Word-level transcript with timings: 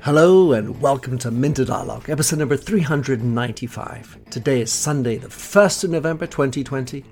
Hello 0.00 0.52
and 0.52 0.78
welcome 0.82 1.16
to 1.16 1.30
Minter 1.30 1.64
Dialogue, 1.64 2.10
episode 2.10 2.40
number 2.40 2.58
395. 2.58 4.18
Today 4.28 4.60
is 4.60 4.70
Sunday, 4.70 5.16
the 5.16 5.28
1st 5.28 5.84
of 5.84 5.90
November 5.90 6.26
2020. 6.26 7.02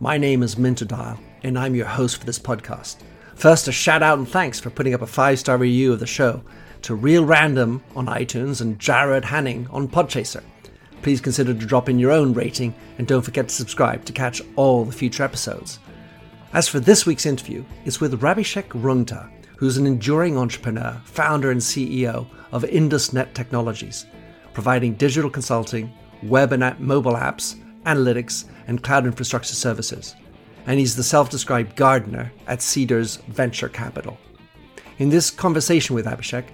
My 0.00 0.18
name 0.18 0.42
is 0.42 0.58
Minter 0.58 0.86
Dial, 0.86 1.20
and 1.44 1.56
I'm 1.56 1.76
your 1.76 1.86
host 1.86 2.16
for 2.16 2.26
this 2.26 2.40
podcast. 2.40 2.96
First, 3.36 3.68
a 3.68 3.72
shout 3.72 4.02
out 4.02 4.18
and 4.18 4.28
thanks 4.28 4.58
for 4.58 4.70
putting 4.70 4.94
up 4.94 5.02
a 5.02 5.06
five 5.06 5.38
star 5.38 5.56
review 5.56 5.92
of 5.92 6.00
the 6.00 6.06
show 6.06 6.42
to 6.82 6.96
Real 6.96 7.24
Random 7.24 7.80
on 7.94 8.06
iTunes 8.06 8.60
and 8.60 8.76
Jared 8.80 9.26
Hanning 9.26 9.68
on 9.70 9.86
Podchaser. 9.86 10.42
Please 11.02 11.20
consider 11.20 11.54
to 11.54 11.66
drop 11.66 11.88
in 11.88 12.00
your 12.00 12.10
own 12.10 12.34
rating 12.34 12.74
and 12.98 13.06
don't 13.06 13.22
forget 13.22 13.46
to 13.48 13.54
subscribe 13.54 14.04
to 14.06 14.12
catch 14.12 14.42
all 14.56 14.84
the 14.84 14.90
future 14.90 15.22
episodes. 15.22 15.78
As 16.52 16.66
for 16.66 16.80
this 16.80 17.06
week's 17.06 17.26
interview, 17.26 17.64
it's 17.84 18.00
with 18.00 18.20
Abhishek 18.20 18.70
Rungta, 18.70 19.30
who's 19.56 19.76
an 19.76 19.86
enduring 19.86 20.36
entrepreneur, 20.36 21.00
founder, 21.04 21.52
and 21.52 21.60
CEO 21.60 22.26
of 22.50 22.64
IndusNet 22.64 23.34
Technologies, 23.34 24.06
providing 24.52 24.94
digital 24.94 25.30
consulting, 25.30 25.92
web 26.24 26.52
and 26.52 26.64
app, 26.64 26.80
mobile 26.80 27.12
apps, 27.12 27.54
analytics, 27.84 28.46
and 28.66 28.82
cloud 28.82 29.06
infrastructure 29.06 29.54
services. 29.54 30.16
And 30.66 30.80
he's 30.80 30.96
the 30.96 31.04
self 31.04 31.30
described 31.30 31.76
gardener 31.76 32.32
at 32.48 32.62
Cedars 32.62 33.18
Venture 33.28 33.68
Capital. 33.68 34.18
In 34.98 35.08
this 35.08 35.30
conversation 35.30 35.94
with 35.94 36.06
Abhishek, 36.06 36.46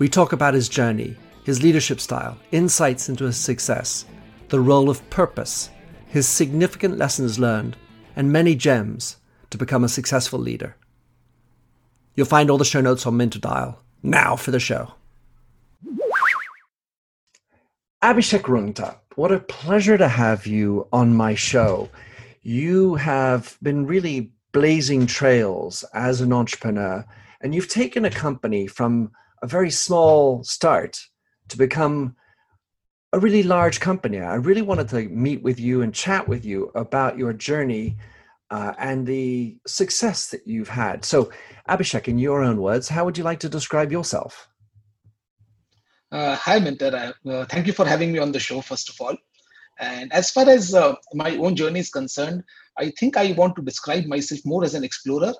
we 0.00 0.08
talk 0.08 0.32
about 0.32 0.54
his 0.54 0.68
journey, 0.68 1.16
his 1.44 1.62
leadership 1.62 2.00
style, 2.00 2.36
insights 2.50 3.08
into 3.08 3.26
his 3.26 3.36
success, 3.36 4.06
the 4.48 4.58
role 4.58 4.90
of 4.90 5.08
purpose, 5.08 5.70
his 6.08 6.26
significant 6.26 6.98
lessons 6.98 7.38
learned, 7.38 7.76
and 8.16 8.32
many 8.32 8.56
gems 8.56 9.18
to 9.50 9.58
become 9.58 9.84
a 9.84 9.88
successful 9.88 10.38
leader. 10.38 10.76
You'll 12.14 12.26
find 12.26 12.50
all 12.50 12.58
the 12.58 12.64
show 12.64 12.80
notes 12.80 13.06
on 13.06 13.18
Dial. 13.18 13.80
Now 14.02 14.36
for 14.36 14.50
the 14.50 14.60
show. 14.60 14.94
Abhishek 18.02 18.42
Rungta, 18.42 18.96
what 19.14 19.30
a 19.30 19.40
pleasure 19.40 19.98
to 19.98 20.08
have 20.08 20.46
you 20.46 20.88
on 20.92 21.14
my 21.14 21.34
show. 21.34 21.90
You 22.42 22.94
have 22.94 23.58
been 23.62 23.86
really 23.86 24.32
blazing 24.52 25.06
trails 25.06 25.84
as 25.92 26.20
an 26.20 26.32
entrepreneur, 26.32 27.04
and 27.42 27.54
you've 27.54 27.68
taken 27.68 28.04
a 28.04 28.10
company 28.10 28.66
from 28.66 29.12
a 29.42 29.46
very 29.46 29.70
small 29.70 30.42
start 30.44 30.98
to 31.48 31.58
become 31.58 32.16
a 33.12 33.18
really 33.18 33.42
large 33.42 33.80
company. 33.80 34.20
I 34.20 34.36
really 34.36 34.62
wanted 34.62 34.88
to 34.90 35.08
meet 35.08 35.42
with 35.42 35.60
you 35.60 35.82
and 35.82 35.92
chat 35.94 36.28
with 36.28 36.44
you 36.44 36.70
about 36.74 37.18
your 37.18 37.32
journey 37.32 37.96
uh, 38.50 38.74
and 38.78 39.06
the 39.06 39.56
success 39.66 40.28
that 40.28 40.46
you've 40.46 40.68
had. 40.68 41.04
So, 41.04 41.30
Abhishek, 41.68 42.08
in 42.08 42.18
your 42.18 42.42
own 42.42 42.60
words, 42.60 42.88
how 42.88 43.04
would 43.04 43.16
you 43.16 43.24
like 43.24 43.40
to 43.40 43.48
describe 43.48 43.92
yourself? 43.92 44.48
Uh, 46.12 46.34
hi, 46.34 46.58
Minter. 46.58 47.14
Uh, 47.24 47.44
thank 47.44 47.66
you 47.66 47.72
for 47.72 47.86
having 47.86 48.12
me 48.12 48.18
on 48.18 48.32
the 48.32 48.40
show, 48.40 48.60
first 48.60 48.88
of 48.88 49.00
all. 49.00 49.16
And 49.78 50.12
as 50.12 50.30
far 50.30 50.48
as 50.48 50.74
uh, 50.74 50.94
my 51.14 51.36
own 51.36 51.54
journey 51.54 51.80
is 51.80 51.90
concerned, 51.90 52.42
I 52.76 52.90
think 52.98 53.16
I 53.16 53.32
want 53.32 53.56
to 53.56 53.62
describe 53.62 54.04
myself 54.06 54.40
more 54.44 54.64
as 54.64 54.74
an 54.74 54.84
explorer 54.84 55.32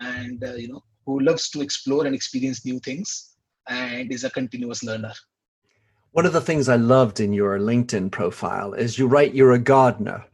and, 0.00 0.42
uh, 0.42 0.54
you 0.54 0.68
know, 0.68 0.82
who 1.04 1.20
loves 1.20 1.50
to 1.50 1.60
explore 1.60 2.06
and 2.06 2.14
experience 2.14 2.64
new 2.64 2.80
things 2.80 3.36
and 3.68 4.10
is 4.10 4.24
a 4.24 4.30
continuous 4.30 4.82
learner. 4.82 5.12
One 6.12 6.26
of 6.26 6.32
the 6.32 6.40
things 6.40 6.68
I 6.68 6.76
loved 6.76 7.20
in 7.20 7.32
your 7.32 7.58
LinkedIn 7.58 8.10
profile 8.10 8.72
is 8.72 8.98
you 8.98 9.06
write 9.06 9.34
you're 9.34 9.52
a 9.52 9.58
gardener. 9.58 10.24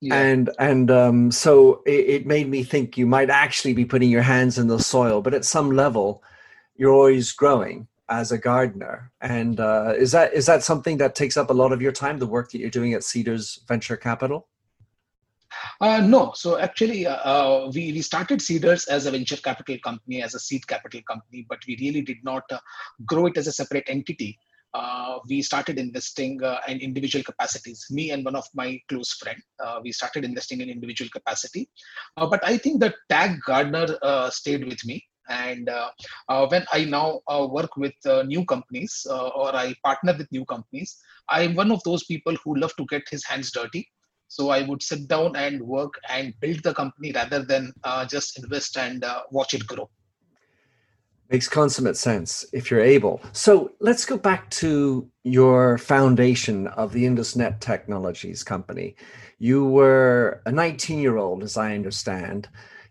Yeah. 0.00 0.14
And 0.14 0.50
and 0.58 0.90
um, 0.90 1.30
so 1.30 1.82
it, 1.84 2.08
it, 2.08 2.26
made 2.26 2.48
me 2.48 2.62
think 2.62 2.96
you 2.96 3.06
might 3.06 3.28
actually 3.28 3.74
be 3.74 3.84
putting 3.84 4.08
your 4.08 4.22
hands 4.22 4.58
in 4.58 4.66
the 4.66 4.78
soil, 4.78 5.20
but 5.20 5.34
at 5.34 5.44
some 5.44 5.70
level, 5.72 6.22
you're 6.74 6.92
always 6.92 7.32
growing 7.32 7.86
as 8.08 8.32
a 8.32 8.38
gardener. 8.38 9.12
And 9.20 9.60
uh, 9.60 9.92
is 9.96 10.12
that 10.12 10.32
is 10.32 10.46
that 10.46 10.62
something 10.62 10.96
that 10.98 11.14
takes 11.14 11.36
up 11.36 11.50
a 11.50 11.54
lot 11.54 11.72
of 11.72 11.82
your 11.82 11.92
time? 11.92 12.18
The 12.18 12.26
work 12.26 12.50
that 12.50 12.58
you're 12.58 12.70
doing 12.70 12.94
at 12.94 13.04
Cedars 13.04 13.60
Venture 13.68 13.96
Capital. 13.96 14.48
Uh, 15.80 16.00
no, 16.00 16.32
so 16.34 16.58
actually, 16.58 17.06
uh, 17.06 17.16
uh, 17.16 17.70
we 17.74 17.92
we 17.92 18.02
started 18.02 18.40
Cedars 18.40 18.86
as 18.86 19.06
a 19.06 19.10
venture 19.10 19.36
capital 19.36 19.76
company, 19.82 20.22
as 20.22 20.34
a 20.34 20.40
seed 20.40 20.66
capital 20.66 21.00
company, 21.02 21.44
but 21.48 21.58
we 21.66 21.76
really 21.80 22.02
did 22.02 22.18
not 22.22 22.44
uh, 22.50 22.58
grow 23.04 23.26
it 23.26 23.36
as 23.36 23.46
a 23.46 23.52
separate 23.52 23.84
entity. 23.88 24.38
Uh, 24.72 25.18
we 25.28 25.42
started 25.42 25.78
investing 25.78 26.42
uh, 26.42 26.60
in 26.68 26.78
individual 26.78 27.24
capacities. 27.24 27.86
Me 27.90 28.10
and 28.10 28.24
one 28.24 28.36
of 28.36 28.44
my 28.54 28.80
close 28.88 29.12
friend, 29.12 29.40
we 29.82 29.92
started 29.92 30.24
investing 30.24 30.60
in 30.60 30.68
individual 30.70 31.10
capacity. 31.10 31.68
but 32.16 32.44
I 32.44 32.56
think 32.56 32.80
the 32.80 32.94
tag 33.08 33.40
gardener 33.46 33.86
stayed 34.30 34.66
with 34.66 34.84
me 34.84 35.04
and 35.28 35.68
uh, 35.68 35.90
uh, 36.28 36.46
when 36.48 36.64
i 36.72 36.84
now 36.84 37.20
uh, 37.28 37.46
work 37.48 37.76
with 37.76 37.94
new 38.26 38.44
companies 38.44 39.06
or 39.10 39.54
i 39.54 39.74
partner 39.84 40.14
with 40.18 40.30
new 40.32 40.44
companies 40.44 40.98
i'm 41.28 41.54
one 41.54 41.70
of 41.70 41.82
those 41.84 42.04
people 42.04 42.34
who 42.44 42.56
love 42.58 42.74
to 42.76 42.86
get 42.86 43.02
his 43.10 43.24
hands 43.24 43.52
dirty 43.52 43.86
so 44.28 44.48
i 44.50 44.62
would 44.62 44.82
sit 44.82 45.06
down 45.08 45.36
and 45.36 45.62
work 45.62 45.94
and 46.08 46.34
build 46.40 46.60
the 46.64 46.74
company 46.74 47.12
rather 47.12 47.42
than 47.44 47.72
just 48.08 48.38
invest 48.42 48.76
and 48.76 49.04
watch 49.30 49.54
it 49.54 49.66
grow 49.66 49.88
Makes 51.30 51.48
consummate 51.48 51.96
sense 51.96 52.44
if 52.52 52.70
you're 52.70 52.80
able. 52.80 53.20
So 53.32 53.72
let's 53.78 54.04
go 54.04 54.18
back 54.18 54.50
to 54.50 55.08
your 55.22 55.78
foundation 55.78 56.66
of 56.68 56.92
the 56.92 57.04
IndusNet 57.04 57.60
Technologies 57.60 58.42
company. 58.42 58.96
You 59.38 59.64
were 59.64 60.42
a 60.44 60.50
19 60.50 60.98
year 60.98 61.18
old, 61.18 61.44
as 61.44 61.56
I 61.56 61.74
understand, 61.74 62.48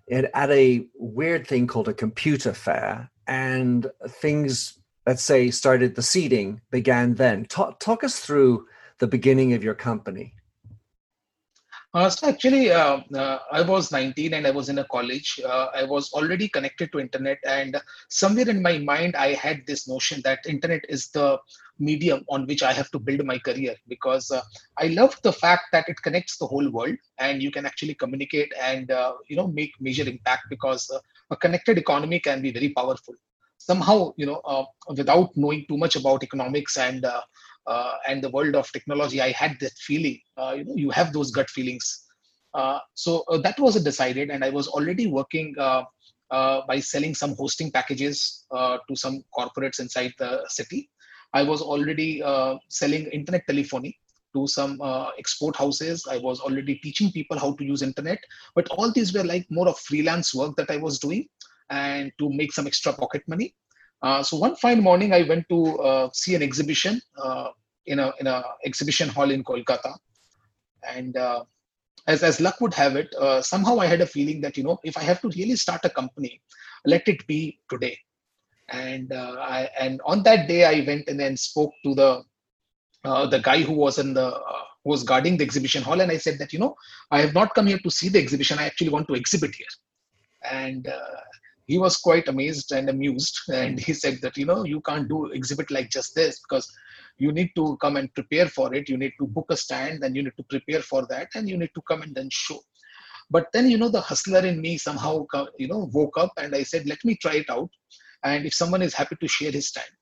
at 0.09 0.49
a 0.49 0.87
weird 0.95 1.47
thing 1.47 1.67
called 1.67 1.89
a 1.89 1.93
computer 1.93 2.53
fair, 2.53 3.11
and 3.27 3.91
things, 4.07 4.79
let's 5.05 5.23
say, 5.23 5.51
started 5.51 5.95
the 5.95 6.01
seeding 6.01 6.61
began 6.71 7.15
then. 7.15 7.45
Talk, 7.45 7.79
talk 7.79 8.03
us 8.03 8.19
through 8.19 8.65
the 8.99 9.07
beginning 9.07 9.53
of 9.53 9.63
your 9.63 9.75
company. 9.75 10.33
Uh, 11.91 12.07
so 12.07 12.27
actually, 12.27 12.71
uh, 12.71 12.99
uh, 13.15 13.39
I 13.51 13.61
was 13.63 13.91
19 13.91 14.35
and 14.35 14.45
I 14.45 14.51
was 14.51 14.69
in 14.69 14.77
a 14.77 14.85
college. 14.85 15.39
Uh, 15.43 15.67
I 15.73 15.83
was 15.83 16.11
already 16.13 16.47
connected 16.47 16.91
to 16.91 16.99
internet, 16.99 17.39
and 17.47 17.75
somewhere 18.09 18.47
in 18.47 18.61
my 18.61 18.77
mind, 18.77 19.15
I 19.15 19.33
had 19.33 19.65
this 19.65 19.87
notion 19.87 20.21
that 20.23 20.45
internet 20.47 20.81
is 20.87 21.09
the 21.09 21.39
medium 21.79 22.23
on 22.29 22.45
which 22.45 22.61
I 22.61 22.73
have 22.73 22.91
to 22.91 22.99
build 22.99 23.25
my 23.25 23.39
career 23.39 23.75
because 23.87 24.29
uh, 24.29 24.41
I 24.77 24.87
love 24.87 25.19
the 25.23 25.33
fact 25.33 25.63
that 25.71 25.89
it 25.89 25.99
connects 26.03 26.37
the 26.37 26.45
whole 26.45 26.69
world, 26.69 26.95
and 27.17 27.41
you 27.41 27.49
can 27.49 27.65
actually 27.65 27.95
communicate 27.95 28.53
and 28.61 28.91
uh, 28.91 29.13
you 29.27 29.35
know 29.35 29.47
make 29.47 29.71
major 29.79 30.07
impact 30.07 30.43
because 30.51 30.91
a 31.31 31.35
connected 31.35 31.79
economy 31.79 32.19
can 32.19 32.43
be 32.43 32.51
very 32.51 32.69
powerful. 32.69 33.15
Somehow, 33.57 34.13
you 34.15 34.25
know, 34.25 34.67
without 34.95 35.31
knowing 35.35 35.65
too 35.67 35.77
much 35.77 35.95
about 35.95 36.23
economics 36.23 36.77
and 36.77 37.05
uh, 37.69 37.93
and 38.07 38.23
the 38.23 38.29
world 38.29 38.55
of 38.55 38.71
technology, 38.71 39.21
I 39.21 39.31
had 39.31 39.57
that 39.59 39.73
feeling. 39.87 40.19
Uh, 40.35 40.53
you 40.57 40.63
know, 40.65 40.75
you 40.75 40.89
have 40.89 41.13
those 41.13 41.31
gut 41.31 41.49
feelings. 41.57 42.05
Uh, 42.53 42.79
so 42.95 43.23
uh, 43.29 43.37
that 43.45 43.59
was 43.59 43.81
decided, 43.83 44.31
and 44.31 44.43
I 44.43 44.49
was 44.49 44.67
already 44.67 45.05
working 45.07 45.55
uh, 45.59 45.83
uh, 46.31 46.61
by 46.67 46.79
selling 46.79 47.13
some 47.13 47.35
hosting 47.35 47.71
packages 47.71 48.45
to 48.51 48.95
some 48.95 49.23
corporates 49.37 49.79
inside 49.79 50.13
the 50.17 50.31
city. 50.47 50.89
I 51.33 51.43
was 51.43 51.61
already 51.61 52.23
selling 52.69 53.05
internet 53.17 53.45
telephony 53.47 53.97
to 54.33 54.47
some 54.47 54.81
export 55.19 55.55
houses. 55.55 56.07
I 56.09 56.17
was 56.17 56.39
already 56.39 56.75
teaching 56.85 57.11
people 57.11 57.37
how 57.37 57.51
to 57.53 57.63
use 57.63 57.83
internet, 57.83 58.19
but 58.55 58.67
all 58.69 58.91
these 58.91 59.13
were 59.13 59.23
like 59.23 59.45
more 59.51 59.69
of 59.69 59.77
freelance 59.79 60.33
work 60.33 60.55
that 60.57 60.71
I 60.71 60.77
was 60.77 60.97
doing, 60.97 61.27
and 61.69 62.11
to 62.17 62.31
make 62.31 62.51
some 62.51 62.65
extra 62.65 62.93
pocket 62.93 63.23
money. 63.27 63.53
Uh, 64.01 64.23
so 64.23 64.37
one 64.37 64.55
fine 64.55 64.81
morning, 64.81 65.13
I 65.13 65.23
went 65.23 65.47
to 65.49 65.77
uh, 65.79 66.09
see 66.13 66.35
an 66.35 66.41
exhibition 66.41 67.01
uh, 67.21 67.49
in 67.85 67.99
a 67.99 68.13
in 68.19 68.27
a 68.27 68.43
exhibition 68.63 69.09
hall 69.09 69.29
in 69.29 69.43
Kolkata, 69.43 69.93
and 70.87 71.17
uh, 71.17 71.43
as 72.07 72.23
as 72.23 72.39
luck 72.39 72.61
would 72.61 72.73
have 72.73 72.95
it, 72.95 73.13
uh, 73.15 73.41
somehow 73.41 73.79
I 73.79 73.87
had 73.87 74.01
a 74.01 74.05
feeling 74.05 74.39
that 74.41 74.57
you 74.57 74.63
know 74.63 74.79
if 74.83 74.97
I 74.97 75.01
have 75.01 75.21
to 75.21 75.29
really 75.29 75.57
start 75.57 75.83
a 75.83 75.89
company, 75.89 76.41
let 76.85 77.07
it 77.07 77.25
be 77.27 77.59
today. 77.69 77.97
And 78.69 79.11
I 79.11 79.69
and 79.79 79.99
on 80.05 80.23
that 80.23 80.47
day, 80.47 80.63
I 80.63 80.85
went 80.85 81.09
and 81.09 81.19
then 81.19 81.35
spoke 81.35 81.73
to 81.83 81.95
the 81.95 82.23
the 83.03 83.41
guy 83.43 83.61
who 83.61 83.73
was 83.73 83.97
in 83.97 84.13
the 84.13 84.29
who 84.83 84.91
was 84.91 85.03
guarding 85.03 85.35
the 85.35 85.43
exhibition 85.43 85.83
hall, 85.83 85.99
and 85.99 86.11
I 86.11 86.17
said 86.17 86.37
that 86.39 86.53
you 86.53 86.59
know 86.59 86.75
I 87.11 87.19
have 87.19 87.33
not 87.33 87.53
come 87.53 87.67
here 87.67 87.79
to 87.79 87.91
see 87.91 88.07
the 88.07 88.19
exhibition. 88.19 88.59
I 88.59 88.65
actually 88.65 88.89
want 88.89 89.07
to 89.07 89.15
exhibit 89.15 89.55
here, 89.55 89.73
and 90.43 90.87
he 91.69 91.77
was 91.77 91.97
quite 91.97 92.27
amazed 92.27 92.71
and 92.71 92.89
amused 92.89 93.37
and 93.53 93.79
he 93.79 93.93
said 93.93 94.17
that 94.23 94.35
you 94.39 94.45
know 94.49 94.63
you 94.73 94.81
can't 94.81 95.07
do 95.07 95.27
exhibit 95.27 95.69
like 95.69 95.89
just 95.97 96.15
this 96.15 96.39
because 96.43 96.67
you 97.19 97.31
need 97.31 97.51
to 97.55 97.77
come 97.77 97.95
and 97.95 98.13
prepare 98.15 98.47
for 98.47 98.73
it. 98.73 98.89
You 98.89 98.97
need 98.97 99.13
to 99.19 99.27
book 99.27 99.47
a 99.51 99.57
stand 99.57 100.03
and 100.03 100.15
you 100.15 100.23
need 100.23 100.37
to 100.37 100.43
prepare 100.49 100.81
for 100.81 101.05
that 101.11 101.27
and 101.35 101.47
you 101.47 101.57
need 101.57 101.71
to 101.75 101.81
come 101.87 102.01
and 102.01 102.15
then 102.15 102.29
show. 102.31 102.59
But 103.29 103.47
then 103.53 103.69
you 103.69 103.77
know 103.77 103.89
the 103.89 104.01
hustler 104.01 104.39
in 104.39 104.59
me 104.59 104.77
somehow 104.79 105.27
you 105.59 105.67
know 105.67 105.89
woke 105.93 106.17
up 106.17 106.33
and 106.37 106.55
i 106.55 106.63
said 106.63 106.87
let 106.87 107.05
me 107.05 107.15
try 107.21 107.35
it 107.43 107.49
out. 107.51 107.69
And 108.23 108.47
if 108.47 108.53
someone 108.55 108.81
is 108.81 108.95
happy 108.95 109.17
to 109.21 109.27
share 109.27 109.51
his 109.51 109.67
stand. 109.67 109.93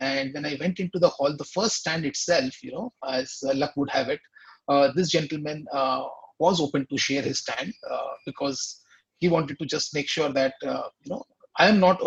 And 0.00 0.32
when 0.34 0.46
i 0.46 0.56
went 0.60 0.78
into 0.78 1.00
the 1.00 1.08
hall 1.08 1.36
the 1.36 1.52
first 1.56 1.78
stand 1.82 2.04
itself 2.10 2.62
you 2.62 2.72
know 2.74 2.92
as 3.18 3.40
luck 3.62 3.72
would 3.76 3.90
have 3.90 4.08
it 4.08 4.20
uh, 4.68 4.92
this 4.94 5.08
gentleman 5.08 5.66
uh, 5.72 6.04
was 6.38 6.60
open 6.60 6.86
to 6.90 6.96
share 6.96 7.22
his 7.22 7.40
stand 7.40 7.72
uh, 7.90 8.12
because 8.24 8.84
he 9.18 9.28
wanted 9.28 9.58
to 9.58 9.66
just 9.66 9.94
make 9.94 10.08
sure 10.08 10.30
that 10.30 10.54
you 10.62 11.10
know 11.10 11.24
I 11.58 11.68
am 11.68 11.80
not 11.80 12.00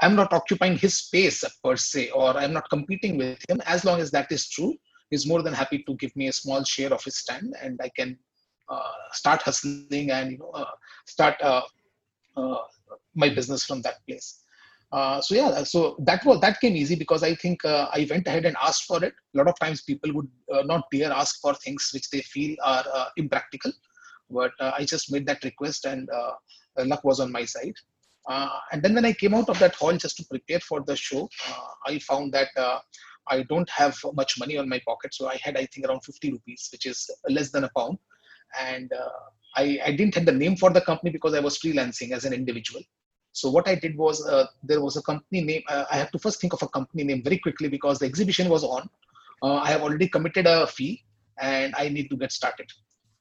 I'm 0.00 0.16
not 0.16 0.32
occupying 0.32 0.76
his 0.76 0.94
space 0.94 1.44
per 1.62 1.76
se, 1.76 2.10
or 2.10 2.36
I'm 2.36 2.52
not 2.52 2.68
competing 2.68 3.16
with 3.16 3.38
him. 3.48 3.60
As 3.64 3.84
long 3.84 4.00
as 4.00 4.10
that 4.10 4.30
is 4.30 4.48
true, 4.48 4.74
he's 5.10 5.26
more 5.26 5.42
than 5.42 5.54
happy 5.54 5.82
to 5.86 5.94
give 5.94 6.14
me 6.16 6.28
a 6.28 6.32
small 6.32 6.64
share 6.64 6.92
of 6.92 7.02
his 7.04 7.16
stand, 7.16 7.54
and 7.62 7.80
I 7.82 7.90
can 7.96 8.18
uh, 8.68 8.92
start 9.12 9.42
hustling 9.42 10.10
and 10.10 10.32
you 10.32 10.38
know 10.38 10.50
uh, 10.50 10.74
start 11.06 11.36
uh, 11.42 11.62
uh 12.36 12.58
my 13.14 13.28
business 13.28 13.64
from 13.64 13.80
that 13.82 14.04
place. 14.06 14.40
Uh, 14.92 15.20
so 15.20 15.34
yeah, 15.34 15.62
so 15.64 15.96
that 16.00 16.24
was 16.24 16.40
that 16.40 16.60
came 16.60 16.76
easy 16.76 16.96
because 16.96 17.22
I 17.22 17.34
think 17.36 17.64
uh, 17.64 17.88
I 17.92 18.06
went 18.10 18.26
ahead 18.26 18.44
and 18.44 18.56
asked 18.60 18.84
for 18.84 19.02
it. 19.04 19.14
A 19.34 19.38
lot 19.38 19.48
of 19.48 19.58
times 19.58 19.82
people 19.82 20.12
would 20.12 20.28
not 20.64 20.84
dare 20.90 21.12
ask 21.12 21.40
for 21.40 21.54
things 21.54 21.90
which 21.94 22.10
they 22.10 22.20
feel 22.20 22.56
are 22.62 22.84
impractical, 23.16 23.72
but 24.34 24.52
I 24.60 24.84
just 24.84 25.12
made 25.12 25.26
that 25.26 25.44
request, 25.44 25.84
and 25.84 26.08
luck 26.78 27.04
was 27.04 27.20
on 27.20 27.32
my 27.32 27.44
side. 27.44 27.74
Uh, 28.26 28.48
and 28.72 28.82
then 28.82 28.94
when 28.94 29.04
I 29.04 29.12
came 29.12 29.34
out 29.34 29.48
of 29.48 29.58
that 29.58 29.74
hall 29.74 29.94
just 29.96 30.16
to 30.16 30.24
prepare 30.24 30.60
for 30.60 30.80
the 30.80 30.96
show, 30.96 31.28
uh, 31.48 31.66
I 31.86 31.98
found 31.98 32.32
that 32.32 32.48
uh, 32.56 32.78
I 33.28 33.42
don't 33.42 33.68
have 33.70 33.96
much 34.14 34.38
money 34.38 34.56
on 34.56 34.68
my 34.68 34.80
pocket. 34.86 35.12
So 35.14 35.28
I 35.28 35.38
had, 35.42 35.56
I 35.56 35.66
think, 35.66 35.86
around 35.86 36.00
50 36.00 36.32
rupees, 36.32 36.68
which 36.72 36.86
is 36.86 37.10
less 37.28 37.50
than 37.50 37.64
a 37.64 37.70
pound. 37.76 37.98
And 38.58 38.90
I, 39.56 39.78
I, 39.84 39.92
didn't 39.92 40.14
have 40.14 40.26
the 40.26 40.32
name 40.32 40.56
for 40.56 40.70
the 40.70 40.80
company 40.80 41.10
because 41.10 41.34
I 41.34 41.40
was 41.40 41.58
freelancing 41.58 42.12
as 42.12 42.24
an 42.24 42.32
individual. 42.32 42.82
So 43.32 43.50
what 43.50 43.68
I 43.68 43.74
did 43.74 43.96
was 43.96 44.24
uh, 44.26 44.46
there 44.62 44.80
was 44.80 44.96
a 44.96 45.02
company 45.02 45.42
name. 45.42 45.62
Uh, 45.68 45.84
I 45.90 45.96
have 45.96 46.10
to 46.12 46.18
first 46.18 46.40
think 46.40 46.52
of 46.52 46.62
a 46.62 46.68
company 46.68 47.02
name 47.04 47.22
very 47.22 47.38
quickly 47.38 47.68
because 47.68 47.98
the 47.98 48.06
exhibition 48.06 48.48
was 48.48 48.62
on. 48.62 48.88
Uh, 49.42 49.56
I 49.56 49.70
have 49.70 49.82
already 49.82 50.08
committed 50.08 50.46
a 50.46 50.66
fee 50.66 51.04
and 51.40 51.74
I 51.76 51.88
need 51.88 52.08
to 52.10 52.16
get 52.16 52.30
started. 52.30 52.70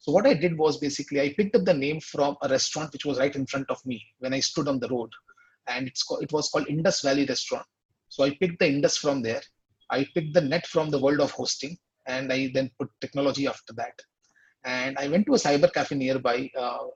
So 0.04 0.12
what 0.12 0.28
I 0.28 0.34
did 0.34 0.58
was 0.58 0.80
basically 0.80 1.22
I 1.22 1.34
picked 1.34 1.56
up 1.56 1.64
the 1.64 1.74
name 1.74 2.02
from 2.02 2.36
a 2.42 2.50
restaurant 2.50 2.92
which 2.92 3.06
was 3.06 3.20
right 3.20 3.34
in 3.34 3.46
front 3.46 3.70
of 3.70 3.80
me 3.86 4.06
when 4.20 4.34
I 4.34 4.42
stood 4.42 4.68
on 4.68 4.78
the 4.78 4.90
road, 4.90 5.10
and 5.68 5.88
it's 5.88 6.04
called, 6.04 6.22
it 6.22 6.34
was 6.34 6.50
called 6.50 6.68
Indus 6.68 7.00
Valley 7.04 7.26
Restaurant. 7.26 7.66
So 8.10 8.26
I 8.26 8.36
picked 8.36 8.60
the 8.60 8.68
Indus 8.68 8.98
from 8.98 9.22
there. 9.22 9.42
I 9.90 10.06
picked 10.14 10.34
the 10.34 10.42
net 10.42 10.68
from 10.68 10.90
the 10.90 11.00
world 11.00 11.22
of 11.22 11.32
hosting, 11.32 11.78
and 12.06 12.34
I 12.34 12.52
then 12.54 12.70
put 12.78 12.90
technology 13.00 13.48
after 13.48 13.72
that. 13.76 13.98
And 14.66 14.98
I 14.98 15.08
went 15.08 15.26
to 15.28 15.36
a 15.36 15.38
cyber 15.38 15.72
cafe 15.72 15.96
nearby, 15.96 16.52
uh, 16.58 16.88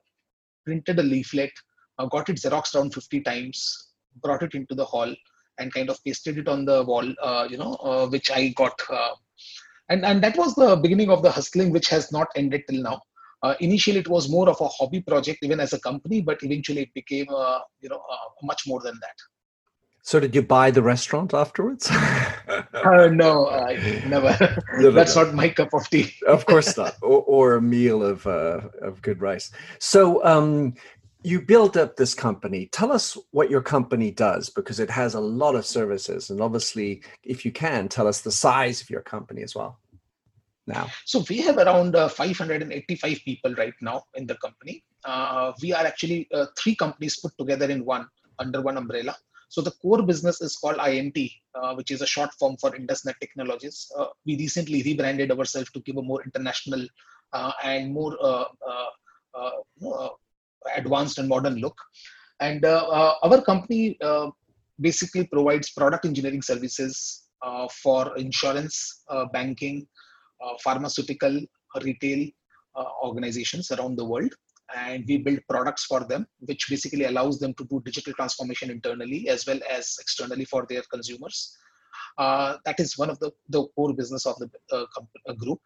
printed 0.66 0.98
a 0.98 1.02
leaflet, 1.02 1.52
uh, 1.98 2.04
got 2.08 2.28
it 2.28 2.36
xeroxed 2.36 2.74
around 2.74 2.92
50 2.92 3.22
times, 3.22 3.88
brought 4.22 4.42
it 4.42 4.52
into 4.52 4.74
the 4.74 4.84
hall, 4.84 5.14
and 5.58 5.72
kind 5.72 5.88
of 5.88 5.98
pasted 6.04 6.36
it 6.36 6.46
on 6.46 6.66
the 6.66 6.84
wall, 6.84 7.10
uh, 7.22 7.48
you 7.50 7.56
know, 7.56 7.72
uh, 7.76 8.06
which 8.06 8.30
I 8.30 8.48
got 8.48 8.78
uh, 8.90 9.14
and 9.88 10.04
and 10.04 10.22
that 10.22 10.36
was 10.36 10.54
the 10.54 10.76
beginning 10.76 11.10
of 11.10 11.22
the 11.22 11.30
hustling 11.30 11.70
which 11.70 11.88
has 11.88 12.12
not 12.12 12.28
ended 12.36 12.62
till 12.68 12.82
now. 12.82 13.00
Uh, 13.42 13.54
initially 13.60 13.98
it 13.98 14.08
was 14.08 14.28
more 14.28 14.48
of 14.48 14.60
a 14.60 14.66
hobby 14.66 15.00
project 15.00 15.38
even 15.42 15.60
as 15.60 15.72
a 15.72 15.80
company 15.80 16.20
but 16.20 16.42
eventually 16.42 16.82
it 16.82 16.92
became 16.94 17.26
uh, 17.30 17.60
you 17.80 17.88
know 17.88 18.02
uh, 18.10 18.28
much 18.42 18.66
more 18.66 18.80
than 18.80 18.94
that. 19.00 19.16
So 20.02 20.18
did 20.18 20.34
you 20.34 20.42
buy 20.42 20.70
the 20.70 20.82
restaurant 20.82 21.34
afterwards? 21.34 21.90
Uh, 22.72 23.08
no 23.08 23.48
I 23.48 23.74
never. 24.06 24.32
That's 24.92 25.14
not 25.14 25.34
my 25.34 25.50
cup 25.50 25.74
of 25.74 25.88
tea. 25.90 26.14
Of 26.26 26.46
course 26.46 26.76
not. 26.76 26.94
Or, 27.02 27.22
or 27.22 27.54
a 27.56 27.60
meal 27.60 28.02
of 28.02 28.26
uh, 28.26 28.60
of 28.80 29.02
good 29.02 29.20
rice. 29.20 29.50
So 29.78 30.24
um, 30.24 30.74
you 31.22 31.40
built 31.40 31.76
up 31.76 31.96
this 31.96 32.14
company. 32.14 32.68
Tell 32.72 32.92
us 32.92 33.16
what 33.32 33.50
your 33.50 33.62
company 33.62 34.10
does 34.10 34.50
because 34.50 34.78
it 34.78 34.90
has 34.90 35.14
a 35.14 35.20
lot 35.20 35.56
of 35.56 35.66
services. 35.66 36.30
And 36.30 36.40
obviously, 36.40 37.02
if 37.24 37.44
you 37.44 37.50
can, 37.50 37.88
tell 37.88 38.06
us 38.06 38.20
the 38.20 38.30
size 38.30 38.80
of 38.80 38.90
your 38.90 39.02
company 39.02 39.42
as 39.42 39.54
well. 39.54 39.78
Now, 40.66 40.88
so 41.06 41.24
we 41.28 41.38
have 41.38 41.56
around 41.56 41.96
uh, 41.96 42.08
585 42.08 43.20
people 43.24 43.54
right 43.54 43.72
now 43.80 44.04
in 44.14 44.26
the 44.26 44.36
company. 44.36 44.84
Uh, 45.04 45.52
we 45.62 45.72
are 45.72 45.84
actually 45.84 46.28
uh, 46.32 46.46
three 46.58 46.76
companies 46.76 47.18
put 47.18 47.36
together 47.38 47.70
in 47.70 47.84
one 47.84 48.06
under 48.38 48.60
one 48.60 48.76
umbrella. 48.76 49.16
So 49.48 49.62
the 49.62 49.70
core 49.70 50.02
business 50.02 50.42
is 50.42 50.56
called 50.56 50.76
INT, 50.86 51.16
uh, 51.54 51.74
which 51.74 51.90
is 51.90 52.02
a 52.02 52.06
short 52.06 52.30
form 52.34 52.58
for 52.58 52.70
IndusNet 52.72 53.14
Technologies. 53.18 53.90
Uh, 53.96 54.08
we 54.26 54.36
recently 54.36 54.82
rebranded 54.82 55.32
ourselves 55.32 55.70
to 55.72 55.80
give 55.80 55.96
a 55.96 56.02
more 56.02 56.22
international 56.22 56.86
uh, 57.32 57.52
and 57.64 57.92
more 57.92 58.14
advanced 60.76 61.18
and 61.18 61.28
modern 61.28 61.56
look. 61.56 61.76
And 62.40 62.64
uh, 62.64 62.86
uh, 62.88 63.14
our 63.22 63.42
company 63.42 63.96
uh, 64.00 64.30
basically 64.80 65.26
provides 65.26 65.70
product 65.70 66.04
engineering 66.04 66.42
services 66.42 67.24
for 67.82 68.16
insurance, 68.16 69.04
banking, 69.32 69.86
pharmaceutical, 70.62 71.40
retail 71.82 72.28
organizations 73.02 73.70
around 73.72 73.96
the 73.96 74.04
world. 74.04 74.32
And 74.76 75.04
we 75.08 75.18
build 75.18 75.40
products 75.48 75.84
for 75.84 76.04
them 76.04 76.26
which 76.40 76.68
basically 76.68 77.04
allows 77.04 77.38
them 77.40 77.54
to 77.54 77.64
do 77.64 77.80
digital 77.84 78.12
transformation 78.12 78.70
internally 78.70 79.28
as 79.28 79.46
well 79.46 79.58
as 79.70 79.96
externally 80.00 80.44
for 80.44 80.66
their 80.68 80.82
consumers. 80.92 81.56
Uh, 82.18 82.56
that 82.64 82.78
is 82.80 82.98
one 82.98 83.10
of 83.10 83.18
the, 83.20 83.30
the 83.48 83.66
core 83.76 83.94
business 83.94 84.26
of 84.26 84.36
the 84.38 84.50
uh, 84.72 85.32
group 85.34 85.60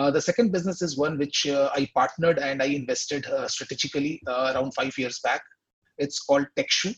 uh, 0.00 0.10
the 0.10 0.20
second 0.20 0.50
business 0.50 0.80
is 0.80 0.96
one 0.96 1.18
which 1.18 1.46
uh, 1.46 1.68
I 1.74 1.86
partnered 1.94 2.38
and 2.38 2.62
I 2.62 2.66
invested 2.66 3.26
uh, 3.26 3.46
strategically 3.48 4.22
uh, 4.26 4.52
around 4.54 4.72
five 4.72 4.96
years 4.96 5.20
back. 5.22 5.42
It's 5.98 6.20
called 6.20 6.46
Techshu, 6.56 6.94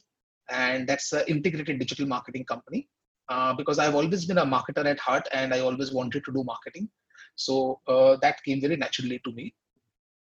and 0.51 0.89
that's 0.89 1.13
an 1.13 1.25
integrated 1.27 1.81
digital 1.81 2.07
marketing 2.07 2.45
company. 2.45 2.89
Uh, 3.29 3.55
because 3.55 3.81
I've 3.81 3.97
always 3.97 4.25
been 4.27 4.39
a 4.39 4.47
marketer 4.47 4.85
at 4.85 5.01
heart 5.01 5.27
and 5.33 5.53
I 5.53 5.61
always 5.61 5.93
wanted 5.93 6.25
to 6.27 6.33
do 6.33 6.45
marketing. 6.45 6.89
So 7.35 7.81
uh, 7.89 8.17
that 8.23 8.43
came 8.45 8.61
very 8.61 8.77
naturally 8.77 9.21
to 9.25 9.33
me. 9.33 9.55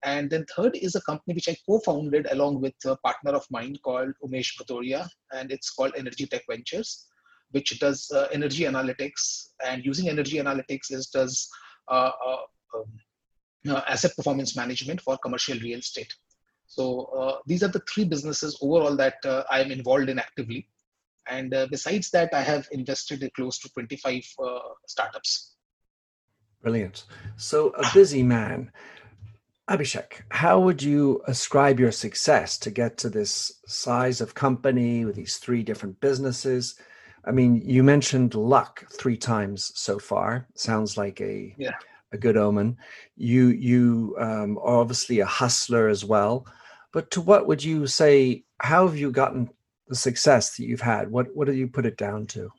And 0.02 0.28
then 0.28 0.44
third 0.56 0.74
is 0.74 0.96
a 0.96 1.02
company 1.02 1.34
which 1.34 1.48
I 1.48 1.56
co-founded 1.68 2.26
along 2.32 2.62
with 2.62 2.74
a 2.84 2.96
partner 2.96 3.32
of 3.32 3.44
mine 3.50 3.76
called 3.84 4.12
Umesh 4.24 4.56
Bhatoria, 4.58 5.08
and 5.32 5.52
it's 5.52 5.70
called 5.70 5.92
Energy 5.96 6.26
Tech 6.26 6.42
Ventures, 6.50 7.06
which 7.52 7.78
does 7.78 8.10
energy 8.32 8.64
analytics. 8.64 9.50
And 9.64 9.84
using 9.84 10.08
energy 10.08 10.38
analytics 10.38 10.90
is 10.90 11.06
does 11.08 11.48
uh, 11.88 12.10
uh, 12.26 12.36
um, 12.74 12.84
uh, 13.68 13.82
asset 13.88 14.14
performance 14.16 14.56
management 14.56 15.00
for 15.00 15.16
commercial 15.18 15.58
real 15.60 15.78
estate. 15.78 16.12
So 16.66 17.04
uh, 17.16 17.38
these 17.46 17.62
are 17.62 17.68
the 17.68 17.82
three 17.92 18.04
businesses 18.04 18.58
overall 18.62 18.96
that 18.96 19.16
uh, 19.24 19.44
I 19.50 19.60
am 19.60 19.70
involved 19.70 20.08
in 20.08 20.18
actively. 20.18 20.68
And 21.28 21.54
uh, 21.54 21.66
besides 21.70 22.10
that, 22.10 22.32
I 22.32 22.42
have 22.42 22.66
invested 22.72 23.22
in 23.22 23.30
close 23.36 23.58
to 23.60 23.68
25 23.72 24.22
uh, 24.42 24.58
startups. 24.88 25.54
Brilliant. 26.62 27.04
So 27.36 27.68
a 27.70 27.84
busy 27.92 28.22
man. 28.22 28.72
Abhishek, 29.70 30.22
how 30.30 30.58
would 30.60 30.82
you 30.82 31.22
ascribe 31.26 31.78
your 31.78 31.92
success 31.92 32.58
to 32.58 32.70
get 32.70 32.98
to 32.98 33.08
this 33.08 33.60
size 33.66 34.20
of 34.20 34.34
company 34.34 35.04
with 35.04 35.14
these 35.14 35.36
three 35.36 35.62
different 35.62 36.00
businesses? 36.00 36.74
I 37.24 37.30
mean, 37.30 37.62
you 37.64 37.82
mentioned 37.84 38.34
luck 38.34 38.84
three 38.92 39.16
times 39.16 39.72
so 39.76 39.98
far. 39.98 40.48
Sounds 40.54 40.96
like 40.96 41.20
a 41.20 41.54
yeah 41.58 41.74
a 42.12 42.18
good 42.18 42.36
omen. 42.36 42.76
You 43.16 43.48
you 43.48 44.16
um, 44.18 44.58
are 44.58 44.80
obviously 44.80 45.20
a 45.20 45.26
hustler 45.26 45.88
as 45.88 46.04
well. 46.04 46.46
But 46.92 47.10
to 47.12 47.20
what 47.20 47.46
would 47.46 47.64
you 47.64 47.86
say? 47.86 48.44
How 48.60 48.86
have 48.86 48.96
you 48.96 49.10
gotten 49.10 49.50
the 49.88 49.96
success 49.96 50.56
that 50.56 50.64
you've 50.64 50.80
had? 50.80 51.10
What 51.10 51.34
what 51.34 51.46
do 51.46 51.54
you 51.54 51.68
put 51.68 51.86
it 51.86 51.96
down 51.96 52.26
to? 52.28 52.50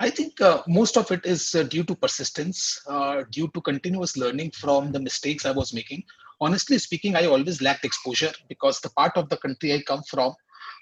I 0.00 0.10
think 0.10 0.40
uh, 0.40 0.62
most 0.68 0.96
of 0.96 1.10
it 1.10 1.26
is 1.26 1.54
uh, 1.54 1.64
due 1.64 1.82
to 1.84 1.94
persistence, 1.94 2.80
uh, 2.86 3.24
due 3.30 3.48
to 3.48 3.60
continuous 3.60 4.16
learning 4.16 4.52
from 4.52 4.92
the 4.92 5.00
mistakes 5.00 5.44
I 5.44 5.50
was 5.50 5.74
making. 5.74 6.04
Honestly 6.40 6.78
speaking, 6.78 7.16
I 7.16 7.26
always 7.26 7.60
lacked 7.60 7.84
exposure 7.84 8.32
because 8.48 8.80
the 8.80 8.90
part 8.90 9.16
of 9.16 9.28
the 9.28 9.38
country 9.38 9.74
I 9.74 9.82
come 9.82 10.02
from, 10.08 10.34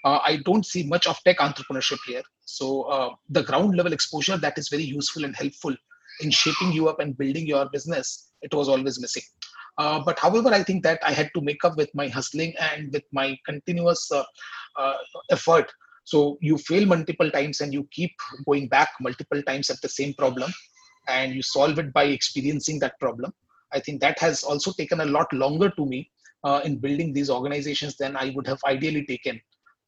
uh, 0.05 0.19
I 0.23 0.37
don't 0.45 0.65
see 0.65 0.83
much 0.83 1.07
of 1.07 1.17
tech 1.23 1.39
entrepreneurship 1.39 1.97
here. 2.05 2.21
So 2.45 2.83
uh, 2.83 3.15
the 3.29 3.41
ground 3.41 3.75
level 3.75 3.91
exposure 3.91 4.37
that 4.37 4.57
is 4.57 4.69
very 4.69 4.83
useful 4.83 5.25
and 5.25 5.35
helpful 5.35 5.75
in 6.21 6.31
shaping 6.31 6.71
you 6.71 6.87
up 6.89 6.99
and 6.99 7.17
building 7.17 7.47
your 7.47 7.69
business, 7.69 8.31
it 8.41 8.53
was 8.53 8.69
always 8.69 8.99
missing. 8.99 9.23
Uh, 9.77 9.99
but 10.03 10.17
however, 10.17 10.49
I 10.49 10.63
think 10.63 10.83
that 10.83 10.99
I 11.03 11.11
had 11.11 11.29
to 11.35 11.41
make 11.41 11.63
up 11.63 11.77
with 11.77 11.93
my 11.93 12.07
hustling 12.07 12.53
and 12.59 12.91
with 12.91 13.03
my 13.11 13.37
continuous 13.45 14.11
uh, 14.11 14.23
uh, 14.75 14.95
effort. 15.29 15.71
So 16.03 16.37
you 16.41 16.57
fail 16.57 16.85
multiple 16.85 17.29
times 17.29 17.61
and 17.61 17.73
you 17.73 17.87
keep 17.91 18.11
going 18.45 18.69
back 18.69 18.89
multiple 19.01 19.41
times 19.43 19.69
at 19.69 19.81
the 19.81 19.89
same 19.89 20.13
problem 20.13 20.51
and 21.07 21.33
you 21.33 21.41
solve 21.41 21.77
it 21.79 21.93
by 21.93 22.05
experiencing 22.05 22.79
that 22.79 22.99
problem. 22.99 23.33
I 23.73 23.79
think 23.79 24.01
that 24.01 24.17
has 24.19 24.43
also 24.43 24.71
taken 24.71 25.01
a 25.01 25.05
lot 25.05 25.31
longer 25.33 25.69
to 25.69 25.85
me 25.85 26.09
uh, 26.43 26.61
in 26.63 26.77
building 26.77 27.13
these 27.13 27.29
organizations 27.29 27.97
than 27.97 28.15
I 28.15 28.31
would 28.35 28.47
have 28.47 28.59
ideally 28.65 29.05
taken. 29.05 29.39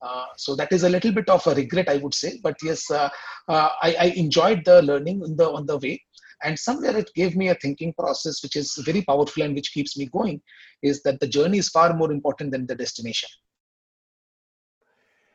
Uh, 0.01 0.25
so 0.37 0.55
that 0.55 0.71
is 0.71 0.83
a 0.83 0.89
little 0.89 1.11
bit 1.11 1.29
of 1.29 1.45
a 1.47 1.55
regret, 1.55 1.89
I 1.89 1.97
would 1.97 2.13
say. 2.13 2.39
But 2.41 2.57
yes, 2.63 2.89
uh, 2.89 3.09
uh, 3.47 3.69
I, 3.81 3.95
I, 3.99 4.05
enjoyed 4.15 4.63
the 4.63 4.81
learning 4.81 5.35
the 5.35 5.51
on 5.51 5.65
the 5.65 5.77
way 5.77 6.01
and 6.43 6.57
somewhere 6.57 6.95
it 6.97 7.11
gave 7.15 7.35
me 7.35 7.49
a 7.49 7.55
thinking 7.55 7.93
process 7.93 8.41
which 8.43 8.55
is 8.55 8.73
very 8.85 9.01
powerful 9.01 9.43
and 9.43 9.55
which 9.55 9.73
keeps 9.73 9.97
me 9.97 10.05
going 10.07 10.41
is 10.81 11.01
that 11.03 11.19
the 11.19 11.27
journey 11.27 11.57
is 11.57 11.69
far 11.69 11.93
more 11.93 12.11
important 12.11 12.51
than 12.51 12.65
the 12.65 12.75
destination. 12.75 13.29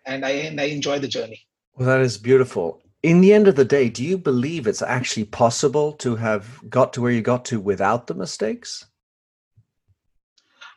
And 0.07 0.25
i 0.25 0.31
and 0.31 0.61
i 0.61 0.65
enjoy 0.65 0.99
the 0.99 1.09
journey. 1.09 1.41
Well 1.77 1.89
that 1.89 2.01
is 2.01 2.19
beautiful. 2.19 2.81
In 3.03 3.21
the 3.21 3.33
end 3.35 3.49
of 3.49 3.57
the 3.57 3.65
day 3.65 3.89
do 3.89 4.05
you 4.05 4.19
believe 4.19 4.67
it's 4.67 4.83
actually 4.83 5.25
possible 5.25 5.93
to 5.95 6.17
have 6.17 6.61
got 6.69 6.93
to 6.95 7.03
where 7.03 7.13
you 7.13 7.23
got 7.23 7.45
to 7.47 7.61
without 7.61 8.07
the 8.07 8.15
mistakes? 8.15 8.87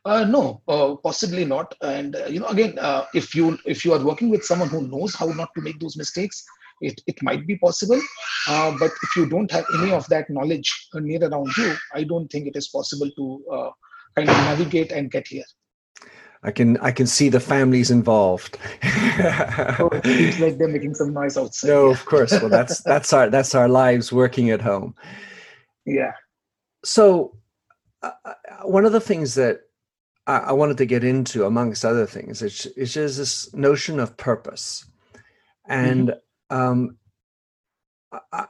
Uh, 0.06 0.24
no, 0.24 0.62
uh, 0.70 0.96
possibly 1.04 1.44
not. 1.44 1.76
And 1.82 2.16
uh, 2.16 2.28
you 2.28 2.40
know, 2.40 2.48
again, 2.48 2.80
uh, 2.80 3.06
if 3.14 3.36
you 3.36 3.60
if 3.66 3.84
you 3.84 3.92
are 3.92 4.04
working 4.04 4.30
with 4.30 4.46
someone 4.46 4.70
who 4.70 4.88
knows 4.88 5.14
how 5.14 5.26
not 5.26 5.50
to 5.56 5.62
make 5.62 5.82
those 5.82 5.98
mistakes, 5.98 6.46
it, 6.82 7.02
it 7.08 7.22
might 7.24 7.46
be 7.48 7.58
possible. 7.58 8.00
Uh, 8.48 8.76
but 8.80 8.92
if 9.04 9.16
you 9.16 9.28
don't 9.28 9.52
have 9.52 9.66
any 9.80 9.92
of 9.92 10.08
that 10.08 10.30
knowledge 10.30 10.90
near 10.94 11.24
around 11.24 11.56
you, 11.58 11.76
I 11.94 12.04
don't 12.04 12.28
think 12.28 12.48
it 12.48 12.56
is 12.56 12.68
possible 12.70 13.10
to 13.16 13.46
uh, 13.52 13.70
kind 14.16 14.30
of 14.30 14.36
navigate 14.36 14.92
and 14.92 15.12
get 15.12 15.28
here. 15.28 15.46
I 16.44 16.52
can 16.52 16.78
I 16.78 16.92
can 16.92 17.08
see 17.08 17.30
the 17.30 17.40
families 17.40 17.90
involved. 17.90 18.58
oh, 18.84 19.90
it 19.92 20.06
seems 20.06 20.40
like 20.40 20.58
they're 20.58 20.68
making 20.68 20.94
some 20.94 21.12
noise 21.12 21.36
outside. 21.36 21.68
No, 21.68 21.88
of 21.88 22.06
course. 22.06 22.32
Well, 22.32 22.50
that's 22.50 22.82
that's 22.84 23.12
our 23.12 23.30
that's 23.30 23.56
our 23.56 23.68
lives 23.68 24.14
working 24.14 24.52
at 24.52 24.62
home. 24.62 24.94
Yeah. 25.86 26.12
So, 26.86 27.36
uh, 28.04 28.12
one 28.64 28.86
of 28.86 28.92
the 28.92 29.02
things 29.02 29.34
that 29.36 29.62
I, 30.28 30.38
I, 30.38 30.52
wanted 30.52 30.78
to 30.78 30.86
get 30.86 31.04
into, 31.04 31.46
amongst 31.46 31.84
other 31.84 32.06
things, 32.06 32.42
is, 32.42 32.66
is 32.78 32.94
just 32.94 33.18
this 33.18 33.54
notion 33.54 34.00
of 34.00 34.16
purpose. 34.18 34.86
And 35.68 36.10
mm-hmm. 36.10 36.20
Um, 36.50 36.98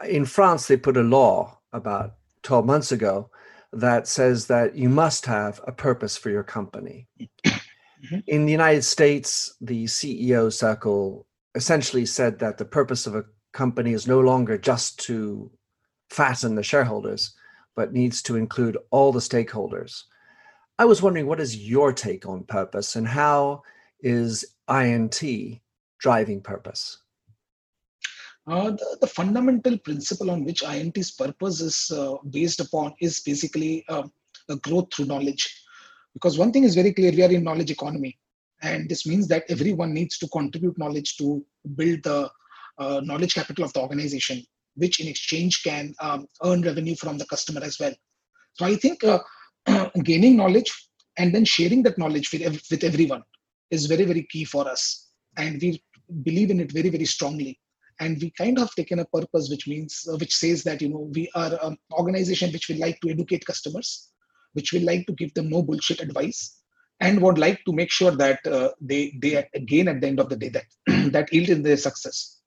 in 0.08 0.26
France, 0.26 0.68
they 0.68 0.78
put 0.78 0.98
a 0.98 1.02
law 1.02 1.60
about 1.74 2.16
12 2.44 2.66
months 2.66 2.92
ago 2.92 3.30
that 3.74 4.08
says 4.08 4.48
that 4.48 4.76
you 4.76 4.90
must 4.90 5.26
have 5.26 5.60
a 5.68 5.72
purpose 5.72 6.18
for 6.18 6.30
your 6.30 6.44
company. 6.44 7.08
Mm-hmm. 7.20 8.20
In 8.28 8.46
the 8.46 8.52
United 8.52 8.84
States, 8.84 9.56
the 9.60 9.86
CEO 9.86 10.52
circle 10.54 11.26
essentially 11.56 12.06
said 12.06 12.40
that 12.40 12.58
the 12.58 12.66
purpose 12.66 13.08
of 13.08 13.16
a 13.16 13.26
company 13.54 13.94
is 13.94 14.08
no 14.08 14.20
longer 14.20 14.58
just 14.58 15.00
to 15.00 15.52
fatten 16.10 16.56
the 16.56 16.64
shareholders, 16.64 17.34
but 17.76 17.94
needs 17.94 18.22
to 18.22 18.36
include 18.36 18.78
all 18.92 19.12
the 19.12 19.20
stakeholders. 19.20 20.04
I 20.80 20.86
was 20.86 21.02
wondering, 21.02 21.26
what 21.26 21.40
is 21.40 21.58
your 21.58 21.92
take 21.92 22.28
on 22.28 22.44
purpose 22.44 22.96
and 22.96 23.08
how 23.08 23.64
is 24.00 24.46
INT 24.70 25.24
driving 26.00 26.42
purpose? 26.42 27.00
Uh, 28.48 28.72
the, 28.72 28.98
the, 29.02 29.08
fundamental 29.08 29.78
principle 29.80 30.32
on 30.32 30.46
which 30.46 30.64
INT's 30.64 31.12
purpose 31.12 31.60
is 31.60 31.92
uh, 31.92 32.16
based 32.30 32.62
upon 32.62 32.94
is 33.02 33.20
basically 33.20 33.84
uh, 33.90 34.04
a 34.50 34.56
growth 34.58 34.88
through 34.94 35.06
knowledge. 35.06 35.64
Because 36.14 36.38
one 36.38 36.54
thing 36.54 36.64
is 36.64 36.74
very 36.74 36.94
clear, 36.94 37.12
we 37.12 37.24
are 37.24 37.32
in 37.32 37.44
knowledge 37.44 37.72
economy. 37.72 38.18
And 38.62 38.88
this 38.88 39.06
means 39.06 39.28
that 39.28 39.44
everyone 39.50 39.94
needs 39.94 40.18
to 40.20 40.30
contribute 40.30 40.78
knowledge 40.78 41.18
to 41.18 41.46
build 41.76 42.04
the 42.04 42.32
uh, 42.78 43.02
knowledge 43.04 43.34
capital 43.36 43.66
of 43.66 43.74
the 43.74 43.82
organization, 43.82 44.42
which 44.76 45.02
in 45.02 45.10
exchange 45.10 45.64
can 45.64 45.94
um, 46.00 46.26
earn 46.44 46.62
revenue 46.62 46.96
from 46.96 47.18
the 47.18 47.26
customer 47.26 47.62
as 47.64 47.78
well. 47.80 47.94
So 48.54 48.66
I 48.66 48.78
think 48.78 49.04
uh, 49.04 49.20
gaining 50.04 50.38
knowledge 50.38 50.72
and 51.18 51.36
then 51.36 51.44
sharing 51.44 51.84
that 51.84 51.98
knowledge 51.98 52.32
with, 52.32 52.62
with 52.72 52.84
everyone 52.84 53.24
is 53.72 53.86
very 53.88 54.06
very 54.06 54.24
key 54.24 54.46
for 54.46 54.68
us 54.68 55.10
and 55.36 55.62
we 55.62 55.84
believe 56.24 56.52
in 56.52 56.60
it 56.60 56.72
very 56.72 56.90
very 56.90 57.06
strongly 57.06 57.60
and 58.00 58.18
we 58.22 58.32
kind 58.32 58.60
of 58.60 58.74
taken 58.76 59.00
a 59.00 59.06
purpose 59.06 59.50
which 59.50 59.68
means 59.68 60.08
uh, 60.12 60.18
which 60.18 60.36
says 60.36 60.64
that 60.64 60.82
you 60.82 60.90
know 60.90 61.10
we 61.14 61.30
are 61.36 61.58
an 61.64 61.78
organization 61.94 62.52
which 62.52 62.70
will 62.70 62.80
like 62.80 63.00
to 63.02 63.10
educate 63.10 63.46
customers 63.46 64.12
which 64.54 64.72
will 64.74 64.84
like 64.84 65.06
to 65.08 65.14
give 65.14 65.34
them 65.34 65.50
no 65.50 65.62
bullshit 65.62 66.02
advice 66.02 66.58
and 67.00 67.22
would 67.22 67.38
like 67.38 67.64
to 67.66 67.74
make 67.74 67.92
sure 67.92 68.12
that 68.12 68.46
uh, 68.48 68.70
they 68.82 69.18
they 69.22 69.48
gain 69.66 69.88
at 69.88 70.02
the 70.02 70.08
end 70.08 70.20
of 70.20 70.30
the 70.30 70.36
day 70.36 70.50
that 70.50 70.68
that 71.14 71.32
yield 71.32 71.50
in 71.50 71.62
their 71.62 71.78
success. 71.78 72.40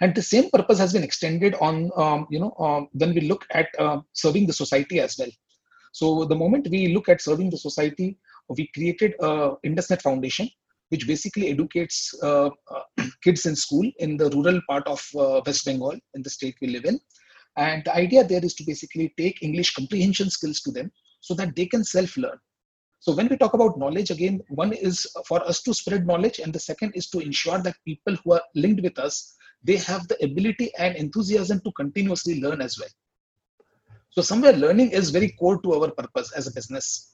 And 0.00 0.14
the 0.14 0.22
same 0.22 0.48
purpose 0.50 0.78
has 0.78 0.92
been 0.92 1.02
extended 1.02 1.54
on 1.56 1.90
um, 1.96 2.26
you 2.30 2.40
know 2.40 2.54
um, 2.58 2.88
when 2.92 3.14
we 3.14 3.22
look 3.22 3.46
at 3.50 3.68
uh, 3.78 4.00
serving 4.12 4.46
the 4.46 4.52
society 4.52 5.00
as 5.00 5.16
well. 5.18 5.32
So 5.92 6.24
the 6.24 6.40
moment 6.42 6.68
we 6.70 6.88
look 6.94 7.08
at 7.08 7.20
serving 7.20 7.50
the 7.50 7.58
society, 7.58 8.18
we 8.48 8.68
created 8.74 9.14
a 9.20 9.52
IndusNet 9.66 10.02
Foundation, 10.02 10.48
which 10.92 11.06
basically 11.06 11.48
educates 11.48 12.14
uh, 12.22 12.50
uh, 12.70 12.82
kids 13.24 13.46
in 13.46 13.56
school 13.56 13.90
in 13.98 14.18
the 14.18 14.28
rural 14.30 14.60
part 14.68 14.86
of 14.86 15.02
uh, 15.16 15.40
West 15.46 15.64
Bengal, 15.64 15.98
in 16.14 16.22
the 16.22 16.28
state 16.28 16.54
we 16.60 16.68
live 16.68 16.84
in. 16.84 17.00
And 17.56 17.82
the 17.84 17.94
idea 17.94 18.24
there 18.24 18.44
is 18.44 18.54
to 18.56 18.64
basically 18.64 19.12
take 19.18 19.42
English 19.42 19.74
comprehension 19.74 20.28
skills 20.28 20.60
to 20.60 20.70
them 20.70 20.92
so 21.20 21.34
that 21.34 21.56
they 21.56 21.66
can 21.66 21.82
self-learn. 21.82 22.38
So 23.00 23.14
when 23.14 23.28
we 23.28 23.38
talk 23.38 23.54
about 23.54 23.78
knowledge, 23.78 24.10
again, 24.10 24.42
one 24.48 24.72
is 24.72 25.06
for 25.26 25.42
us 25.48 25.62
to 25.62 25.74
spread 25.74 26.06
knowledge, 26.06 26.38
and 26.38 26.52
the 26.52 26.60
second 26.60 26.92
is 26.94 27.08
to 27.10 27.20
ensure 27.20 27.58
that 27.58 27.74
people 27.86 28.16
who 28.22 28.34
are 28.34 28.42
linked 28.54 28.82
with 28.82 28.98
us, 28.98 29.34
they 29.64 29.76
have 29.76 30.06
the 30.08 30.22
ability 30.22 30.70
and 30.78 30.94
enthusiasm 30.96 31.60
to 31.64 31.72
continuously 31.72 32.40
learn 32.40 32.60
as 32.60 32.78
well. 32.78 32.88
So 34.10 34.20
somewhere 34.20 34.52
learning 34.52 34.90
is 34.90 35.08
very 35.08 35.30
core 35.40 35.60
to 35.62 35.72
our 35.72 35.90
purpose 35.90 36.32
as 36.32 36.46
a 36.46 36.52
business. 36.52 37.11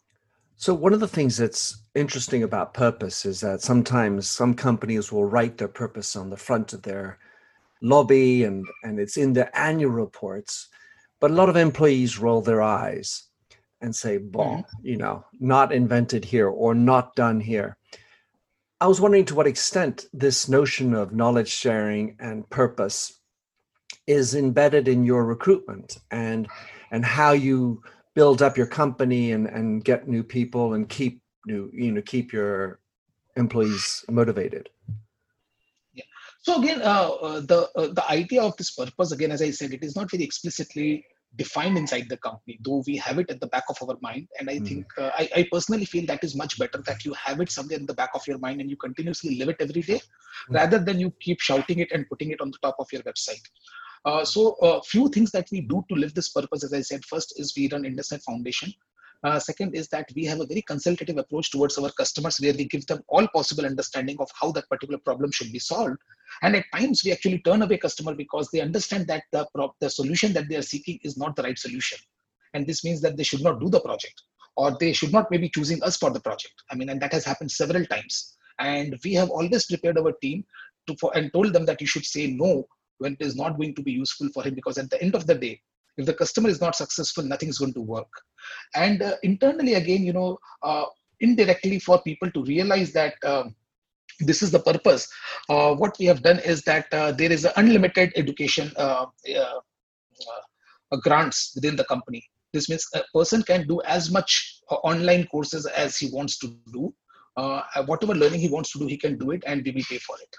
So 0.60 0.74
one 0.74 0.92
of 0.92 0.98
the 0.98 1.06
things 1.06 1.36
that's 1.36 1.84
interesting 1.94 2.42
about 2.42 2.74
purpose 2.74 3.24
is 3.24 3.40
that 3.40 3.62
sometimes 3.62 4.28
some 4.28 4.54
companies 4.54 5.12
will 5.12 5.24
write 5.24 5.56
their 5.56 5.68
purpose 5.68 6.16
on 6.16 6.30
the 6.30 6.36
front 6.36 6.72
of 6.72 6.82
their 6.82 7.20
lobby 7.80 8.42
and 8.42 8.66
and 8.82 8.98
it's 8.98 9.16
in 9.16 9.32
their 9.32 9.56
annual 9.56 9.92
reports, 9.92 10.68
but 11.20 11.30
a 11.30 11.34
lot 11.34 11.48
of 11.48 11.54
employees 11.56 12.18
roll 12.18 12.40
their 12.42 12.60
eyes 12.60 13.28
and 13.80 13.94
say, 13.94 14.18
"Bon, 14.18 14.58
mm-hmm. 14.58 14.86
you 14.86 14.96
know, 14.96 15.24
not 15.38 15.72
invented 15.72 16.24
here 16.24 16.48
or 16.48 16.74
not 16.74 17.14
done 17.14 17.38
here." 17.38 17.76
I 18.80 18.88
was 18.88 19.00
wondering 19.00 19.26
to 19.26 19.36
what 19.36 19.46
extent 19.46 20.06
this 20.12 20.48
notion 20.48 20.92
of 20.92 21.14
knowledge 21.14 21.50
sharing 21.50 22.16
and 22.18 22.50
purpose 22.50 23.20
is 24.08 24.34
embedded 24.34 24.88
in 24.88 25.04
your 25.04 25.24
recruitment 25.24 25.98
and 26.10 26.48
and 26.90 27.04
how 27.04 27.30
you 27.30 27.80
build 28.18 28.42
up 28.42 28.56
your 28.56 28.66
company 28.66 29.30
and, 29.30 29.46
and 29.46 29.84
get 29.84 30.08
new 30.08 30.24
people 30.24 30.74
and 30.74 30.88
keep 30.88 31.22
new 31.46 31.70
you 31.72 31.92
know 31.92 32.02
keep 32.14 32.32
your 32.32 32.80
employees 33.42 34.04
motivated 34.10 34.64
yeah 35.98 36.08
so 36.46 36.60
again 36.60 36.80
uh, 36.82 37.10
uh, 37.26 37.40
the 37.52 37.60
uh, 37.80 37.90
the 37.98 38.04
idea 38.20 38.42
of 38.48 38.56
this 38.56 38.72
purpose 38.80 39.12
again 39.16 39.30
as 39.36 39.42
i 39.48 39.50
said 39.58 39.72
it 39.78 39.84
is 39.88 39.94
not 39.98 40.10
very 40.10 40.24
explicitly 40.28 40.90
defined 41.42 41.78
inside 41.82 42.06
the 42.08 42.20
company 42.28 42.58
though 42.64 42.82
we 42.88 42.96
have 43.06 43.20
it 43.22 43.30
at 43.34 43.40
the 43.44 43.50
back 43.54 43.66
of 43.72 43.78
our 43.84 43.96
mind 44.08 44.26
and 44.40 44.50
i 44.54 44.58
mm. 44.58 44.66
think 44.68 44.86
uh, 45.02 45.12
I, 45.22 45.24
I, 45.38 45.42
personally 45.52 45.88
feel 45.92 46.06
that 46.06 46.24
is 46.28 46.34
much 46.42 46.58
better 46.62 46.80
that 46.88 47.04
you 47.06 47.12
have 47.24 47.40
it 47.44 47.52
somewhere 47.56 47.78
in 47.82 47.86
the 47.90 47.98
back 48.00 48.12
of 48.18 48.26
your 48.30 48.40
mind 48.46 48.60
and 48.60 48.70
you 48.72 48.78
continuously 48.86 49.36
live 49.40 49.50
it 49.54 49.60
every 49.66 49.84
day 49.90 50.00
mm. 50.00 50.54
rather 50.60 50.80
than 50.88 50.98
you 51.04 51.10
keep 51.26 51.38
shouting 51.48 51.78
it 51.84 51.92
and 51.92 52.08
putting 52.12 52.30
it 52.34 52.40
on 52.40 52.50
the 52.50 52.62
top 52.66 52.76
of 52.80 52.88
your 52.94 53.02
website 53.10 53.46
uh, 54.04 54.24
so 54.24 54.52
a 54.62 54.82
few 54.82 55.08
things 55.08 55.30
that 55.32 55.48
we 55.50 55.60
do 55.60 55.84
to 55.88 55.94
live 55.94 56.14
this 56.14 56.28
purpose, 56.28 56.64
as 56.64 56.72
I 56.72 56.80
said, 56.80 57.04
first 57.04 57.38
is 57.38 57.54
we 57.56 57.68
run 57.68 57.82
IndusNet 57.82 58.22
Foundation. 58.22 58.72
Uh, 59.24 59.38
second 59.38 59.74
is 59.74 59.88
that 59.88 60.08
we 60.14 60.24
have 60.24 60.40
a 60.40 60.46
very 60.46 60.62
consultative 60.62 61.18
approach 61.18 61.50
towards 61.50 61.76
our 61.76 61.90
customers 61.90 62.38
where 62.38 62.52
we 62.52 62.66
give 62.66 62.86
them 62.86 63.00
all 63.08 63.26
possible 63.28 63.66
understanding 63.66 64.16
of 64.20 64.30
how 64.40 64.52
that 64.52 64.68
particular 64.68 64.98
problem 64.98 65.32
should 65.32 65.50
be 65.50 65.58
solved. 65.58 65.96
And 66.42 66.54
at 66.54 66.64
times 66.72 67.02
we 67.04 67.10
actually 67.10 67.40
turn 67.40 67.62
away 67.62 67.78
customer 67.78 68.14
because 68.14 68.48
they 68.52 68.60
understand 68.60 69.08
that 69.08 69.24
the, 69.32 69.46
the 69.80 69.90
solution 69.90 70.32
that 70.34 70.48
they 70.48 70.54
are 70.54 70.62
seeking 70.62 71.00
is 71.02 71.16
not 71.16 71.34
the 71.34 71.42
right 71.42 71.58
solution. 71.58 71.98
And 72.54 72.64
this 72.64 72.84
means 72.84 73.00
that 73.00 73.16
they 73.16 73.24
should 73.24 73.42
not 73.42 73.60
do 73.60 73.68
the 73.68 73.80
project 73.80 74.22
or 74.56 74.76
they 74.78 74.92
should 74.92 75.12
not 75.12 75.30
maybe 75.30 75.48
choosing 75.48 75.82
us 75.82 75.96
for 75.96 76.10
the 76.10 76.20
project. 76.20 76.54
I 76.70 76.76
mean, 76.76 76.88
and 76.88 77.00
that 77.00 77.12
has 77.12 77.24
happened 77.24 77.50
several 77.50 77.84
times. 77.86 78.36
And 78.60 78.98
we 79.04 79.14
have 79.14 79.30
always 79.30 79.66
prepared 79.66 79.98
our 79.98 80.12
team 80.22 80.44
to, 80.86 80.96
for, 80.96 81.16
and 81.16 81.32
told 81.32 81.52
them 81.52 81.66
that 81.66 81.80
you 81.80 81.86
should 81.86 82.04
say 82.04 82.28
no 82.28 82.66
when 82.98 83.12
it 83.14 83.24
is 83.24 83.36
not 83.36 83.56
going 83.56 83.74
to 83.74 83.82
be 83.82 83.92
useful 83.92 84.28
for 84.34 84.42
him 84.42 84.54
because 84.54 84.78
at 84.78 84.90
the 84.90 85.00
end 85.02 85.14
of 85.14 85.26
the 85.26 85.34
day 85.34 85.60
if 85.96 86.06
the 86.06 86.14
customer 86.14 86.48
is 86.48 86.60
not 86.60 86.76
successful 86.76 87.24
nothing 87.24 87.48
is 87.48 87.58
going 87.58 87.74
to 87.74 87.80
work. 87.80 88.10
And 88.74 89.02
uh, 89.02 89.16
internally 89.22 89.74
again 89.74 90.04
you 90.04 90.12
know 90.12 90.38
uh, 90.62 90.84
indirectly 91.20 91.78
for 91.78 92.00
people 92.02 92.30
to 92.30 92.44
realize 92.44 92.92
that 92.92 93.14
um, 93.24 93.54
this 94.20 94.42
is 94.42 94.50
the 94.50 94.60
purpose 94.60 95.08
uh, 95.48 95.74
what 95.74 95.96
we 95.98 96.06
have 96.06 96.22
done 96.22 96.38
is 96.40 96.62
that 96.62 96.92
uh, 96.92 97.12
there 97.12 97.32
is 97.32 97.46
unlimited 97.56 98.12
education 98.16 98.72
uh, 98.76 99.06
uh, 99.36 100.96
grants 101.02 101.52
within 101.54 101.76
the 101.76 101.84
company. 101.84 102.24
This 102.54 102.68
means 102.68 102.86
a 102.94 103.02
person 103.12 103.42
can 103.42 103.66
do 103.68 103.82
as 103.82 104.10
much 104.10 104.60
online 104.70 105.26
courses 105.26 105.66
as 105.66 105.98
he 105.98 106.08
wants 106.10 106.38
to 106.38 106.56
do. 106.72 106.94
Whatever 107.84 108.14
learning 108.14 108.40
he 108.40 108.48
wants 108.48 108.72
to 108.72 108.78
do 108.78 108.86
he 108.86 108.96
can 108.96 109.18
do 109.18 109.30
it 109.32 109.42
and 109.46 109.62
we 109.64 109.70
will 109.70 109.84
pay 109.88 109.98
for 109.98 110.16
it 110.20 110.34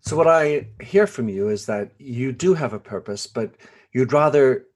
so, 0.00 0.16
what 0.16 0.28
I 0.28 0.68
hear 0.80 1.06
from 1.06 1.28
you 1.28 1.48
is 1.48 1.66
that 1.66 1.92
you 1.98 2.32
do 2.32 2.54
have 2.54 2.72
a 2.72 2.78
purpose, 2.78 3.26
but 3.26 3.54
you'd 3.92 4.12
rather 4.12 4.66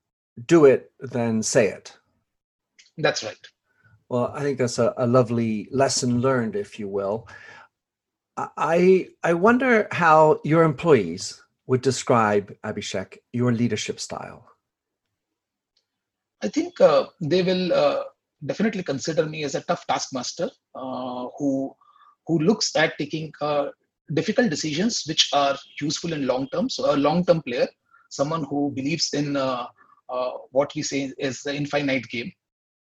do 0.46 0.64
it 0.64 0.92
than 0.98 1.42
say 1.42 1.68
it. 1.68 1.96
That's 2.98 3.22
right. 3.22 3.38
Well, 4.08 4.32
I 4.34 4.42
think 4.42 4.58
that's 4.58 4.78
a, 4.78 4.92
a 4.96 5.06
lovely 5.06 5.68
lesson 5.70 6.20
learned, 6.20 6.56
if 6.56 6.78
you 6.78 6.88
will. 6.88 7.28
I 8.36 9.08
I 9.22 9.34
wonder 9.34 9.86
how 9.92 10.40
your 10.44 10.62
employees 10.62 11.42
would 11.66 11.82
describe 11.82 12.52
Abhishek 12.64 13.18
your 13.32 13.52
leadership 13.52 14.00
style. 14.00 14.46
I 16.42 16.48
think 16.48 16.80
uh, 16.80 17.06
they 17.20 17.42
will 17.42 17.72
uh, 17.72 18.04
definitely 18.44 18.82
consider 18.82 19.26
me 19.26 19.44
as 19.44 19.54
a 19.54 19.60
tough 19.60 19.86
taskmaster 19.86 20.50
uh, 20.74 21.26
who 21.38 21.76
who 22.26 22.38
looks 22.38 22.74
at 22.76 22.96
taking 22.98 23.32
uh, 23.40 23.66
difficult 24.14 24.50
decisions 24.50 25.04
which 25.06 25.30
are 25.32 25.56
useful 25.80 26.12
in 26.12 26.26
long 26.26 26.48
term. 26.52 26.68
So 26.68 26.94
a 26.94 26.96
long 26.96 27.24
term 27.24 27.42
player, 27.42 27.68
someone 28.10 28.44
who 28.44 28.72
believes 28.74 29.12
in 29.14 29.36
uh, 29.36 29.66
uh, 30.08 30.30
what 30.50 30.74
we 30.74 30.82
say 30.82 31.12
is 31.18 31.42
the 31.42 31.54
infinite 31.54 32.08
game. 32.08 32.32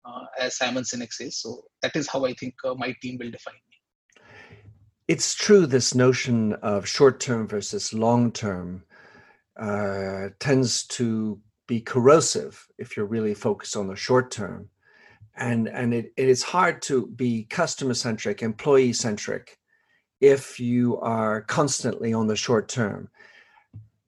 uh, 0.07 0.25
as 0.39 0.57
Simon 0.57 0.83
Sinek 0.83 1.13
says. 1.13 1.37
So 1.37 1.65
that 1.81 1.95
is 1.95 2.07
how 2.07 2.25
I 2.25 2.33
think 2.33 2.55
uh, 2.63 2.73
my 2.75 2.95
team 3.01 3.17
will 3.19 3.31
define 3.31 3.55
me. 3.69 4.23
It's 5.07 5.35
true, 5.35 5.65
this 5.65 5.95
notion 5.95 6.53
of 6.53 6.87
short 6.87 7.19
term 7.19 7.47
versus 7.47 7.93
long 7.93 8.31
term 8.31 8.83
uh, 9.59 10.29
tends 10.39 10.85
to 10.87 11.39
be 11.67 11.81
corrosive 11.81 12.67
if 12.77 12.95
you're 12.95 13.05
really 13.05 13.33
focused 13.33 13.75
on 13.75 13.87
the 13.87 13.95
short 13.95 14.31
term. 14.31 14.69
And, 15.35 15.67
and 15.67 15.93
it, 15.93 16.13
it 16.17 16.27
is 16.29 16.43
hard 16.43 16.81
to 16.83 17.07
be 17.07 17.43
customer 17.45 17.93
centric, 17.93 18.41
employee 18.41 18.93
centric, 18.93 19.59
if 20.21 20.59
you 20.59 20.99
are 20.99 21.41
constantly 21.41 22.13
on 22.13 22.27
the 22.27 22.35
short 22.35 22.67
term. 22.67 23.09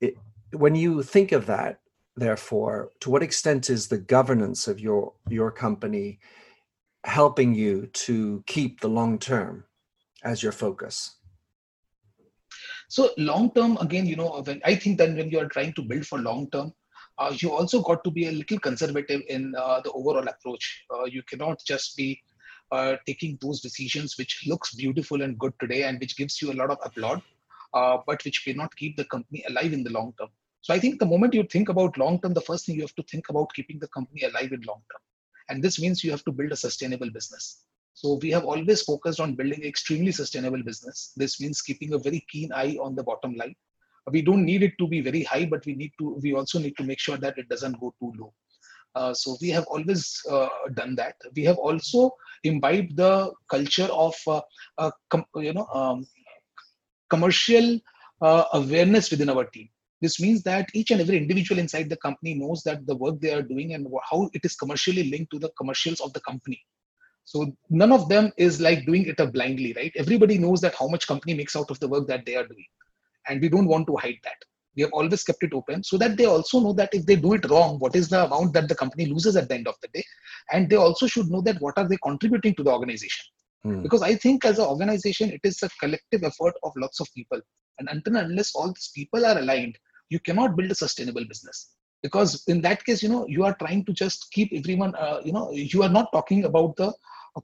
It, 0.02 0.18
when 0.52 0.76
you 0.76 1.04
think 1.04 1.32
of 1.32 1.46
that, 1.46 1.80
therefore, 2.16 2.90
to 3.02 3.10
what 3.10 3.24
extent 3.24 3.70
is 3.70 3.88
the 3.88 3.98
governance 3.98 4.68
of 4.68 4.80
your 4.80 5.14
your 5.30 5.52
company 5.52 6.20
helping 7.06 7.54
you 7.54 7.88
to 7.88 8.44
keep 8.46 8.82
the 8.82 8.90
long 8.90 9.20
term 9.20 9.64
as 10.24 10.44
your 10.44 10.52
focus? 10.52 11.16
So 12.90 13.12
long 13.18 13.52
term, 13.52 13.78
again, 13.78 14.08
you 14.08 14.16
know, 14.16 14.42
when 14.44 14.62
I 14.66 14.76
think 14.76 14.98
that 14.98 15.16
when 15.16 15.30
you 15.30 15.40
are 15.40 15.48
trying 15.48 15.74
to 15.74 15.84
build 15.84 16.06
for 16.08 16.18
long 16.18 16.50
term, 16.50 16.74
uh, 17.20 17.34
you 17.38 17.52
also 17.52 17.82
got 17.82 18.04
to 18.04 18.12
be 18.12 18.28
a 18.28 18.32
little 18.32 18.60
conservative 18.60 19.22
in 19.28 19.54
uh, 19.56 19.82
the 19.82 19.92
overall 19.92 20.28
approach. 20.28 20.86
Uh, 20.92 21.06
you 21.06 21.22
cannot 21.24 21.60
just 21.68 21.96
be 21.96 22.20
uh, 22.72 22.96
taking 23.06 23.38
those 23.42 23.62
decisions 23.62 24.18
which 24.18 24.44
looks 24.48 24.76
beautiful 24.76 25.22
and 25.22 25.38
good 25.40 25.54
today 25.60 25.84
and 25.84 26.00
which 26.00 26.18
gives 26.18 26.42
you 26.42 26.52
a 26.52 26.60
lot 26.62 26.70
of 26.70 26.78
applaud, 26.84 27.22
uh, 27.74 27.98
but 28.06 28.24
which 28.24 28.44
may 28.46 28.54
not 28.54 28.76
keep 28.76 28.98
the 28.98 29.06
company 29.06 29.44
alive 29.50 29.74
in 29.74 29.84
the 29.84 29.92
long 29.92 30.14
term. 30.20 30.30
So 30.62 30.74
I 30.74 30.80
think 30.80 31.00
the 31.00 31.06
moment 31.06 31.34
you 31.34 31.44
think 31.44 31.70
about 31.70 31.98
long 31.98 32.20
term, 32.22 32.34
the 32.34 32.42
first 32.42 32.66
thing 32.66 32.76
you 32.76 32.82
have 32.82 32.96
to 32.96 33.04
think 33.04 33.30
about 33.30 33.54
keeping 33.54 33.80
the 33.80 33.88
company 33.88 34.24
alive 34.24 34.52
in 34.52 34.62
long 34.62 34.82
term. 34.92 35.02
And 35.50 35.64
this 35.64 35.80
means 35.80 36.04
you 36.04 36.12
have 36.12 36.24
to 36.26 36.32
build 36.32 36.52
a 36.52 36.56
sustainable 36.56 37.10
business. 37.10 37.64
So 37.94 38.20
we 38.22 38.30
have 38.32 38.46
always 38.46 38.82
focused 38.82 39.20
on 39.20 39.36
building 39.36 39.64
extremely 39.64 40.12
sustainable 40.12 40.64
business. 40.64 41.12
This 41.18 41.42
means 41.42 41.62
keeping 41.62 41.94
a 41.94 41.98
very 41.98 42.26
keen 42.30 42.52
eye 42.54 42.78
on 42.82 42.96
the 42.96 43.04
bottom 43.04 43.36
line. 43.36 43.56
We 44.12 44.22
don't 44.22 44.46
need 44.46 44.64
it 44.64 44.74
to 44.80 44.88
be 44.88 45.02
very 45.02 45.24
high, 45.24 45.46
but 45.46 45.66
we 45.66 45.76
need 45.76 45.92
to. 46.00 46.20
We 46.22 46.34
also 46.34 46.60
need 46.60 46.78
to 46.78 46.84
make 46.84 47.00
sure 47.00 47.18
that 47.18 47.38
it 47.38 47.50
doesn't 47.50 47.80
go 47.80 47.94
too 48.00 48.14
low. 48.18 48.34
Uh, 48.96 49.14
so 49.14 49.38
we 49.42 49.50
have 49.50 49.66
always 49.68 50.20
uh, 50.30 50.50
done 50.74 50.96
that. 50.96 51.16
We 51.36 51.44
have 51.46 51.58
also 51.58 52.12
imbibed 52.44 52.98
the 52.98 53.32
culture 53.50 53.90
of 53.92 54.16
uh, 54.28 54.92
com- 55.10 55.26
you 55.36 55.54
know 55.54 55.68
um, 55.74 56.08
commercial 57.10 57.80
awareness 58.22 59.12
within 59.12 59.30
our 59.30 59.46
team. 59.46 59.70
This 60.02 60.20
means 60.20 60.44
that 60.44 60.68
each 60.74 60.92
and 60.92 61.02
every 61.02 61.18
individual 61.18 61.60
inside 61.60 61.90
the 61.90 61.98
company 61.98 62.34
knows 62.34 62.64
that 62.64 62.86
the 62.88 62.96
work 62.96 63.20
they 63.20 63.34
are 63.34 63.42
doing 63.42 63.74
and 63.74 63.88
how 64.10 64.30
it 64.34 64.44
is 64.44 64.56
commercially 64.56 65.10
linked 65.10 65.32
to 65.32 65.40
the 65.40 65.52
commercials 65.58 66.00
of 66.00 66.14
the 66.14 66.22
company. 66.22 66.62
So 67.26 67.54
none 67.70 67.92
of 67.92 68.10
them 68.10 68.32
is 68.38 68.60
like 68.60 68.86
doing 68.86 69.06
it 69.06 69.18
blindly, 69.34 69.74
right? 69.74 69.92
Everybody 69.96 70.38
knows 70.38 70.62
that 70.62 70.76
how 70.76 70.88
much 70.88 71.08
company 71.08 71.34
makes 71.34 71.56
out 71.56 71.70
of 71.70 71.80
the 71.80 71.88
work 71.88 72.08
that 72.08 72.26
they 72.26 72.36
are 72.36 72.48
doing. 72.48 72.66
And 73.28 73.42
we 73.42 73.50
don't 73.50 73.68
want 73.68 73.88
to 73.88 73.98
hide 73.98 74.18
that. 74.24 74.38
We 74.80 74.84
have 74.84 74.94
always 74.94 75.24
kept 75.24 75.44
it 75.44 75.54
open 75.54 75.84
so 75.84 75.98
that 75.98 76.16
they 76.16 76.24
also 76.24 76.62
know 76.62 76.72
that 76.74 76.94
if 76.94 77.06
they 77.06 77.18
do 77.18 77.34
it 77.34 77.50
wrong, 77.50 77.80
what 77.80 77.98
is 77.98 78.08
the 78.08 78.24
amount 78.24 78.54
that 78.54 78.70
the 78.70 78.76
company 78.76 79.08
loses 79.08 79.36
at 79.36 79.50
the 79.50 79.56
end 79.56 79.68
of 79.68 79.76
the 79.82 79.90
day. 79.94 80.04
And 80.54 80.70
they 80.70 80.78
also 80.78 81.06
should 81.06 81.30
know 81.30 81.42
that 81.42 81.60
what 81.60 81.78
are 81.78 81.90
they 81.90 81.98
contributing 82.02 82.56
to 82.56 82.64
the 82.64 82.72
organization. 82.72 83.26
Hmm. 83.64 83.82
Because 83.82 84.02
I 84.02 84.16
think 84.16 84.46
as 84.46 84.58
an 84.58 84.68
organization, 84.68 85.32
it 85.32 85.42
is 85.44 85.62
a 85.64 85.70
collective 85.82 86.24
effort 86.24 86.54
of 86.64 86.72
lots 86.78 87.02
of 87.02 87.10
people. 87.14 87.42
And 87.78 87.90
until 87.92 88.16
unless 88.16 88.56
all 88.56 88.68
these 88.68 88.92
people 88.96 89.26
are 89.26 89.38
aligned, 89.38 89.78
you 90.08 90.22
cannot 90.22 90.56
build 90.56 90.72
a 90.72 90.76
sustainable 90.76 91.26
business 91.26 91.72
because 92.02 92.44
in 92.48 92.62
that 92.62 92.84
case 92.86 93.04
you 93.04 93.10
know 93.10 93.26
you 93.28 93.44
are 93.44 93.56
trying 93.60 93.84
to 93.86 93.94
just 93.94 94.32
keep 94.32 94.52
everyone 94.54 94.96
uh, 94.96 95.20
you 95.26 95.34
know 95.34 95.52
you 95.52 95.84
are 95.84 95.94
not 95.98 96.12
talking 96.14 96.46
about 96.46 96.76
the 96.78 96.92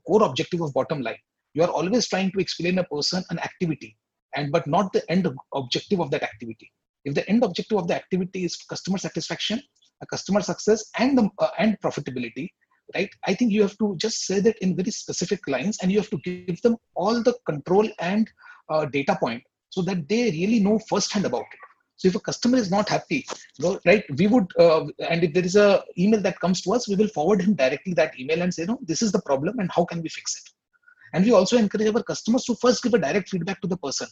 core 0.06 0.24
objective 0.24 0.60
of 0.60 0.72
bottom 0.74 1.00
line 1.00 1.18
you 1.54 1.62
are 1.62 1.70
always 1.70 2.08
trying 2.08 2.30
to 2.32 2.38
explain 2.38 2.78
a 2.78 2.84
person 2.84 3.22
an 3.30 3.38
activity 3.38 3.96
and 4.34 4.52
but 4.52 4.66
not 4.66 4.92
the 4.92 5.02
end 5.10 5.28
objective 5.54 6.00
of 6.00 6.10
that 6.10 6.22
activity 6.22 6.70
if 7.06 7.14
the 7.14 7.26
end 7.30 7.42
objective 7.48 7.78
of 7.78 7.88
the 7.88 7.96
activity 8.02 8.44
is 8.48 8.56
customer 8.72 8.98
satisfaction 9.06 9.60
customer 10.10 10.42
success 10.42 10.80
and 10.98 11.16
the 11.18 11.24
uh, 11.44 11.48
and 11.58 11.78
profitability 11.84 12.46
right 12.94 13.12
i 13.30 13.34
think 13.34 13.52
you 13.52 13.62
have 13.66 13.76
to 13.82 13.88
just 14.04 14.26
say 14.28 14.40
that 14.46 14.58
in 14.58 14.76
very 14.80 14.92
specific 15.02 15.46
lines 15.54 15.78
and 15.80 15.90
you 15.90 15.98
have 16.02 16.10
to 16.14 16.20
give 16.26 16.60
them 16.66 16.76
all 16.94 17.22
the 17.28 17.34
control 17.50 17.88
and 18.10 18.28
uh, 18.72 18.84
data 18.96 19.16
point 19.22 19.42
so 19.70 19.82
that 19.88 20.06
they 20.10 20.24
really 20.40 20.60
know 20.66 20.78
firsthand 20.90 21.26
about 21.30 21.56
it 21.56 21.64
so 21.98 22.08
if 22.08 22.14
a 22.14 22.20
customer 22.20 22.58
is 22.58 22.70
not 22.70 22.90
happy, 22.90 23.26
right, 23.86 24.04
we 24.18 24.26
would, 24.26 24.46
uh, 24.58 24.84
and 25.08 25.24
if 25.24 25.32
there 25.32 25.44
is 25.44 25.56
a 25.56 25.82
email 25.98 26.20
that 26.20 26.38
comes 26.40 26.60
to 26.62 26.74
us, 26.74 26.86
we 26.86 26.94
will 26.94 27.08
forward 27.08 27.40
him 27.40 27.54
directly 27.54 27.94
that 27.94 28.18
email 28.20 28.42
and 28.42 28.52
say, 28.52 28.66
no, 28.66 28.78
this 28.82 29.00
is 29.00 29.12
the 29.12 29.22
problem 29.22 29.58
and 29.60 29.70
how 29.74 29.86
can 29.86 30.02
we 30.02 30.10
fix 30.10 30.36
it? 30.36 30.52
And 31.14 31.24
we 31.24 31.32
also 31.32 31.56
encourage 31.56 31.94
our 31.94 32.02
customers 32.02 32.44
to 32.44 32.54
first 32.56 32.82
give 32.82 32.92
a 32.92 32.98
direct 32.98 33.30
feedback 33.30 33.62
to 33.62 33.66
the 33.66 33.78
person 33.78 34.08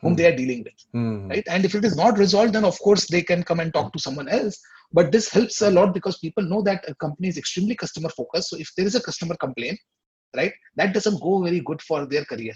whom 0.00 0.14
mm. 0.14 0.16
they 0.16 0.26
are 0.26 0.36
dealing 0.36 0.64
with, 0.64 0.74
mm. 0.94 1.28
right? 1.30 1.44
And 1.48 1.64
if 1.64 1.74
it 1.74 1.84
is 1.84 1.96
not 1.96 2.18
resolved, 2.18 2.52
then 2.52 2.64
of 2.64 2.78
course 2.80 3.06
they 3.06 3.22
can 3.22 3.42
come 3.42 3.60
and 3.60 3.72
talk 3.72 3.92
to 3.92 3.98
someone 3.98 4.28
else. 4.28 4.58
But 4.92 5.12
this 5.12 5.28
helps 5.28 5.62
a 5.62 5.70
lot 5.70 5.94
because 5.94 6.18
people 6.18 6.44
know 6.44 6.62
that 6.62 6.84
a 6.88 6.94
company 6.96 7.28
is 7.28 7.38
extremely 7.38 7.74
customer 7.74 8.08
focused. 8.10 8.50
So 8.50 8.56
if 8.56 8.70
there 8.76 8.86
is 8.86 8.94
a 8.94 9.02
customer 9.02 9.36
complaint, 9.36 9.78
right, 10.36 10.52
that 10.76 10.94
doesn't 10.94 11.20
go 11.20 11.42
very 11.42 11.60
good 11.60 11.82
for 11.82 12.06
their 12.06 12.24
career. 12.24 12.54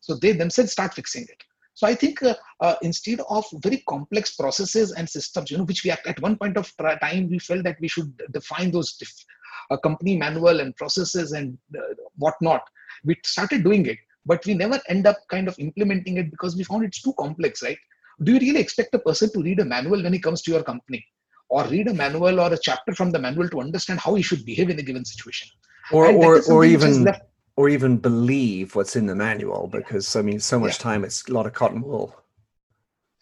So 0.00 0.16
they 0.16 0.32
themselves 0.32 0.72
start 0.72 0.94
fixing 0.94 1.22
it. 1.24 1.42
So 1.74 1.86
I 1.86 1.94
think 1.94 2.22
uh, 2.22 2.34
uh, 2.60 2.74
instead 2.82 3.20
of 3.28 3.44
very 3.62 3.82
complex 3.88 4.36
processes 4.36 4.92
and 4.92 5.08
systems, 5.08 5.50
you 5.50 5.56
know, 5.56 5.64
which 5.64 5.84
we 5.84 5.90
at 5.90 6.20
one 6.20 6.36
point 6.36 6.56
of 6.56 6.70
time 6.76 7.30
we 7.30 7.38
felt 7.38 7.64
that 7.64 7.78
we 7.80 7.88
should 7.88 8.12
define 8.32 8.70
those 8.70 8.94
dif- 8.94 9.24
uh, 9.70 9.76
company 9.78 10.16
manual 10.16 10.60
and 10.60 10.76
processes 10.76 11.32
and 11.32 11.56
uh, 11.78 11.94
whatnot. 12.16 12.62
We 13.04 13.16
started 13.24 13.64
doing 13.64 13.86
it, 13.86 13.98
but 14.26 14.44
we 14.46 14.54
never 14.54 14.80
end 14.88 15.06
up 15.06 15.18
kind 15.28 15.48
of 15.48 15.58
implementing 15.58 16.18
it 16.18 16.30
because 16.30 16.56
we 16.56 16.64
found 16.64 16.84
it's 16.84 17.02
too 17.02 17.14
complex, 17.18 17.62
right? 17.62 17.78
Do 18.22 18.32
you 18.32 18.38
really 18.38 18.60
expect 18.60 18.94
a 18.94 18.98
person 18.98 19.32
to 19.32 19.42
read 19.42 19.60
a 19.60 19.64
manual 19.64 20.02
when 20.02 20.12
he 20.12 20.18
comes 20.18 20.42
to 20.42 20.50
your 20.50 20.62
company? 20.62 21.04
or 21.50 21.64
read 21.66 21.88
a 21.88 21.92
manual 21.92 22.40
or 22.40 22.52
a 22.52 22.58
chapter 22.58 22.94
from 22.94 23.10
the 23.10 23.18
manual 23.18 23.48
to 23.48 23.60
understand 23.60 23.98
how 23.98 24.14
he 24.14 24.22
should 24.22 24.44
behave 24.46 24.70
in 24.70 24.78
a 24.78 24.82
given 24.82 25.04
situation 25.04 25.48
or 25.92 26.06
or, 26.06 26.40
or 26.50 26.64
even 26.64 27.06
or 27.56 27.68
even 27.68 27.98
believe 27.98 28.74
what's 28.74 28.96
in 28.96 29.06
the 29.06 29.14
manual 29.14 29.68
because 29.70 30.16
I 30.16 30.22
mean, 30.22 30.40
so 30.40 30.58
much 30.58 30.78
yeah. 30.78 30.84
time 30.84 31.04
it's 31.04 31.28
a 31.28 31.32
lot 31.32 31.46
of 31.46 31.52
cotton 31.52 31.82
wool. 31.82 32.16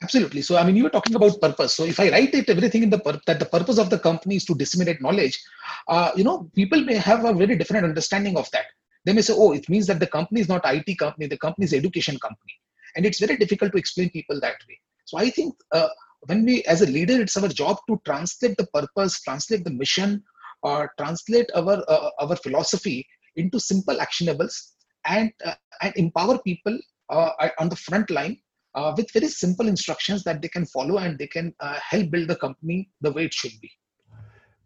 Absolutely. 0.00 0.42
So, 0.42 0.56
I 0.56 0.62
mean, 0.64 0.76
you 0.76 0.84
were 0.84 0.90
talking 0.90 1.16
about 1.16 1.40
purpose. 1.40 1.74
So, 1.74 1.84
if 1.84 1.98
I 1.98 2.08
write 2.10 2.32
it 2.32 2.48
everything 2.48 2.84
in 2.84 2.90
the 2.90 3.00
pur- 3.00 3.20
that 3.26 3.40
the 3.40 3.46
purpose 3.46 3.78
of 3.78 3.90
the 3.90 3.98
company 3.98 4.36
is 4.36 4.44
to 4.44 4.54
disseminate 4.54 5.02
knowledge, 5.02 5.42
uh, 5.88 6.12
you 6.14 6.22
know, 6.22 6.48
people 6.54 6.80
may 6.82 6.94
have 6.94 7.24
a 7.24 7.32
very 7.32 7.56
different 7.56 7.84
understanding 7.84 8.36
of 8.36 8.48
that. 8.52 8.66
They 9.08 9.14
may 9.14 9.22
say, 9.22 9.32
"Oh, 9.34 9.52
it 9.52 9.70
means 9.70 9.86
that 9.86 10.00
the 10.00 10.06
company 10.06 10.42
is 10.42 10.50
not 10.50 10.66
IT 10.66 10.98
company; 10.98 11.28
the 11.28 11.38
company 11.38 11.64
is 11.64 11.72
education 11.72 12.18
company," 12.18 12.52
and 12.94 13.06
it's 13.06 13.20
very 13.20 13.38
difficult 13.38 13.72
to 13.72 13.78
explain 13.78 14.10
people 14.10 14.38
that 14.40 14.58
way. 14.68 14.78
So, 15.06 15.16
I 15.16 15.30
think 15.30 15.54
uh, 15.72 15.88
when 16.26 16.44
we, 16.44 16.62
as 16.64 16.82
a 16.82 16.86
leader, 16.96 17.18
it's 17.22 17.38
our 17.38 17.48
job 17.48 17.78
to 17.88 17.98
translate 18.04 18.58
the 18.58 18.66
purpose, 18.66 19.22
translate 19.22 19.64
the 19.64 19.70
mission, 19.70 20.22
or 20.62 20.92
translate 20.98 21.48
our 21.54 21.82
uh, 21.88 22.10
our 22.20 22.36
philosophy 22.36 23.06
into 23.36 23.58
simple 23.58 23.96
actionables 23.96 24.72
and, 25.06 25.32
uh, 25.42 25.54
and 25.80 25.96
empower 25.96 26.38
people 26.40 26.78
uh, 27.08 27.30
on 27.58 27.70
the 27.70 27.76
front 27.76 28.10
line 28.10 28.36
uh, 28.74 28.92
with 28.94 29.10
very 29.12 29.28
simple 29.28 29.68
instructions 29.68 30.22
that 30.24 30.42
they 30.42 30.48
can 30.48 30.66
follow 30.66 30.98
and 30.98 31.18
they 31.18 31.28
can 31.28 31.54
uh, 31.60 31.78
help 31.80 32.10
build 32.10 32.28
the 32.28 32.36
company 32.36 32.90
the 33.00 33.12
way 33.12 33.24
it 33.24 33.32
should 33.32 33.58
be. 33.62 33.70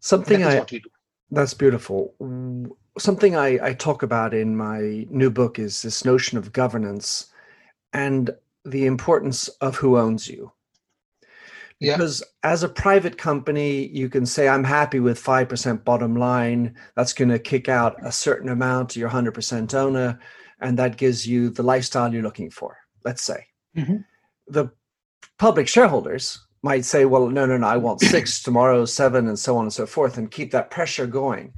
Something 0.01 0.41
that 0.41 0.57
I, 0.57 0.57
That's 1.31 1.53
beautiful. 1.53 2.13
Something 2.97 3.35
I, 3.35 3.59
I 3.69 3.73
talk 3.73 4.03
about 4.03 4.33
in 4.33 4.55
my 4.55 5.07
new 5.09 5.31
book 5.31 5.57
is 5.57 5.81
this 5.81 6.05
notion 6.05 6.37
of 6.37 6.53
governance 6.53 7.27
and 7.91 8.29
the 8.65 8.85
importance 8.85 9.47
of 9.61 9.75
who 9.75 9.97
owns 9.97 10.27
you 10.27 10.51
because 11.79 12.21
yeah. 12.21 12.51
as 12.51 12.63
a 12.63 12.69
private 12.69 13.17
company 13.17 13.87
you 13.87 14.09
can 14.09 14.25
say 14.25 14.47
i'm 14.47 14.63
happy 14.63 14.99
with 14.99 15.21
5% 15.21 15.83
bottom 15.83 16.15
line 16.15 16.75
that's 16.95 17.13
going 17.13 17.29
to 17.29 17.39
kick 17.39 17.67
out 17.69 17.95
a 18.05 18.11
certain 18.11 18.49
amount 18.49 18.89
to 18.91 18.99
your 18.99 19.09
100% 19.09 19.73
owner 19.73 20.19
and 20.61 20.77
that 20.79 20.97
gives 20.97 21.27
you 21.27 21.49
the 21.49 21.63
lifestyle 21.63 22.13
you're 22.13 22.23
looking 22.23 22.49
for 22.49 22.77
let's 23.03 23.23
say 23.23 23.45
mm-hmm. 23.75 23.97
the 24.47 24.69
public 25.37 25.67
shareholders 25.67 26.45
might 26.61 26.85
say 26.85 27.05
well 27.05 27.27
no 27.27 27.45
no 27.45 27.57
no 27.57 27.67
i 27.67 27.77
want 27.77 27.99
six 28.15 28.41
tomorrow 28.41 28.85
seven 28.85 29.27
and 29.27 29.39
so 29.39 29.57
on 29.57 29.65
and 29.65 29.73
so 29.73 29.85
forth 29.85 30.17
and 30.17 30.31
keep 30.31 30.51
that 30.51 30.71
pressure 30.71 31.07
going 31.07 31.53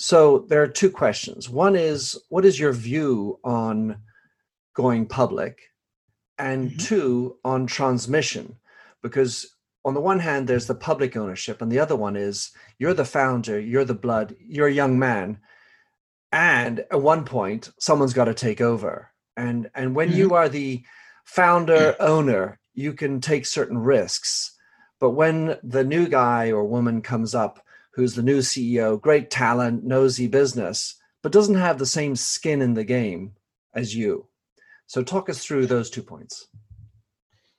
so 0.00 0.46
there 0.48 0.62
are 0.62 0.66
two 0.66 0.90
questions. 0.90 1.50
One 1.50 1.76
is 1.76 2.18
what 2.30 2.46
is 2.46 2.58
your 2.58 2.72
view 2.72 3.38
on 3.44 3.98
going 4.74 5.04
public? 5.04 5.60
And 6.38 6.70
mm-hmm. 6.70 6.78
two 6.78 7.36
on 7.44 7.66
transmission? 7.66 8.56
Because 9.02 9.54
on 9.84 9.92
the 9.92 10.00
one 10.00 10.18
hand 10.18 10.48
there's 10.48 10.66
the 10.66 10.74
public 10.74 11.18
ownership 11.18 11.60
and 11.60 11.70
the 11.70 11.78
other 11.78 11.96
one 11.96 12.16
is 12.16 12.50
you're 12.78 12.94
the 12.94 13.04
founder 13.04 13.58
you're 13.58 13.84
the 13.84 13.94
blood 13.94 14.36
you're 14.38 14.68
a 14.68 14.72
young 14.72 14.98
man 14.98 15.38
and 16.32 16.80
at 16.80 17.00
one 17.00 17.24
point 17.24 17.70
someone's 17.78 18.14
got 18.14 18.24
to 18.24 18.34
take 18.34 18.62
over. 18.62 19.10
And 19.36 19.70
and 19.74 19.94
when 19.94 20.08
mm-hmm. 20.08 20.18
you 20.18 20.34
are 20.34 20.48
the 20.48 20.82
founder 21.24 21.94
owner 22.00 22.58
you 22.72 22.94
can 22.94 23.20
take 23.20 23.44
certain 23.44 23.76
risks. 23.76 24.56
But 24.98 25.10
when 25.10 25.58
the 25.62 25.84
new 25.84 26.08
guy 26.08 26.52
or 26.52 26.64
woman 26.64 27.02
comes 27.02 27.34
up 27.34 27.62
who's 27.94 28.14
the 28.14 28.22
new 28.22 28.38
CEO, 28.38 29.00
great 29.00 29.30
talent, 29.30 29.84
nosy 29.84 30.26
business, 30.26 30.96
but 31.22 31.32
doesn't 31.32 31.56
have 31.56 31.78
the 31.78 31.86
same 31.86 32.16
skin 32.16 32.62
in 32.62 32.74
the 32.74 32.84
game 32.84 33.32
as 33.74 33.94
you. 33.94 34.26
So, 34.86 35.02
talk 35.02 35.28
us 35.28 35.44
through 35.44 35.66
those 35.66 35.90
two 35.90 36.02
points. 36.02 36.48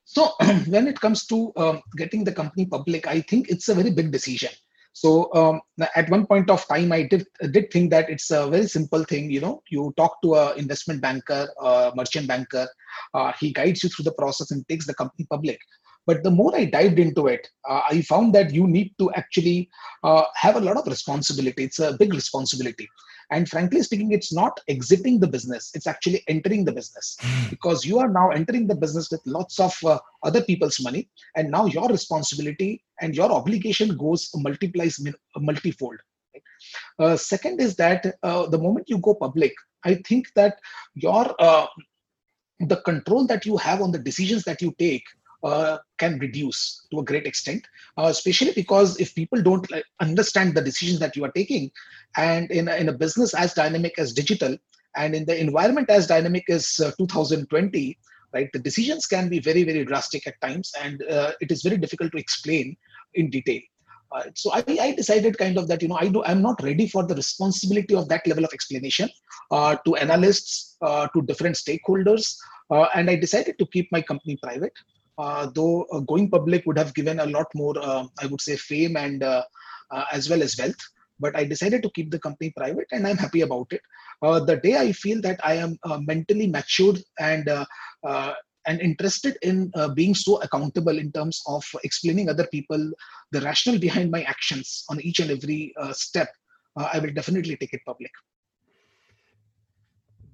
So, 0.05 0.31
when 0.67 0.87
it 0.87 0.99
comes 0.99 1.25
to 1.27 1.53
um, 1.55 1.81
getting 1.95 2.23
the 2.23 2.33
company 2.33 2.65
public, 2.65 3.07
I 3.07 3.21
think 3.21 3.49
it's 3.49 3.69
a 3.69 3.75
very 3.75 3.91
big 3.91 4.11
decision. 4.11 4.51
So, 4.93 5.33
um, 5.33 5.61
at 5.95 6.09
one 6.09 6.27
point 6.27 6.49
of 6.49 6.67
time, 6.67 6.91
I 6.91 7.03
did 7.03 7.25
did 7.51 7.71
think 7.71 7.91
that 7.91 8.09
it's 8.09 8.29
a 8.29 8.49
very 8.49 8.67
simple 8.67 9.05
thing. 9.05 9.31
You 9.31 9.39
know, 9.39 9.63
you 9.69 9.93
talk 9.95 10.21
to 10.23 10.35
a 10.35 10.53
investment 10.55 11.01
banker, 11.01 11.47
a 11.61 11.93
merchant 11.95 12.27
banker, 12.27 12.67
uh, 13.13 13.31
he 13.39 13.53
guides 13.53 13.83
you 13.83 13.89
through 13.89 14.03
the 14.03 14.13
process 14.13 14.51
and 14.51 14.67
takes 14.67 14.85
the 14.85 14.93
company 14.93 15.25
public. 15.29 15.59
But 16.07 16.23
the 16.23 16.31
more 16.31 16.55
I 16.55 16.65
dived 16.65 16.99
into 16.99 17.27
it, 17.27 17.47
uh, 17.69 17.81
I 17.89 18.01
found 18.01 18.33
that 18.35 18.53
you 18.53 18.67
need 18.67 18.93
to 18.99 19.11
actually 19.13 19.69
uh, 20.03 20.23
have 20.35 20.55
a 20.55 20.61
lot 20.61 20.77
of 20.77 20.87
responsibility. 20.87 21.63
It's 21.63 21.79
a 21.79 21.93
big 21.93 22.13
responsibility. 22.13 22.89
And 23.31 23.47
frankly 23.47 23.81
speaking, 23.81 24.11
it's 24.11 24.33
not 24.33 24.59
exiting 24.67 25.19
the 25.19 25.27
business, 25.27 25.71
it's 25.73 25.87
actually 25.87 26.21
entering 26.27 26.65
the 26.65 26.73
business 26.73 27.15
hmm. 27.21 27.49
because 27.49 27.85
you 27.85 27.97
are 27.97 28.09
now 28.09 28.29
entering 28.29 28.67
the 28.67 28.75
business 28.75 29.09
with 29.09 29.21
lots 29.25 29.59
of 29.59 29.73
uh, 29.85 29.99
other 30.23 30.41
people's 30.43 30.81
money. 30.81 31.09
And 31.35 31.49
now 31.49 31.65
your 31.65 31.87
responsibility 31.87 32.83
and 32.99 33.15
your 33.15 33.31
obligation 33.31 33.95
goes 33.97 34.29
multiplies 34.35 34.99
multifold. 35.37 35.97
Uh, 36.99 37.15
second 37.15 37.61
is 37.61 37.75
that 37.77 38.15
uh, 38.21 38.47
the 38.47 38.57
moment 38.57 38.89
you 38.89 38.97
go 38.99 39.15
public, 39.15 39.53
I 39.83 39.95
think 40.07 40.27
that 40.35 40.59
your 40.93 41.33
uh, 41.39 41.67
the 42.59 42.77
control 42.77 43.25
that 43.25 43.45
you 43.45 43.57
have 43.57 43.81
on 43.81 43.91
the 43.91 43.97
decisions 43.97 44.43
that 44.43 44.61
you 44.61 44.75
take 44.77 45.03
uh, 45.43 45.77
can 45.97 46.19
reduce 46.19 46.85
to 46.91 46.99
a 46.99 47.03
great 47.03 47.25
extent, 47.25 47.65
uh, 47.97 48.05
especially 48.05 48.51
because 48.53 48.99
if 48.99 49.15
people 49.15 49.41
don't 49.41 49.69
like, 49.71 49.85
understand 49.99 50.55
the 50.55 50.61
decisions 50.61 50.99
that 50.99 51.15
you 51.15 51.23
are 51.23 51.31
taking, 51.31 51.71
and 52.17 52.51
in 52.51 52.67
a, 52.67 52.75
in 52.75 52.89
a 52.89 52.93
business 52.93 53.33
as 53.33 53.53
dynamic 53.53 53.97
as 53.97 54.13
digital, 54.13 54.57
and 54.95 55.15
in 55.15 55.25
the 55.25 55.39
environment 55.39 55.89
as 55.89 56.07
dynamic 56.07 56.43
as 56.49 56.79
uh, 56.83 56.91
2020, 56.97 57.97
right, 58.33 58.49
the 58.53 58.59
decisions 58.59 59.05
can 59.07 59.29
be 59.29 59.39
very 59.39 59.63
very 59.63 59.85
drastic 59.85 60.27
at 60.27 60.39
times, 60.41 60.71
and 60.81 61.03
uh, 61.09 61.31
it 61.41 61.51
is 61.51 61.63
very 61.63 61.77
difficult 61.77 62.11
to 62.11 62.17
explain 62.17 62.75
in 63.15 63.29
detail. 63.29 63.61
Uh, 64.11 64.23
so 64.35 64.51
I, 64.51 64.63
I, 64.81 64.91
decided 64.91 65.37
kind 65.37 65.57
of 65.57 65.69
that 65.69 65.81
you 65.81 65.87
know 65.87 65.97
I 65.97 66.09
do 66.09 66.21
I'm 66.25 66.41
not 66.41 66.61
ready 66.61 66.85
for 66.85 67.05
the 67.05 67.15
responsibility 67.15 67.95
of 67.95 68.09
that 68.09 68.27
level 68.27 68.43
of 68.43 68.51
explanation 68.51 69.09
uh, 69.51 69.77
to 69.85 69.95
analysts 69.95 70.75
uh, 70.81 71.07
to 71.15 71.21
different 71.21 71.55
stakeholders 71.55 72.35
uh, 72.71 72.87
and 72.93 73.09
I 73.09 73.15
decided 73.15 73.57
to 73.59 73.65
keep 73.67 73.89
my 73.89 74.01
company 74.01 74.37
private 74.43 74.73
though 75.53 75.83
uh, 75.91 75.99
going 75.99 76.29
public 76.29 76.65
would 76.65 76.77
have 76.77 76.93
given 76.93 77.19
a 77.19 77.25
lot 77.25 77.47
more, 77.55 77.75
uh, 77.77 78.05
I 78.21 78.25
would 78.27 78.41
say, 78.41 78.55
fame 78.55 78.97
and 78.97 79.23
as 80.11 80.29
well 80.29 80.41
as 80.41 80.57
wealth. 80.57 80.83
But 81.19 81.35
I 81.35 81.43
decided 81.43 81.83
to 81.83 81.91
keep 81.93 82.09
the 82.09 82.19
company 82.19 82.51
private, 82.57 82.87
and 82.91 83.07
I'm 83.07 83.17
happy 83.17 83.41
about 83.41 83.67
it. 83.71 83.81
the 84.21 84.59
day 84.63 84.77
I 84.77 84.91
feel 84.91 85.21
that 85.21 85.39
I 85.43 85.53
am 85.55 85.77
mentally 86.05 86.47
matured 86.47 86.99
and 87.19 87.49
and 88.67 88.79
interested 88.81 89.37
in 89.41 89.71
uh, 89.75 89.89
being 89.89 90.13
so 90.13 90.41
accountable 90.41 90.97
in 90.97 91.11
terms 91.11 91.41
of 91.47 91.63
explaining 91.83 92.29
other 92.29 92.47
people 92.47 92.91
the 93.31 93.41
rationale 93.41 93.79
behind 93.79 94.11
my 94.11 94.21
actions 94.23 94.83
on 94.89 95.01
each 95.01 95.19
and 95.19 95.31
every 95.31 95.73
uh, 95.79 95.93
step 95.93 96.29
uh, 96.79 96.89
i 96.93 96.99
will 96.99 97.13
definitely 97.13 97.55
take 97.57 97.73
it 97.73 97.81
public 97.85 98.11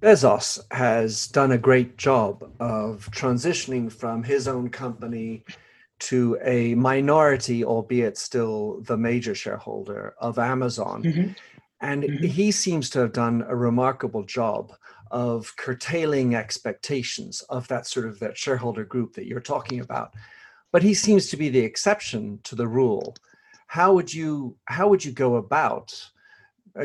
Bezos 0.02 0.60
has 0.72 1.28
done 1.28 1.52
a 1.52 1.58
great 1.58 1.98
job 1.98 2.50
of 2.60 3.10
transitioning 3.12 3.92
from 3.92 4.24
his 4.24 4.48
own 4.48 4.70
company 4.70 5.44
to 6.00 6.38
a 6.44 6.76
minority, 6.76 7.66
albeit 7.66 8.18
still 8.18 8.82
the 8.82 8.98
major 8.98 9.34
shareholder 9.34 10.14
of 10.20 10.38
Amazon. 10.38 11.02
Mm-hmm. 11.04 11.32
And 11.82 12.04
mm-hmm. 12.04 12.26
he 12.26 12.52
seems 12.52 12.90
to 12.92 13.00
have 13.00 13.14
done 13.14 13.44
a 13.48 13.56
remarkable 13.56 14.24
job 14.24 14.74
of 15.10 15.56
curtailing 15.56 16.36
expectations 16.36 17.42
of 17.50 17.68
that 17.70 17.88
sort 17.88 18.06
of 18.06 18.20
that 18.20 18.38
shareholder 18.38 18.84
group 18.84 19.14
that 19.14 19.26
you're 19.26 19.40
talking 19.40 19.80
about. 19.80 20.14
But 20.72 20.84
he 20.84 20.94
seems 20.94 21.30
to 21.30 21.38
be 21.38 21.50
the 21.50 21.60
exception 21.60 22.40
to 22.44 22.56
the 22.56 22.68
rule. 22.68 23.16
How 23.68 23.94
would 23.94 24.14
you 24.14 24.56
how 24.66 24.90
would 24.90 25.04
you 25.04 25.12
go 25.12 25.38
about 25.38 26.10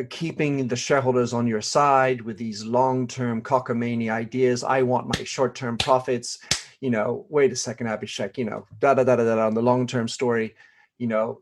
keeping 0.08 0.68
the 0.68 0.76
shareholders 0.76 1.32
on 1.32 1.46
your 1.46 1.60
side 1.60 2.22
with 2.22 2.38
these 2.38 2.64
long-term 2.64 3.42
cockamamie 3.42 4.10
ideas. 4.10 4.64
I 4.64 4.82
want 4.82 5.18
my 5.18 5.24
short-term 5.24 5.76
profits. 5.78 6.38
You 6.80 6.90
know, 6.90 7.26
wait 7.28 7.52
a 7.52 7.56
second, 7.56 7.88
Abhishek. 7.88 8.38
You 8.38 8.46
know, 8.46 8.66
da 8.80 8.94
da 8.94 9.04
da 9.04 9.16
da 9.16 9.24
da. 9.24 9.46
On 9.46 9.54
the 9.54 9.62
long-term 9.62 10.08
story, 10.08 10.54
you 10.98 11.06
know, 11.06 11.40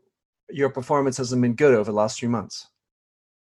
your 0.49 0.69
performance 0.69 1.17
hasn't 1.17 1.41
been 1.41 1.55
good 1.55 1.73
over 1.73 1.91
the 1.91 1.95
last 1.95 2.19
three 2.19 2.29
months. 2.29 2.67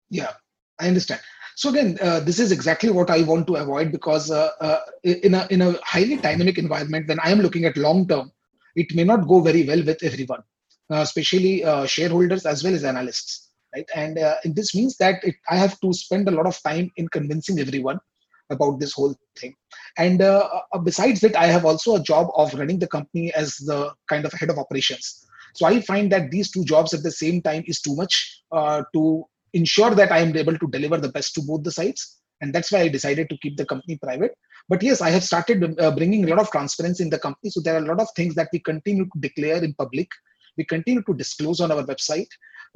Yeah, 0.09 0.31
I 0.79 0.87
understand. 0.87 1.21
So 1.55 1.69
again, 1.69 1.97
uh, 2.01 2.19
this 2.19 2.39
is 2.39 2.51
exactly 2.51 2.89
what 2.89 3.09
I 3.09 3.21
want 3.23 3.47
to 3.47 3.55
avoid 3.55 3.91
because 3.91 4.29
uh, 4.29 4.51
uh, 4.59 4.79
in 5.03 5.33
a 5.33 5.47
in 5.49 5.61
a 5.61 5.77
highly 5.83 6.17
dynamic 6.17 6.57
environment, 6.57 7.07
when 7.07 7.19
I 7.21 7.31
am 7.31 7.39
looking 7.39 7.65
at 7.65 7.77
long 7.77 8.07
term, 8.07 8.31
it 8.75 8.93
may 8.93 9.03
not 9.03 9.27
go 9.27 9.39
very 9.41 9.65
well 9.65 9.83
with 9.83 10.03
everyone, 10.03 10.43
uh, 10.91 10.97
especially 10.97 11.63
uh, 11.63 11.85
shareholders 11.85 12.45
as 12.45 12.63
well 12.63 12.73
as 12.73 12.83
analysts 12.83 13.44
right? 13.75 13.89
And, 13.95 14.17
uh, 14.17 14.35
and 14.43 14.55
this 14.55 14.73
means 14.73 14.97
that 14.97 15.23
it, 15.23 15.35
i 15.49 15.55
have 15.55 15.79
to 15.81 15.93
spend 15.93 16.27
a 16.27 16.31
lot 16.31 16.47
of 16.47 16.61
time 16.63 16.91
in 16.97 17.07
convincing 17.09 17.59
everyone 17.59 17.99
about 18.49 18.79
this 18.79 18.93
whole 18.93 19.15
thing. 19.39 19.55
And 19.97 20.21
uh, 20.21 20.47
uh, 20.73 20.77
besides 20.79 21.19
that 21.21 21.35
i 21.35 21.47
have 21.47 21.65
also 21.65 21.95
a 21.95 22.03
job 22.03 22.27
of 22.35 22.53
running 22.53 22.79
the 22.79 22.87
company 22.87 23.33
as 23.33 23.55
the 23.57 23.93
kind 24.07 24.25
of 24.25 24.33
head 24.33 24.49
of 24.49 24.59
operations. 24.59 25.25
So 25.55 25.65
i 25.65 25.81
find 25.81 26.11
that 26.11 26.31
these 26.31 26.51
two 26.51 26.63
jobs 26.63 26.93
at 26.93 27.03
the 27.03 27.11
same 27.11 27.41
time 27.41 27.63
is 27.67 27.81
too 27.81 27.95
much 27.95 28.41
uh, 28.51 28.83
to 28.93 29.25
ensure 29.53 29.95
that 29.95 30.11
i 30.11 30.19
am 30.19 30.35
able 30.35 30.57
to 30.57 30.67
deliver 30.67 30.97
the 30.97 31.13
best 31.17 31.33
to 31.35 31.41
both 31.41 31.63
the 31.63 31.71
sides. 31.71 32.21
And 32.41 32.53
that's 32.53 32.71
why 32.71 32.81
i 32.81 32.89
decided 32.89 33.29
to 33.29 33.37
keep 33.41 33.57
the 33.57 33.65
company 33.65 33.97
private. 33.97 34.33
But 34.69 34.83
yes 34.83 35.01
i 35.01 35.09
have 35.09 35.23
started 35.23 35.79
uh, 35.79 35.91
bringing 35.99 36.25
a 36.25 36.27
lot 36.27 36.39
of 36.39 36.51
transparency 36.51 37.03
in 37.03 37.09
the 37.09 37.19
company. 37.19 37.49
So 37.49 37.61
there 37.61 37.75
are 37.75 37.85
a 37.85 37.89
lot 37.91 37.99
of 37.99 38.09
things 38.15 38.35
that 38.35 38.49
we 38.53 38.59
continue 38.59 39.05
to 39.05 39.19
declare 39.19 39.63
in 39.63 39.73
public. 39.73 40.09
We 40.57 40.65
continue 40.65 41.03
to 41.07 41.13
disclose 41.13 41.59
on 41.59 41.71
our 41.71 41.83
website 41.83 42.29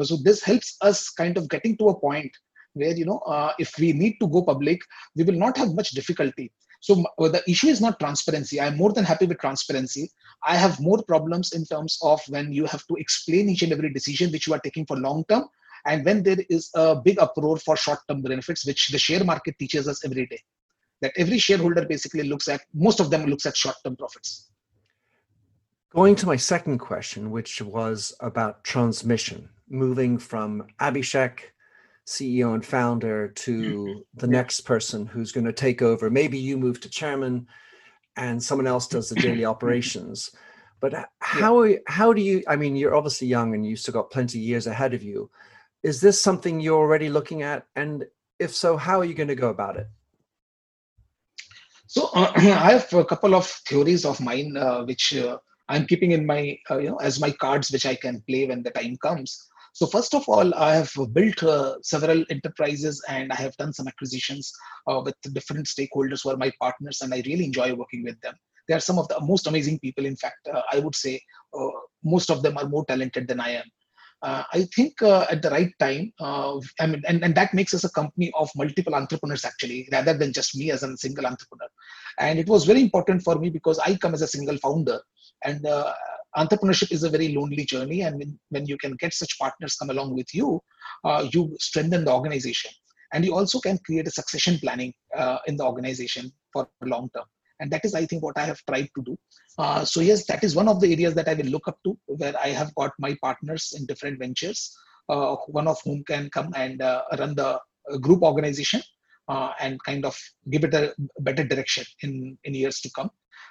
so 0.03 0.17
this 0.17 0.43
helps 0.43 0.77
us 0.81 1.09
kind 1.09 1.37
of 1.37 1.49
getting 1.49 1.77
to 1.77 1.89
a 1.89 1.99
point 1.99 2.31
where 2.73 2.95
you 2.95 3.05
know 3.05 3.19
uh, 3.19 3.51
if 3.59 3.77
we 3.79 3.93
need 3.93 4.17
to 4.19 4.27
go 4.27 4.41
public 4.43 4.81
we 5.15 5.23
will 5.23 5.39
not 5.45 5.57
have 5.57 5.73
much 5.73 5.91
difficulty. 5.91 6.51
So 6.81 7.03
uh, 7.17 7.27
the 7.27 7.43
issue 7.45 7.67
is 7.67 7.81
not 7.81 7.99
transparency. 7.99 8.61
I'm 8.61 8.77
more 8.77 8.93
than 8.93 9.03
happy 9.03 9.25
with 9.25 9.39
transparency. 9.39 10.09
I 10.45 10.55
have 10.55 10.79
more 10.79 11.03
problems 11.03 11.51
in 11.51 11.65
terms 11.65 11.97
of 12.01 12.21
when 12.29 12.53
you 12.53 12.65
have 12.67 12.87
to 12.87 12.95
explain 12.95 13.49
each 13.49 13.63
and 13.63 13.73
every 13.73 13.91
decision 13.91 14.31
which 14.31 14.47
you 14.47 14.53
are 14.53 14.61
taking 14.61 14.85
for 14.85 14.95
long 14.95 15.25
term 15.27 15.43
and 15.85 16.05
when 16.05 16.23
there 16.23 16.37
is 16.49 16.69
a 16.75 16.95
big 16.95 17.19
uproar 17.19 17.57
for 17.57 17.75
short 17.75 17.99
term 18.07 18.21
benefits 18.21 18.65
which 18.65 18.89
the 18.89 18.99
share 18.99 19.23
market 19.23 19.57
teaches 19.59 19.87
us 19.87 20.03
every 20.05 20.25
day 20.27 20.39
that 21.01 21.13
every 21.17 21.37
shareholder 21.37 21.85
basically 21.85 22.23
looks 22.23 22.47
at 22.47 22.61
most 22.73 22.99
of 22.99 23.09
them 23.09 23.25
looks 23.25 23.45
at 23.45 23.55
short 23.55 23.75
term 23.83 23.95
profits. 23.95 24.51
Going 25.91 26.15
to 26.17 26.27
my 26.27 26.35
second 26.35 26.77
question, 26.77 27.31
which 27.31 27.61
was 27.61 28.13
about 28.19 28.63
transmission, 28.63 29.49
moving 29.69 30.17
from 30.17 30.67
Abhishek, 30.79 31.39
CEO 32.05 32.53
and 32.53 32.65
founder, 32.65 33.29
to 33.29 33.61
mm-hmm. 33.61 33.99
the 34.15 34.27
next 34.27 34.61
person 34.61 35.05
who's 35.05 35.31
going 35.31 35.45
to 35.45 35.53
take 35.53 35.81
over. 35.81 36.09
Maybe 36.09 36.37
you 36.37 36.57
move 36.57 36.79
to 36.81 36.89
chairman 36.89 37.47
and 38.17 38.41
someone 38.41 38.67
else 38.67 38.87
does 38.87 39.09
the 39.09 39.15
daily 39.15 39.45
operations. 39.53 40.31
But 40.81 41.09
how 41.19 41.67
how 41.87 42.13
do 42.13 42.21
you? 42.21 42.43
I 42.47 42.55
mean, 42.55 42.75
you're 42.75 42.95
obviously 42.95 43.27
young 43.27 43.53
and 43.53 43.65
you've 43.65 43.79
still 43.79 43.93
got 43.93 44.11
plenty 44.11 44.39
of 44.39 44.43
years 44.43 44.67
ahead 44.67 44.93
of 44.93 45.03
you. 45.03 45.29
Is 45.83 46.01
this 46.01 46.21
something 46.21 46.59
you're 46.59 46.79
already 46.79 47.09
looking 47.09 47.41
at? 47.41 47.65
And 47.75 48.05
if 48.39 48.55
so, 48.55 48.77
how 48.77 48.99
are 48.99 49.05
you 49.05 49.13
going 49.13 49.27
to 49.27 49.35
go 49.35 49.49
about 49.49 49.77
it? 49.77 49.87
So 51.87 52.09
uh, 52.13 52.31
I 52.35 52.71
have 52.73 52.93
a 52.93 53.03
couple 53.03 53.35
of 53.35 53.45
theories 53.47 54.05
of 54.05 54.21
mine, 54.21 54.55
uh, 54.55 54.83
which 54.83 55.15
uh, 55.15 55.37
I'm 55.67 55.85
keeping 55.85 56.11
in 56.11 56.25
my, 56.25 56.57
uh, 56.69 56.77
you 56.77 56.89
know, 56.89 56.97
as 56.97 57.19
my 57.19 57.31
cards 57.31 57.71
which 57.71 57.85
I 57.85 57.95
can 57.95 58.21
play 58.27 58.45
when 58.47 58.63
the 58.63 58.71
time 58.71 58.95
comes. 58.97 59.48
So 59.79 59.85
first 59.85 60.13
of 60.13 60.27
all, 60.27 60.53
I 60.55 60.75
have 60.75 60.91
built 61.13 61.41
uh, 61.41 61.75
several 61.83 62.25
enterprises 62.29 63.01
and 63.07 63.31
I 63.31 63.35
have 63.35 63.55
done 63.55 63.71
some 63.71 63.87
acquisitions 63.87 64.51
uh, 64.87 65.01
with 65.05 65.15
different 65.31 65.67
stakeholders 65.67 66.19
who 66.21 66.31
are 66.31 66.35
my 66.35 66.51
partners, 66.59 66.99
and 66.99 67.13
I 67.13 67.23
really 67.25 67.45
enjoy 67.45 67.73
working 67.73 68.03
with 68.03 68.19
them. 68.19 68.33
They 68.67 68.73
are 68.73 68.81
some 68.81 68.99
of 68.99 69.07
the 69.07 69.21
most 69.21 69.47
amazing 69.47 69.79
people. 69.79 70.05
In 70.05 70.17
fact, 70.17 70.49
uh, 70.53 70.63
I 70.69 70.79
would 70.79 70.95
say 70.95 71.21
uh, 71.57 71.69
most 72.03 72.29
of 72.29 72.43
them 72.43 72.57
are 72.57 72.67
more 72.67 72.83
talented 72.87 73.29
than 73.29 73.39
I 73.39 73.51
am. 73.51 73.63
Uh, 74.21 74.43
I 74.51 74.67
think 74.75 75.01
uh, 75.01 75.25
at 75.31 75.41
the 75.41 75.49
right 75.49 75.71
time, 75.79 76.11
I 76.19 76.85
mean, 76.85 77.01
and, 77.07 77.23
and 77.23 77.33
that 77.35 77.53
makes 77.53 77.73
us 77.73 77.85
a 77.85 77.91
company 77.91 78.33
of 78.37 78.49
multiple 78.57 78.95
entrepreneurs 78.95 79.45
actually, 79.45 79.87
rather 79.93 80.13
than 80.13 80.33
just 80.33 80.57
me 80.57 80.71
as 80.71 80.83
a 80.83 80.97
single 80.97 81.25
entrepreneur. 81.25 81.69
And 82.17 82.37
it 82.37 82.49
was 82.49 82.65
very 82.65 82.81
important 82.81 83.23
for 83.23 83.35
me 83.35 83.49
because 83.49 83.79
I 83.79 83.95
come 83.95 84.13
as 84.13 84.23
a 84.23 84.27
single 84.27 84.57
founder 84.57 84.99
and 85.45 85.65
uh, 85.65 85.93
entrepreneurship 86.37 86.91
is 86.91 87.03
a 87.03 87.09
very 87.09 87.29
lonely 87.33 87.65
journey 87.65 88.01
and 88.01 88.17
when, 88.17 88.39
when 88.49 88.65
you 88.65 88.77
can 88.77 88.93
get 88.99 89.13
such 89.13 89.37
partners 89.39 89.75
come 89.75 89.89
along 89.89 90.15
with 90.15 90.33
you 90.33 90.59
uh, 91.03 91.27
you 91.31 91.55
strengthen 91.59 92.05
the 92.05 92.13
organization. 92.13 92.71
And 93.13 93.25
you 93.25 93.33
also 93.35 93.59
can 93.59 93.79
create 93.79 94.07
a 94.07 94.11
succession 94.11 94.59
planning 94.59 94.93
uh, 95.17 95.39
in 95.47 95.57
the 95.57 95.65
organization 95.65 96.31
for 96.53 96.67
long 96.83 97.09
term. 97.15 97.25
And 97.59 97.69
that 97.71 97.83
is 97.83 97.93
i 97.93 98.05
think 98.05 98.23
what 98.23 98.37
i 98.37 98.45
have 98.45 98.61
tried 98.69 98.89
to 98.95 99.01
do. 99.03 99.17
Uh, 99.57 99.83
so 99.83 99.99
yes 99.99 100.25
that 100.27 100.43
is 100.43 100.55
one 100.55 100.69
of 100.69 100.79
the 100.79 100.93
areas 100.93 101.13
that 101.15 101.27
i 101.27 101.33
will 101.33 101.51
look 101.55 101.67
up 101.67 101.77
to 101.85 101.97
where 102.05 102.35
i 102.39 102.49
have 102.49 102.73
got 102.75 102.91
my 102.99 103.17
partners 103.21 103.73
in 103.77 103.85
different 103.85 104.17
ventures 104.17 104.73
uh, 105.09 105.35
one 105.47 105.67
of 105.67 105.77
whom 105.83 106.03
can 106.03 106.29
come 106.29 106.53
and 106.55 106.81
uh, 106.81 107.01
run 107.17 107.35
the 107.35 107.59
group 107.99 108.21
organization 108.21 108.81
uh, 109.27 109.51
and 109.59 109.83
kind 109.83 110.05
of 110.05 110.17
give 110.49 110.63
it 110.63 110.73
a 110.73 110.93
better 111.19 111.43
direction 111.43 111.83
in, 112.01 112.37
in 112.43 112.53
years 112.53 112.79
to 112.81 112.89
come. 112.91 113.09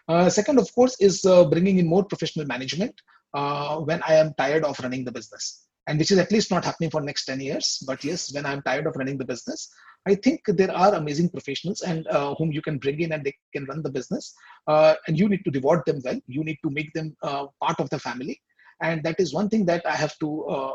Uh, 0.08 0.30
second, 0.30 0.58
of 0.58 0.72
course, 0.74 0.96
is 1.00 1.24
uh, 1.24 1.44
bringing 1.44 1.78
in 1.78 1.86
more 1.86 2.04
professional 2.04 2.46
management 2.46 3.00
when 3.32 4.02
I 4.02 4.14
am 4.14 4.34
tired 4.38 4.64
of 4.64 4.78
running 4.80 5.04
the 5.04 5.12
business. 5.12 5.64
And 5.86 5.98
which 5.98 6.10
is 6.10 6.18
at 6.18 6.30
least 6.30 6.50
not 6.50 6.66
happening 6.66 6.90
for 6.90 7.00
next 7.00 7.24
10 7.24 7.40
years. 7.40 7.82
But 7.86 8.04
yes, 8.04 8.32
when 8.34 8.44
I'm 8.44 8.60
tired 8.62 8.86
of 8.86 8.96
running 8.96 9.16
the 9.16 9.24
business, 9.24 9.70
I 10.06 10.14
think 10.14 10.42
there 10.46 10.74
are 10.74 10.94
amazing 10.94 11.30
professionals 11.30 11.80
and 11.80 12.06
uh, 12.08 12.34
whom 12.34 12.52
you 12.52 12.60
can 12.60 12.78
bring 12.78 13.00
in 13.00 13.12
and 13.12 13.24
they 13.24 13.34
can 13.54 13.64
run 13.64 13.82
the 13.82 13.90
business. 13.90 14.34
Uh, 14.66 14.94
and 15.06 15.18
you 15.18 15.28
need 15.28 15.44
to 15.44 15.50
reward 15.50 15.82
them 15.86 16.02
well. 16.04 16.20
You 16.26 16.44
need 16.44 16.58
to 16.62 16.70
make 16.70 16.92
them 16.92 17.16
uh, 17.22 17.46
part 17.62 17.80
of 17.80 17.88
the 17.88 17.98
family. 17.98 18.40
And 18.82 19.02
that 19.04 19.18
is 19.18 19.32
one 19.32 19.48
thing 19.48 19.64
that 19.66 19.84
I 19.86 19.96
have 19.96 20.18
to, 20.18 20.74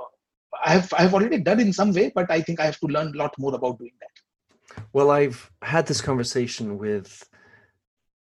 I 0.63 0.73
have, 0.73 0.93
I 0.93 1.03
have 1.03 1.13
already 1.13 1.37
done 1.37 1.59
in 1.59 1.71
some 1.73 1.93
way, 1.93 2.11
but 2.13 2.29
I 2.29 2.41
think 2.41 2.59
I 2.59 2.65
have 2.65 2.79
to 2.79 2.87
learn 2.87 3.13
a 3.13 3.17
lot 3.17 3.33
more 3.37 3.53
about 3.55 3.79
doing 3.79 3.93
that. 4.01 4.83
Well, 4.93 5.09
I've 5.11 5.51
had 5.61 5.85
this 5.85 6.01
conversation 6.01 6.77
with 6.77 7.23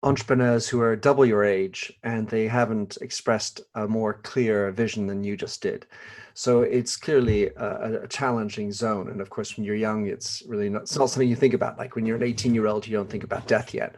entrepreneurs 0.02 0.68
who 0.68 0.80
are 0.80 0.96
double 0.96 1.26
your 1.26 1.44
age 1.44 1.92
and 2.02 2.28
they 2.28 2.46
haven't 2.46 2.96
expressed 3.02 3.60
a 3.74 3.86
more 3.86 4.14
clear 4.14 4.70
vision 4.70 5.06
than 5.06 5.22
you 5.22 5.36
just 5.36 5.60
did. 5.60 5.86
So 6.32 6.62
it's 6.62 6.96
clearly 6.96 7.48
a, 7.56 8.04
a, 8.04 8.08
challenging 8.08 8.72
zone. 8.72 9.10
And 9.10 9.20
of 9.20 9.28
course, 9.28 9.56
when 9.56 9.64
you're 9.64 9.74
young, 9.74 10.06
it's 10.06 10.42
really 10.46 10.70
not, 10.70 10.82
it's 10.82 10.96
not 10.96 11.10
something 11.10 11.28
you 11.28 11.36
think 11.36 11.54
about. 11.54 11.76
Like 11.76 11.96
when 11.96 12.06
you're 12.06 12.16
an 12.16 12.22
18 12.22 12.54
year 12.54 12.66
old, 12.66 12.86
you 12.86 12.96
don't 12.96 13.10
think 13.10 13.24
about 13.24 13.46
death 13.46 13.74
yet. 13.74 13.96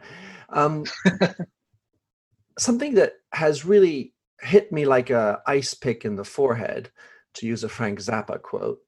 Um, 0.49 0.83
something 2.59 2.95
that 2.95 3.13
has 3.31 3.65
really 3.65 4.13
hit 4.41 4.71
me 4.71 4.85
like 4.85 5.09
a 5.09 5.41
ice 5.47 5.73
pick 5.73 6.05
in 6.05 6.15
the 6.15 6.25
forehead, 6.25 6.91
to 7.35 7.47
use 7.47 7.63
a 7.63 7.69
Frank 7.69 7.99
Zappa 7.99 8.41
quote, 8.41 8.79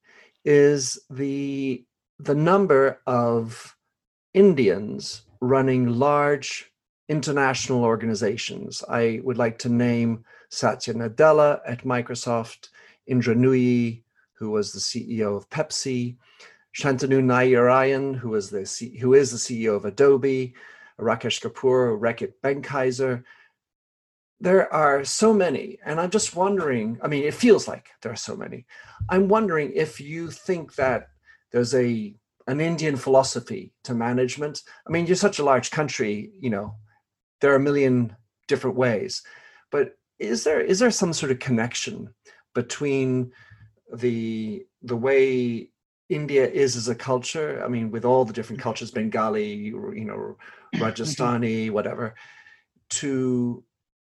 is 0.43 0.99
the 1.09 1.85
the 2.19 2.35
number 2.35 3.01
of 3.07 3.75
Indians 4.33 5.23
running 5.41 5.87
large 5.87 6.71
international 7.07 7.83
organizations. 7.83 8.83
I 8.89 9.21
would 9.23 9.37
like 9.37 9.59
to 9.59 9.69
name 9.69 10.25
Satya 10.49 10.93
Nadella 10.93 11.59
at 11.65 11.83
Microsoft, 11.83 12.69
Indra 13.07 13.35
Nooyi, 13.35 14.03
who 14.33 14.49
was 14.49 14.71
the 14.71 14.79
CEO 14.79 15.37
of 15.37 15.49
Pepsi, 15.49 16.17
Shantanu 16.75 17.23
Narayan, 17.23 18.13
who 18.13 18.29
was 18.29 18.49
the 18.49 18.65
C- 18.65 18.97
who 18.97 19.13
is 19.13 19.31
the 19.31 19.37
CEO 19.37 19.75
of 19.75 19.85
Adobe, 19.85 20.53
Rakesh 20.99 21.41
Kapoor, 21.41 21.97
Reckitt 21.99 22.33
Benckiser. 22.43 23.23
There 24.41 24.71
are 24.73 25.05
so 25.05 25.33
many, 25.33 25.79
and 25.85 25.99
I'm 26.01 26.09
just 26.09 26.35
wondering. 26.35 26.99
I 27.01 27.07
mean, 27.07 27.23
it 27.23 27.33
feels 27.33 27.67
like 27.67 27.89
there 28.01 28.11
are 28.11 28.17
so 28.17 28.35
many. 28.35 28.65
I'm 29.09 29.29
wondering 29.29 29.71
if 29.73 30.01
you 30.01 30.29
think 30.29 30.75
that 30.75 31.07
there's 31.51 31.73
a 31.73 32.13
an 32.47 32.59
Indian 32.59 32.95
philosophy 32.95 33.73
to 33.83 33.93
management. 33.93 34.61
I 34.85 34.91
mean, 34.91 35.07
you're 35.07 35.15
such 35.15 35.39
a 35.39 35.43
large 35.43 35.71
country, 35.71 36.31
you 36.39 36.49
know, 36.49 36.75
there 37.41 37.51
are 37.51 37.57
a 37.57 37.59
million 37.59 38.15
different 38.47 38.75
ways. 38.75 39.23
But 39.71 39.97
is 40.19 40.43
there 40.43 40.61
is 40.61 40.79
there 40.79 40.91
some 40.91 41.13
sort 41.13 41.31
of 41.31 41.39
connection 41.39 42.13
between 42.53 43.31
the 43.93 44.65
the 44.81 44.95
way 44.95 45.71
India 46.09 46.47
is 46.47 46.75
as 46.75 46.87
a 46.87 46.95
culture? 46.95 47.63
I 47.63 47.67
mean, 47.67 47.91
with 47.91 48.05
all 48.05 48.25
the 48.25 48.33
different 48.33 48.61
cultures, 48.61 48.91
Bengali, 48.91 49.53
you 49.53 50.05
know, 50.05 50.37
Rajasthani, 50.75 51.71
whatever, 51.71 52.15
to 52.89 53.63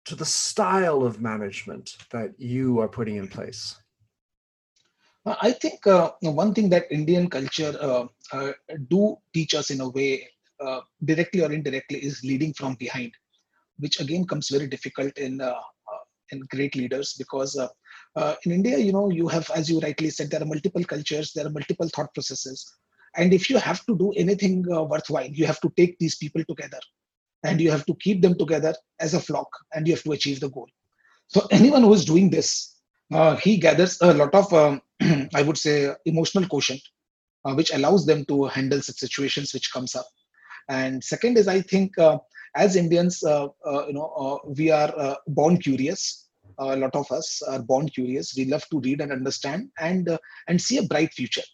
to 0.06 0.16
the 0.16 0.26
style 0.26 1.04
of 1.04 1.22
management 1.22 1.96
that 2.12 2.34
you 2.38 2.80
are 2.80 2.90
putting 2.90 3.16
in 3.16 3.28
place? 3.28 3.76
I 5.26 5.52
think 5.52 5.88
uh, 5.88 6.12
one 6.22 6.54
thing 6.54 6.70
that 6.70 6.92
Indian 6.92 7.30
culture 7.30 7.74
uh, 7.80 8.08
uh, 8.34 8.52
do 8.90 9.16
teach 9.34 9.54
us 9.54 9.70
in 9.70 9.80
a 9.80 9.90
way, 9.90 10.30
uh, 10.66 10.82
directly 11.06 11.42
or 11.42 11.52
indirectly, 11.52 12.00
is 12.00 12.24
leading 12.24 12.54
from 12.54 12.76
behind, 12.76 13.12
which 13.78 14.00
again 14.00 14.26
comes 14.26 14.50
very 14.50 14.68
difficult 14.68 15.18
in 15.18 15.42
uh, 15.42 15.62
uh, 15.92 16.04
in 16.32 16.42
great 16.52 16.76
leaders 16.76 17.14
because 17.18 17.56
in 18.46 18.52
India, 18.52 18.78
you 18.78 18.92
know, 18.92 19.10
you 19.10 19.28
have, 19.28 19.50
as 19.56 19.70
you 19.70 19.80
rightly 19.80 20.10
said, 20.10 20.30
there 20.30 20.42
are 20.42 20.46
multiple 20.46 20.84
cultures, 20.84 21.34
there 21.34 21.46
are 21.46 21.50
multiple 21.50 21.88
thought 21.90 22.14
processes, 22.14 22.72
and 23.18 23.34
if 23.34 23.50
you 23.50 23.58
have 23.58 23.86
to 23.86 23.98
do 23.98 24.12
anything 24.14 24.64
worthwhile, 24.68 25.30
you 25.30 25.46
have 25.46 25.60
to 25.62 25.72
take 25.78 25.98
these 26.00 26.16
people 26.16 26.44
together, 26.48 26.80
and 27.44 27.60
you 27.60 27.72
have 27.72 27.86
to 27.86 27.96
keep 27.96 28.22
them 28.22 28.38
together 28.38 28.74
as 29.00 29.14
a 29.14 29.20
flock, 29.20 29.50
and 29.74 29.88
you 29.88 29.94
have 29.94 30.04
to 30.04 30.12
achieve 30.12 30.40
the 30.40 30.50
goal. 30.50 30.68
So 31.28 31.48
anyone 31.52 31.84
who 31.84 31.94
is 31.94 32.06
doing 32.06 32.30
this, 32.30 32.76
he 33.42 33.58
gathers 33.58 33.98
a 34.02 34.14
lot 34.14 34.34
of 34.34 34.54
um, 34.54 34.82
I 35.34 35.42
would 35.42 35.58
say, 35.58 35.94
emotional 36.06 36.48
quotient, 36.48 36.82
uh, 37.46 37.54
which 37.54 37.74
allows 37.74 38.06
them 38.06 38.26
to 38.26 38.46
handle 38.46 38.82
such 38.82 38.98
situations 38.98 39.54
which 39.54 39.72
comes 39.72 39.96
up. 39.96 40.08
And 40.70 41.04
second 41.04 41.38
is, 41.38 41.48
I 41.48 41.62
think, 41.62 41.98
uh, 41.98 42.20
as 42.56 42.76
Indians, 42.76 43.24
uh, 43.24 43.48
uh 43.66 43.88
you 43.88 43.94
know, 43.94 44.40
we 44.58 44.72
are 44.72 45.18
born 45.28 45.58
curious. 45.58 46.20
a 46.60 46.78
lot 46.78 46.96
of 46.96 47.12
us 47.12 47.42
are 47.52 47.62
born 47.70 47.86
curious. 47.90 48.36
We 48.38 48.46
love 48.46 48.66
to 48.72 48.80
read 48.80 49.02
and 49.02 49.12
understand 49.12 49.70
and 49.80 50.10
and 50.48 50.62
see 50.62 50.78
a 50.78 50.84
bright 50.92 51.12
future. 51.20 51.48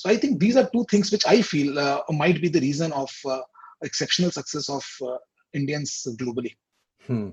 so 0.00 0.06
I 0.12 0.16
think 0.22 0.40
these 0.40 0.56
are 0.60 0.68
two 0.74 0.84
things 0.90 1.10
which 1.14 1.26
I 1.26 1.42
feel 1.42 1.70
might 2.22 2.38
be 2.44 2.50
the 2.56 2.60
reason 2.68 2.92
of 2.92 3.10
exceptional 3.88 4.30
success 4.30 4.68
of 4.68 4.84
Indians 5.54 6.06
globally. 6.20 6.52
Hmm. 7.06 7.30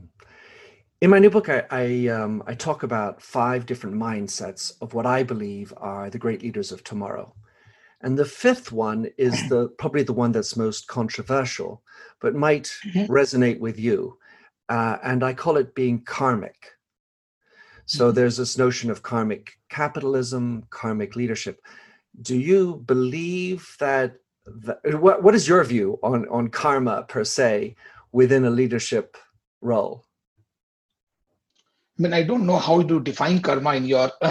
In 1.01 1.09
my 1.09 1.19
new 1.19 1.29
book, 1.29 1.49
I 1.49 1.65
I, 1.69 2.07
um, 2.07 2.41
I, 2.47 2.53
talk 2.55 2.83
about 2.83 3.21
five 3.21 3.65
different 3.65 3.95
mindsets 3.95 4.73
of 4.81 4.93
what 4.93 5.05
I 5.05 5.23
believe 5.23 5.73
are 5.77 6.09
the 6.09 6.17
great 6.17 6.41
leaders 6.41 6.71
of 6.71 6.83
tomorrow, 6.83 7.35
and 8.01 8.17
the 8.17 8.25
fifth 8.25 8.71
one 8.71 9.07
is 9.17 9.49
the 9.49 9.67
probably 9.79 10.03
the 10.03 10.13
one 10.13 10.31
that's 10.31 10.55
most 10.55 10.87
controversial, 10.87 11.81
but 12.21 12.35
might 12.35 12.75
mm-hmm. 12.85 13.11
resonate 13.11 13.59
with 13.59 13.79
you, 13.79 14.17
uh, 14.69 14.97
and 15.03 15.23
I 15.23 15.33
call 15.33 15.57
it 15.57 15.75
being 15.75 16.01
karmic. 16.03 16.71
So 17.85 18.07
mm-hmm. 18.07 18.15
there's 18.15 18.37
this 18.37 18.57
notion 18.57 18.89
of 18.91 19.03
karmic 19.03 19.53
capitalism, 19.69 20.65
karmic 20.69 21.15
leadership. 21.15 21.61
Do 22.21 22.37
you 22.37 22.83
believe 22.85 23.75
that? 23.79 24.15
that 24.45 24.79
what 25.01 25.23
what 25.23 25.33
is 25.33 25.47
your 25.47 25.63
view 25.63 25.97
on 26.03 26.27
on 26.29 26.49
karma 26.49 27.03
per 27.09 27.23
se 27.23 27.75
within 28.11 28.45
a 28.45 28.49
leadership 28.49 29.17
role? 29.61 30.05
I 31.97 32.01
mean, 32.01 32.13
I 32.13 32.23
don't 32.23 32.45
know 32.45 32.57
how 32.57 32.81
to 32.81 32.99
define 32.99 33.41
karma 33.41 33.75
in 33.75 33.85
your 33.85 34.11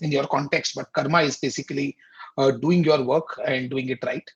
in 0.00 0.12
your 0.12 0.26
context, 0.26 0.74
but 0.76 0.92
karma 0.92 1.22
is 1.22 1.38
basically 1.38 1.96
uh, 2.36 2.50
doing 2.50 2.84
your 2.84 3.02
work 3.02 3.40
and 3.46 3.70
doing 3.70 3.88
it 3.88 3.98
right. 4.04 4.28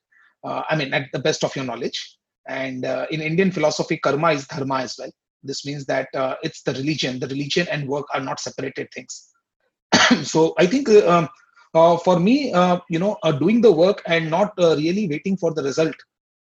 Uh, 0.43 0.63
I 0.69 0.75
mean, 0.75 0.93
at 0.93 1.07
the 1.13 1.19
best 1.19 1.43
of 1.43 1.55
your 1.55 1.65
knowledge. 1.65 2.17
And 2.47 2.85
uh, 2.85 3.05
in 3.11 3.21
Indian 3.21 3.51
philosophy, 3.51 3.97
karma 3.97 4.31
is 4.31 4.47
dharma 4.47 4.77
as 4.79 4.95
well. 4.97 5.11
This 5.43 5.65
means 5.65 5.85
that 5.85 6.07
uh, 6.15 6.35
it's 6.43 6.63
the 6.63 6.73
religion. 6.73 7.19
The 7.19 7.27
religion 7.27 7.67
and 7.69 7.87
work 7.87 8.05
are 8.13 8.21
not 8.21 8.39
separated 8.39 8.87
things. 8.93 9.29
so 10.23 10.53
I 10.57 10.65
think 10.65 10.89
uh, 10.89 11.07
um, 11.07 11.29
uh, 11.73 11.97
for 11.97 12.19
me, 12.19 12.47
you 12.89 12.99
know, 12.99 13.17
doing 13.39 13.61
the 13.61 13.71
work 13.71 14.01
and 14.07 14.29
not 14.29 14.53
really 14.57 15.07
waiting 15.07 15.37
for 15.37 15.53
the 15.53 15.63
result 15.63 15.95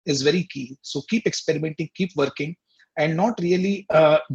is 0.05 0.21
very 0.21 0.47
key. 0.51 0.77
So 0.83 1.01
keep 1.09 1.25
experimenting, 1.25 1.89
keep 1.95 2.11
working, 2.15 2.55
and 2.97 3.17
not 3.17 3.39
really 3.41 3.85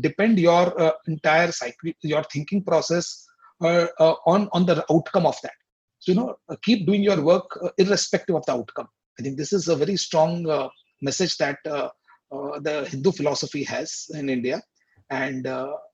depend 0.00 0.38
your 0.38 0.94
entire 1.06 1.50
cycle, 1.50 1.92
your 2.02 2.24
thinking 2.24 2.62
process 2.62 3.26
on 3.60 4.48
on 4.52 4.66
the 4.66 4.84
outcome 4.90 5.26
of 5.26 5.36
that. 5.42 5.54
So 6.02 6.10
you 6.10 6.18
know, 6.18 6.34
uh, 6.48 6.56
keep 6.64 6.84
doing 6.84 7.00
your 7.00 7.22
work 7.22 7.56
uh, 7.62 7.68
irrespective 7.78 8.34
of 8.34 8.44
the 8.44 8.54
outcome. 8.54 8.88
I 9.20 9.22
think 9.22 9.38
this 9.38 9.52
is 9.52 9.68
a 9.68 9.76
very 9.76 9.96
strong 9.96 10.50
uh, 10.50 10.68
message 11.00 11.36
that 11.36 11.58
uh, 11.64 11.90
the 12.58 12.88
Hindu 12.90 13.12
philosophy 13.12 13.62
has 13.62 14.06
in 14.12 14.28
India, 14.28 14.60
and 15.10 15.46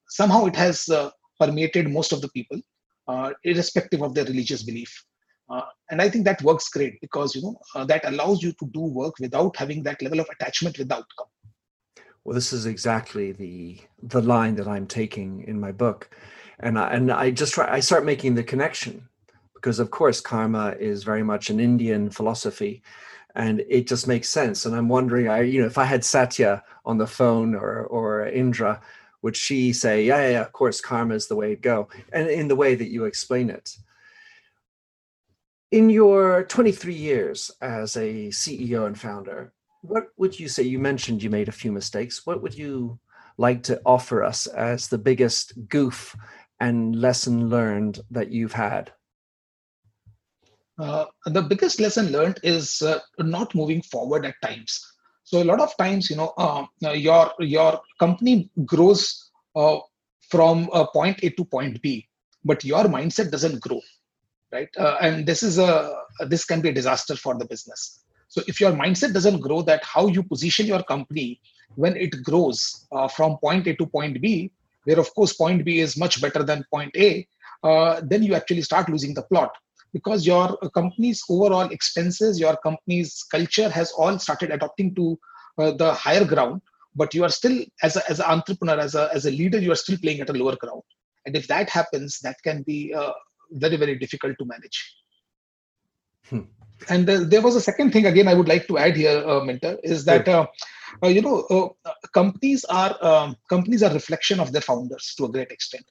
somehow 0.09 0.47
it 0.47 0.57
has 0.57 0.88
permeated 1.38 1.90
most 1.90 2.12
of 2.12 2.23
the 2.23 2.31
people, 2.31 2.59
irrespective 3.44 4.01
of 4.01 4.14
their 4.14 4.25
religious 4.25 4.62
belief. 4.62 5.05
Uh, 5.51 5.62
and 5.90 6.01
I 6.01 6.09
think 6.09 6.25
that 6.25 6.40
works 6.42 6.71
great 6.71 6.99
because 7.03 7.35
you 7.35 7.42
know 7.42 7.59
uh, 7.75 7.85
that 7.85 8.07
allows 8.07 8.42
you 8.42 8.53
to 8.53 8.66
do 8.73 8.81
work 8.81 9.18
without 9.21 9.57
having 9.57 9.83
that 9.83 10.01
level 10.01 10.21
of 10.21 10.29
attachment 10.33 10.79
with 10.79 10.88
the 10.88 10.97
outcome 10.97 11.27
well 12.25 12.35
this 12.35 12.53
is 12.53 12.66
exactly 12.66 13.33
the 13.33 13.79
the 14.03 14.21
line 14.21 14.57
that 14.57 14.68
i'm 14.68 14.87
taking 14.87 15.42
in 15.44 15.59
my 15.59 15.73
book 15.73 16.11
and 16.61 16.79
i 16.79 16.90
and 16.92 17.11
i 17.11 17.31
just 17.31 17.55
try 17.55 17.73
i 17.73 17.81
start 17.81 18.05
making 18.05 18.35
the 18.35 18.42
connection 18.42 19.08
because 19.59 19.79
of 19.79 19.90
course 19.90 20.21
karma 20.21 20.75
is 20.79 21.05
very 21.05 21.23
much 21.23 21.51
an 21.51 21.61
indian 21.61 22.11
philosophy 22.11 22.83
and 23.35 23.61
it 23.68 23.87
just 23.87 24.07
makes 24.07 24.29
sense 24.29 24.64
and 24.64 24.75
i'm 24.75 24.88
wondering 24.88 25.29
i 25.29 25.40
you 25.40 25.61
know 25.61 25.66
if 25.66 25.79
i 25.79 25.85
had 25.85 26.05
satya 26.05 26.62
on 26.85 26.99
the 26.99 27.07
phone 27.07 27.55
or 27.55 27.85
or 27.87 28.27
indra 28.27 28.81
would 29.23 29.37
she 29.37 29.73
say 29.73 30.05
yeah 30.05 30.21
yeah, 30.23 30.31
yeah 30.31 30.40
of 30.40 30.53
course 30.53 30.81
karma 30.81 31.14
is 31.14 31.29
the 31.29 31.37
way 31.37 31.51
to 31.51 31.61
go 31.61 31.88
and 32.12 32.29
in 32.29 32.49
the 32.49 32.57
way 32.57 32.75
that 32.75 32.90
you 32.90 33.05
explain 33.05 33.51
it 33.51 33.77
in 35.71 35.90
your 35.90 36.44
23 36.44 36.94
years 36.94 37.51
as 37.61 37.97
a 37.97 38.29
ceo 38.29 38.87
and 38.87 38.99
founder 38.99 39.53
what 39.83 40.09
would 40.16 40.38
you 40.38 40.49
say? 40.49 40.62
You 40.62 40.79
mentioned 40.79 41.23
you 41.23 41.31
made 41.31 41.49
a 41.49 41.53
few 41.53 41.73
mistakes. 41.73 42.27
What 42.27 42.42
would 42.42 42.57
you 42.57 42.99
like 43.37 43.62
to 43.64 43.81
offer 43.87 44.25
us 44.25 44.47
as 44.47 44.88
the 44.88 44.99
biggest 44.99 45.68
goof 45.68 46.16
and 46.61 46.97
lesson 46.97 47.49
learned 47.49 48.01
that 48.11 48.31
you've 48.31 48.53
had? 48.53 48.92
Uh, 50.78 51.06
the 51.26 51.42
biggest 51.42 51.80
lesson 51.80 52.12
learned 52.12 52.38
is 52.42 52.82
uh, 52.82 53.00
not 53.18 53.54
moving 53.54 53.82
forward 53.82 54.24
at 54.24 54.34
times. 54.42 54.80
So 55.24 55.42
a 55.42 55.44
lot 55.44 55.60
of 55.60 55.76
times, 55.76 56.08
you 56.08 56.16
know, 56.16 56.32
uh, 56.38 56.64
your 56.92 57.32
your 57.40 57.80
company 57.98 58.50
grows 58.64 59.30
uh, 59.56 59.78
from 60.30 60.68
point 60.94 61.18
A 61.22 61.30
to 61.30 61.44
point 61.44 61.82
B, 61.82 62.08
but 62.44 62.64
your 62.64 62.84
mindset 62.84 63.30
doesn't 63.30 63.60
grow, 63.60 63.80
right? 64.52 64.68
Uh, 64.78 64.96
and 65.00 65.26
this 65.26 65.42
is 65.42 65.58
a 65.58 65.94
this 66.28 66.44
can 66.44 66.60
be 66.60 66.70
a 66.70 66.72
disaster 66.72 67.16
for 67.16 67.36
the 67.36 67.44
business. 67.44 68.04
So 68.28 68.42
if 68.46 68.60
your 68.60 68.72
mindset 68.72 69.12
doesn't 69.12 69.40
grow, 69.40 69.62
that 69.62 69.84
how 69.84 70.06
you 70.06 70.22
position 70.22 70.66
your 70.66 70.82
company 70.84 71.40
when 71.74 71.96
it 71.96 72.22
grows 72.22 72.86
uh, 72.92 73.08
from 73.08 73.38
point 73.38 73.66
A 73.66 73.74
to 73.76 73.86
point 73.86 74.20
B, 74.22 74.50
where 74.84 75.00
of 75.00 75.12
course 75.14 75.32
point 75.32 75.64
B 75.64 75.80
is 75.80 75.96
much 75.96 76.20
better 76.20 76.42
than 76.42 76.64
point 76.72 76.94
A, 76.96 77.26
then 78.02 78.22
you 78.22 78.34
actually 78.34 78.62
start 78.62 78.88
losing 78.88 79.12
the 79.12 79.22
plot 79.22 79.50
because 79.92 80.27
your 80.27 80.57
company's 80.74 81.22
overall 81.29 81.68
expenses, 81.70 82.38
your 82.38 82.57
company's 82.57 83.24
culture 83.31 83.68
has 83.68 83.92
all 83.92 84.18
started 84.18 84.51
adopting 84.51 84.94
to 84.94 85.18
uh, 85.59 85.72
the 85.72 85.92
higher 85.92 86.24
ground, 86.24 86.61
but 86.94 87.14
you 87.14 87.24
are 87.24 87.31
still, 87.31 87.64
as, 87.83 87.96
a, 87.96 88.11
as 88.11 88.20
an 88.20 88.27
entrepreneur, 88.27 88.79
as 88.79 88.94
a, 88.94 89.09
as 89.12 89.27
a 89.27 89.31
leader, 89.31 89.59
you 89.59 89.72
are 89.72 89.77
still 89.77 89.98
playing 89.98 90.20
at 90.20 90.31
a 90.31 90.33
lower 90.33 90.57
ground. 90.57 90.83
And 91.27 91.37
if 91.37 91.46
that 91.48 91.68
happens, 91.70 92.20
that 92.20 92.37
can 92.42 92.62
be 92.62 92.94
uh, 92.94 93.12
very, 93.51 93.77
very 93.77 93.98
difficult 93.98 94.37
to 94.38 94.44
manage. 94.44 94.94
Hmm. 96.29 96.40
And 96.88 97.09
uh, 97.11 97.24
there 97.24 97.42
was 97.42 97.57
a 97.57 97.61
second 97.61 97.92
thing 97.92 98.07
again 98.07 98.29
I 98.29 98.35
would 98.35 98.48
like 98.48 98.68
to 98.68 98.79
add 98.79 98.96
here, 98.96 99.22
uh, 99.27 99.42
Minter, 99.44 99.79
is 99.83 100.05
that 100.05 100.29
uh, 100.29 100.46
uh, 101.03 101.09
you 101.09 101.22
know 101.22 101.74
uh, 101.85 101.92
companies 102.14 102.64
are 102.66 102.96
um, 103.05 103.37
companies 103.48 103.83
are 103.83 103.92
reflection 103.92 104.38
of 104.38 104.53
their 104.53 104.62
founders 104.62 105.14
to 105.16 105.24
a 105.24 105.29
great 105.29 105.51
extent, 105.51 105.85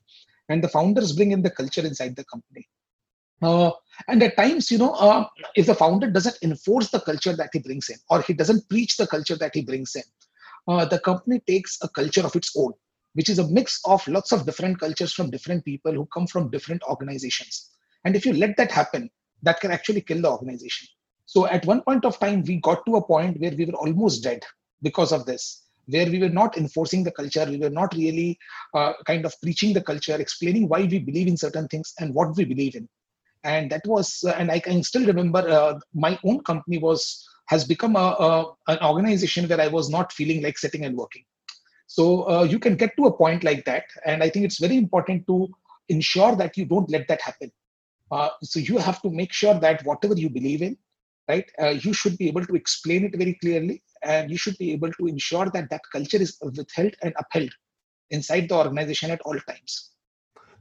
and 0.48 0.64
the 0.64 0.70
founders 0.70 1.12
bring 1.12 1.32
in 1.32 1.42
the 1.42 1.50
culture 1.50 1.86
inside 1.86 2.16
the 2.16 2.24
company. 2.26 2.68
Uh, 3.42 3.72
and 4.08 4.22
at 4.24 4.36
times, 4.36 4.72
you 4.72 4.78
know, 4.78 4.94
uh, 4.94 5.26
if 5.56 5.66
the 5.66 5.76
founder 5.76 6.10
doesn't 6.10 6.38
enforce 6.42 6.90
the 6.90 7.00
culture 7.00 7.36
that 7.36 7.50
he 7.54 7.60
brings 7.60 7.90
in, 7.90 7.98
or 8.10 8.22
he 8.22 8.34
doesn't 8.34 8.68
preach 8.70 8.98
the 8.98 9.08
culture 9.08 9.36
that 9.36 9.54
he 9.54 9.62
brings 9.62 9.96
in, 9.96 10.04
uh, 10.68 10.86
the 10.86 11.00
company 11.00 11.42
takes 11.48 11.78
a 11.82 11.90
culture 11.90 12.26
of 12.26 12.36
its 12.36 12.56
own, 12.58 12.74
which 13.14 13.30
is 13.30 13.40
a 13.40 13.48
mix 13.48 13.80
of 13.86 14.06
lots 14.08 14.32
of 14.32 14.46
different 14.46 14.80
cultures 14.80 15.14
from 15.14 15.30
different 15.30 15.64
people 15.66 15.94
who 15.94 16.06
come 16.08 16.28
from 16.28 16.50
different 16.50 16.82
organizations. 16.84 17.70
And 18.06 18.16
if 18.16 18.26
you 18.26 18.34
let 18.34 18.58
that 18.58 18.72
happen, 18.72 19.10
that 19.44 19.60
can 19.60 19.72
actually 19.72 20.02
kill 20.02 20.22
the 20.22 20.32
organization. 20.32 20.88
So 21.26 21.46
at 21.48 21.66
one 21.66 21.82
point 21.82 22.06
of 22.06 22.20
time, 22.20 22.44
we 22.44 22.58
got 22.58 22.86
to 22.86 22.96
a 22.96 23.06
point 23.06 23.40
where 23.40 23.52
we 23.52 23.66
were 23.66 23.74
almost 23.74 24.24
dead 24.24 24.44
because 24.82 25.12
of 25.12 25.26
this 25.26 25.64
where 25.88 26.10
we 26.10 26.20
were 26.20 26.30
not 26.30 26.58
enforcing 26.58 27.04
the 27.04 27.12
culture 27.12 27.46
we 27.46 27.58
were 27.58 27.70
not 27.70 27.94
really 27.96 28.38
uh, 28.74 28.94
kind 29.06 29.26
of 29.26 29.34
preaching 29.42 29.74
the 29.74 29.82
culture 29.82 30.16
explaining 30.16 30.68
why 30.68 30.84
we 30.84 31.00
believe 31.00 31.28
in 31.28 31.38
certain 31.38 31.68
things 31.68 31.94
and 32.00 32.14
what 32.14 32.36
we 32.36 32.44
believe 32.44 32.76
in 32.76 32.88
and 33.44 33.72
that 33.72 33.86
was 33.86 34.24
uh, 34.26 34.36
and 34.38 34.52
i 34.52 34.60
can 34.60 34.84
still 34.84 35.06
remember 35.06 35.40
uh, 35.40 35.80
my 35.94 36.18
own 36.24 36.40
company 36.44 36.78
was 36.78 37.28
has 37.48 37.64
become 37.64 37.96
a, 37.96 38.00
a, 38.28 38.54
an 38.68 38.80
organization 38.84 39.48
where 39.48 39.62
i 39.62 39.68
was 39.68 39.90
not 39.90 40.12
feeling 40.14 40.44
like 40.44 40.58
sitting 40.58 40.86
and 40.86 40.96
working. 40.96 41.24
So 41.90 42.30
uh, 42.30 42.44
you 42.44 42.60
can 42.60 42.76
get 42.76 42.98
to 42.98 43.06
a 43.06 43.18
point 43.18 43.44
like 43.44 43.64
that. 43.66 43.86
And 44.06 44.22
i 44.22 44.30
think 44.30 44.46
it's 44.46 44.60
very 44.60 44.78
important 44.78 45.26
to 45.28 45.48
ensure 45.90 46.36
that 46.36 46.58
you 46.58 46.66
don't 46.66 46.90
let 46.90 47.08
that 47.08 47.22
happen. 47.22 47.52
Uh, 48.12 48.30
so 48.44 48.60
you 48.60 48.78
have 48.78 49.02
to 49.02 49.10
make 49.10 49.34
sure 49.34 49.54
that 49.60 49.86
whatever 49.86 50.16
you 50.16 50.30
believe 50.30 50.62
in 50.62 50.78
right 51.30 51.50
uh, 51.62 51.76
you 51.86 51.92
should 51.92 52.18
be 52.18 52.28
able 52.30 52.46
to 52.46 52.56
explain 52.56 53.04
it 53.06 53.18
very 53.18 53.34
clearly. 53.36 53.82
And 54.04 54.30
you 54.32 54.38
should 54.38 54.58
be 54.58 54.72
able 54.74 54.92
to 54.94 55.08
ensure 55.08 55.50
that 55.50 55.70
that 55.70 55.82
culture 55.92 56.18
is 56.18 56.38
withheld 56.42 56.96
and 57.02 57.14
upheld 57.18 57.52
inside 58.10 58.48
the 58.50 58.56
organization 58.56 59.12
at 59.12 59.22
all 59.22 59.40
times. 59.40 59.92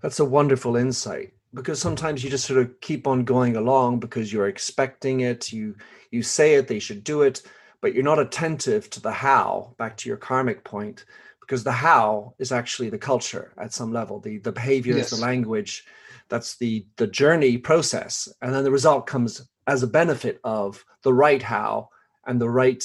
That's 0.01 0.21
a 0.21 0.25
wonderful 0.25 0.77
insight 0.77 1.33
because 1.55 1.81
sometimes 1.81 2.23
you 2.23 2.31
just 2.31 2.47
sort 2.47 2.61
of 2.61 2.81
keep 2.81 3.07
on 3.07 3.25
going 3.25 3.57
along 3.57 4.01
because 4.01 4.33
you're 4.33 4.49
expecting 4.49 5.21
it. 5.21 5.53
You 5.53 5.77
you 6.11 6.23
say 6.23 6.55
it 6.55 6.69
they 6.69 6.79
should 6.79 7.05
do 7.05 7.23
it 7.23 7.43
but 7.81 7.95
you're 7.95 8.03
not 8.03 8.19
attentive 8.19 8.91
to 8.91 9.01
the 9.01 9.13
how 9.13 9.75
back 9.79 9.97
to 9.97 10.09
your 10.09 10.17
karmic 10.17 10.65
point 10.65 11.05
because 11.41 11.63
the 11.63 11.73
how 11.73 12.35
is 12.39 12.51
actually 12.51 12.91
the 12.91 12.99
culture 12.99 13.53
at 13.59 13.73
some 13.73 13.93
level. 13.93 14.19
The 14.19 14.39
the 14.39 14.53
behaviors 14.53 14.97
yes. 14.97 15.11
the 15.11 15.21
language. 15.21 15.85
That's 16.29 16.57
the 16.57 16.87
the 16.97 17.07
journey 17.07 17.59
process. 17.59 18.29
And 18.43 18.53
then 18.53 18.65
the 18.65 18.73
result 18.73 19.07
comes 19.07 19.49
as 19.69 19.83
a 19.83 19.87
benefit 19.87 20.41
of 20.43 20.85
the 21.03 21.15
right 21.15 21.43
how 21.43 21.91
and 22.27 22.41
the 22.41 22.51
right 22.51 22.83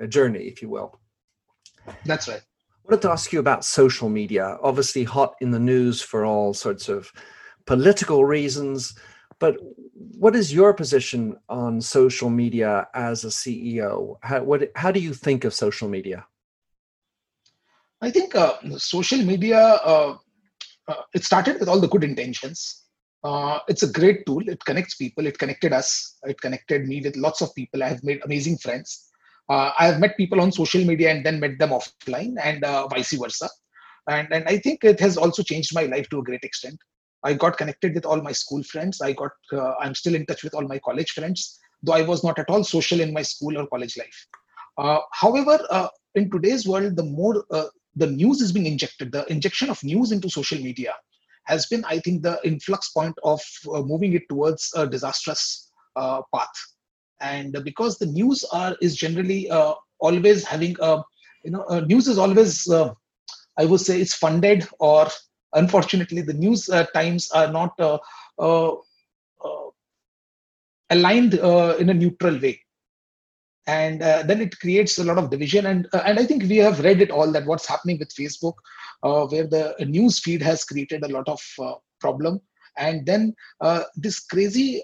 uh, 0.00 0.06
journey 0.06 0.44
if 0.44 0.62
you 0.62 0.70
will. 0.70 0.98
That's 2.06 2.28
right. 2.28 2.40
I 2.40 2.90
wanted 2.90 3.02
to 3.02 3.10
ask 3.10 3.32
you 3.32 3.40
about 3.40 3.66
social 3.66 4.08
media. 4.08 4.56
Obviously 4.62 5.04
hot 5.04 5.34
in 5.42 5.50
the 5.50 5.58
news 5.58 6.00
for 6.00 6.24
all 6.24 6.54
sorts 6.54 6.88
of 6.88 7.12
political 7.68 8.24
reasons. 8.24 8.98
But 9.38 9.56
what 9.94 10.34
is 10.34 10.52
your 10.52 10.72
position 10.74 11.36
on 11.48 11.80
social 11.80 12.30
media 12.30 12.88
as 12.94 13.24
a 13.24 13.28
CEO? 13.28 14.16
How, 14.22 14.42
what, 14.42 14.70
how 14.74 14.90
do 14.90 15.00
you 15.00 15.14
think 15.14 15.44
of 15.44 15.54
social 15.54 15.88
media? 15.88 16.26
I 18.00 18.10
think 18.10 18.34
uh, 18.34 18.54
social 18.78 19.22
media, 19.22 19.58
uh, 19.58 20.16
uh, 20.88 21.02
it 21.14 21.24
started 21.24 21.60
with 21.60 21.68
all 21.68 21.78
the 21.78 21.88
good 21.88 22.04
intentions. 22.04 22.84
Uh, 23.22 23.58
it's 23.68 23.82
a 23.82 23.92
great 23.92 24.24
tool. 24.24 24.48
It 24.48 24.64
connects 24.64 24.94
people. 24.96 25.26
It 25.26 25.38
connected 25.38 25.72
us. 25.72 26.16
It 26.22 26.40
connected 26.40 26.88
me 26.88 27.02
with 27.02 27.16
lots 27.16 27.42
of 27.42 27.54
people. 27.54 27.82
I 27.82 27.88
have 27.88 28.02
made 28.02 28.20
amazing 28.24 28.58
friends. 28.58 29.10
Uh, 29.48 29.72
I 29.78 29.86
have 29.86 30.00
met 30.00 30.16
people 30.16 30.40
on 30.40 30.52
social 30.52 30.84
media 30.84 31.10
and 31.10 31.24
then 31.24 31.40
met 31.40 31.58
them 31.58 31.70
offline 31.70 32.36
and 32.42 32.64
uh, 32.64 32.86
vice 32.88 33.12
versa. 33.12 33.48
And, 34.08 34.28
and 34.32 34.48
I 34.48 34.58
think 34.58 34.84
it 34.84 35.00
has 35.00 35.16
also 35.18 35.42
changed 35.42 35.74
my 35.74 35.82
life 35.82 36.08
to 36.10 36.20
a 36.20 36.22
great 36.22 36.44
extent. 36.44 36.78
I 37.28 37.34
got 37.44 37.58
connected 37.60 37.94
with 37.96 38.06
all 38.10 38.20
my 38.28 38.34
school 38.42 38.62
friends. 38.72 38.94
I 39.08 39.12
got, 39.20 39.34
uh, 39.52 39.72
I'm 39.82 39.94
still 40.02 40.14
in 40.18 40.24
touch 40.28 40.42
with 40.44 40.54
all 40.56 40.66
my 40.72 40.78
college 40.88 41.10
friends, 41.16 41.40
though 41.82 41.96
I 42.00 42.04
was 42.10 42.20
not 42.26 42.38
at 42.42 42.50
all 42.52 42.64
social 42.76 43.00
in 43.06 43.12
my 43.18 43.24
school 43.32 43.54
or 43.60 43.66
college 43.74 43.96
life. 44.02 44.18
Uh, 44.82 45.00
however, 45.22 45.56
uh, 45.78 45.88
in 46.14 46.30
today's 46.34 46.64
world, 46.70 46.96
the 47.00 47.08
more 47.18 47.34
uh, 47.58 47.68
the 48.02 48.10
news 48.20 48.40
is 48.44 48.52
being 48.56 48.70
injected, 48.74 49.12
the 49.16 49.24
injection 49.34 49.68
of 49.74 49.82
news 49.92 50.12
into 50.14 50.30
social 50.30 50.60
media 50.68 50.94
has 51.52 51.66
been, 51.72 51.84
I 51.94 51.98
think, 52.04 52.22
the 52.22 52.36
influx 52.50 52.90
point 52.96 53.16
of 53.32 53.40
uh, 53.74 53.82
moving 53.92 54.12
it 54.18 54.24
towards 54.30 54.72
a 54.80 54.86
disastrous 54.86 55.70
uh, 55.96 56.20
path. 56.34 56.56
And 57.20 57.52
because 57.64 57.98
the 57.98 58.10
news 58.18 58.44
are 58.60 58.74
is 58.86 58.94
generally 59.04 59.40
always 60.06 60.44
having 60.54 60.76
a, 60.80 60.92
you 61.44 61.52
know, 61.54 61.64
news 61.92 62.06
is 62.12 62.18
always, 62.24 62.52
I 63.60 63.64
would 63.70 63.82
say, 63.88 63.94
it's 64.00 64.14
funded 64.24 64.60
or 64.78 65.08
unfortunately 65.54 66.22
the 66.22 66.34
news 66.34 66.68
uh, 66.68 66.84
times 66.94 67.30
are 67.30 67.50
not 67.50 67.78
uh, 67.78 67.98
uh, 68.38 68.74
aligned 70.90 71.34
in 71.34 71.90
a 71.90 71.94
neutral 71.94 72.38
way. 72.38 72.60
And 73.66 74.02
uh, 74.02 74.22
then 74.22 74.40
it 74.40 74.58
creates 74.60 74.96
a 74.98 75.04
lot 75.04 75.18
of 75.18 75.28
division. 75.28 75.66
And 75.66 75.86
uh, 75.92 76.02
and 76.06 76.18
i 76.18 76.24
think 76.24 76.44
we 76.44 76.56
have 76.56 76.80
read 76.80 77.02
it 77.02 77.10
all 77.10 77.30
that 77.32 77.44
what's 77.44 77.66
happening 77.66 77.98
with 77.98 78.14
facebook 78.14 78.54
uh, 79.02 79.26
where 79.26 79.46
the 79.46 79.74
news 79.80 80.18
feed 80.20 80.40
has 80.40 80.64
created 80.64 81.04
a 81.04 81.08
lot 81.08 81.28
of 81.28 81.40
problem. 82.00 82.40
And 82.76 83.04
then 83.04 83.34
this 83.96 84.20
crazy 84.20 84.82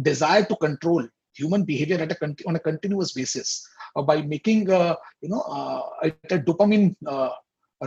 desire 0.00 0.44
to 0.44 0.56
control 0.56 1.06
human 1.32 1.64
behavior 1.64 1.98
at 1.98 2.12
a 2.12 2.34
on 2.46 2.54
a 2.54 2.60
continuous 2.60 3.12
basis 3.12 3.66
by 4.06 4.22
making 4.22 4.68
you 4.68 5.28
know 5.28 5.40
a, 6.02 6.12
a 6.30 6.38
dopamine 6.38 6.94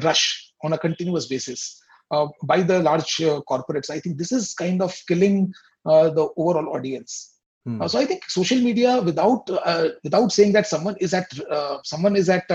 rush 0.04 0.47
on 0.64 0.74
a 0.74 0.78
continuous 0.78 1.28
basis 1.28 1.82
uh, 2.12 2.28
by 2.44 2.62
the 2.62 2.80
large 2.80 3.22
uh, 3.22 3.42
corporates. 3.50 3.90
I 3.90 4.00
think 4.00 4.18
this 4.18 4.32
is 4.32 4.54
kind 4.54 4.82
of 4.82 4.96
killing 5.08 5.54
uh, 5.86 6.10
the 6.10 6.30
overall 6.38 6.76
audience. 6.76 7.36
Hmm. 7.66 7.82
Uh, 7.82 7.88
so 7.88 8.00
I 8.00 8.06
think 8.06 8.30
social 8.30 8.60
media, 8.60 9.02
without 9.02 9.50
uh, 9.50 9.90
without 10.04 10.32
saying 10.32 10.54
that 10.54 10.68
someone 10.68 10.96
is 11.00 11.14
at 11.14 11.28
uh, 11.50 11.78
someone 11.84 12.16
is 12.16 12.30
at 12.30 12.50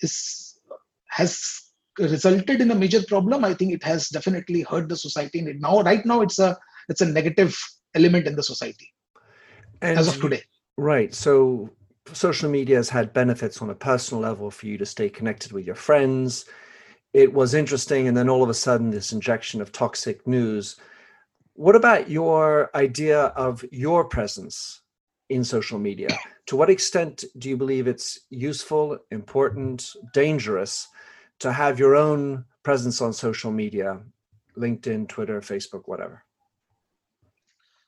is 0.00 0.58
has 1.08 1.62
resulted 1.98 2.60
in 2.60 2.70
a 2.70 2.74
major 2.74 3.02
problem. 3.02 3.44
I 3.44 3.54
think 3.54 3.72
it 3.72 3.82
has 3.82 4.08
definitely 4.08 4.62
hurt 4.62 4.88
the 4.88 4.96
society. 4.96 5.40
And 5.40 5.60
now, 5.60 5.82
right 5.82 6.04
now, 6.06 6.20
it's 6.20 6.38
a 6.38 6.56
it's 6.88 7.00
a 7.00 7.06
negative 7.06 7.56
element 7.94 8.26
in 8.26 8.36
the 8.36 8.42
society 8.42 8.88
and 9.82 9.98
as 9.98 10.08
of 10.08 10.20
today. 10.20 10.42
Right. 10.76 11.14
So 11.14 11.70
social 12.12 12.50
media 12.50 12.76
has 12.76 12.88
had 12.88 13.12
benefits 13.12 13.62
on 13.62 13.70
a 13.70 13.74
personal 13.74 14.22
level 14.22 14.50
for 14.50 14.66
you 14.66 14.78
to 14.78 14.86
stay 14.86 15.08
connected 15.08 15.52
with 15.52 15.66
your 15.66 15.74
friends. 15.74 16.44
It 17.12 17.32
was 17.32 17.54
interesting. 17.54 18.08
And 18.08 18.16
then 18.16 18.28
all 18.28 18.42
of 18.42 18.48
a 18.48 18.54
sudden, 18.54 18.90
this 18.90 19.12
injection 19.12 19.60
of 19.60 19.72
toxic 19.72 20.26
news. 20.26 20.76
What 21.54 21.76
about 21.76 22.08
your 22.08 22.70
idea 22.74 23.24
of 23.36 23.64
your 23.70 24.04
presence 24.04 24.80
in 25.28 25.44
social 25.44 25.78
media? 25.78 26.08
To 26.46 26.56
what 26.56 26.70
extent 26.70 27.24
do 27.38 27.48
you 27.48 27.56
believe 27.56 27.86
it's 27.86 28.20
useful, 28.30 28.98
important, 29.10 29.90
dangerous 30.14 30.88
to 31.40 31.52
have 31.52 31.78
your 31.78 31.96
own 31.96 32.44
presence 32.62 33.00
on 33.00 33.12
social 33.12 33.50
media, 33.50 34.00
LinkedIn, 34.56 35.08
Twitter, 35.08 35.40
Facebook, 35.40 35.82
whatever? 35.86 36.24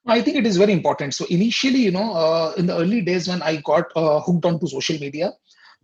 I 0.07 0.21
think 0.21 0.37
it 0.37 0.47
is 0.47 0.57
very 0.57 0.73
important. 0.73 1.15
So 1.15 1.27
initially, 1.27 1.79
you 1.79 1.93
know, 1.93 2.13
uh, 2.13 2.55
in 2.57 2.67
the 2.67 2.77
early 2.77 3.03
days 3.03 3.29
when 3.29 3.41
I 3.43 3.57
got 3.57 3.85
uh, 3.95 4.21
hooked 4.21 4.45
onto 4.45 4.67
social 4.67 4.99
media, 4.99 5.33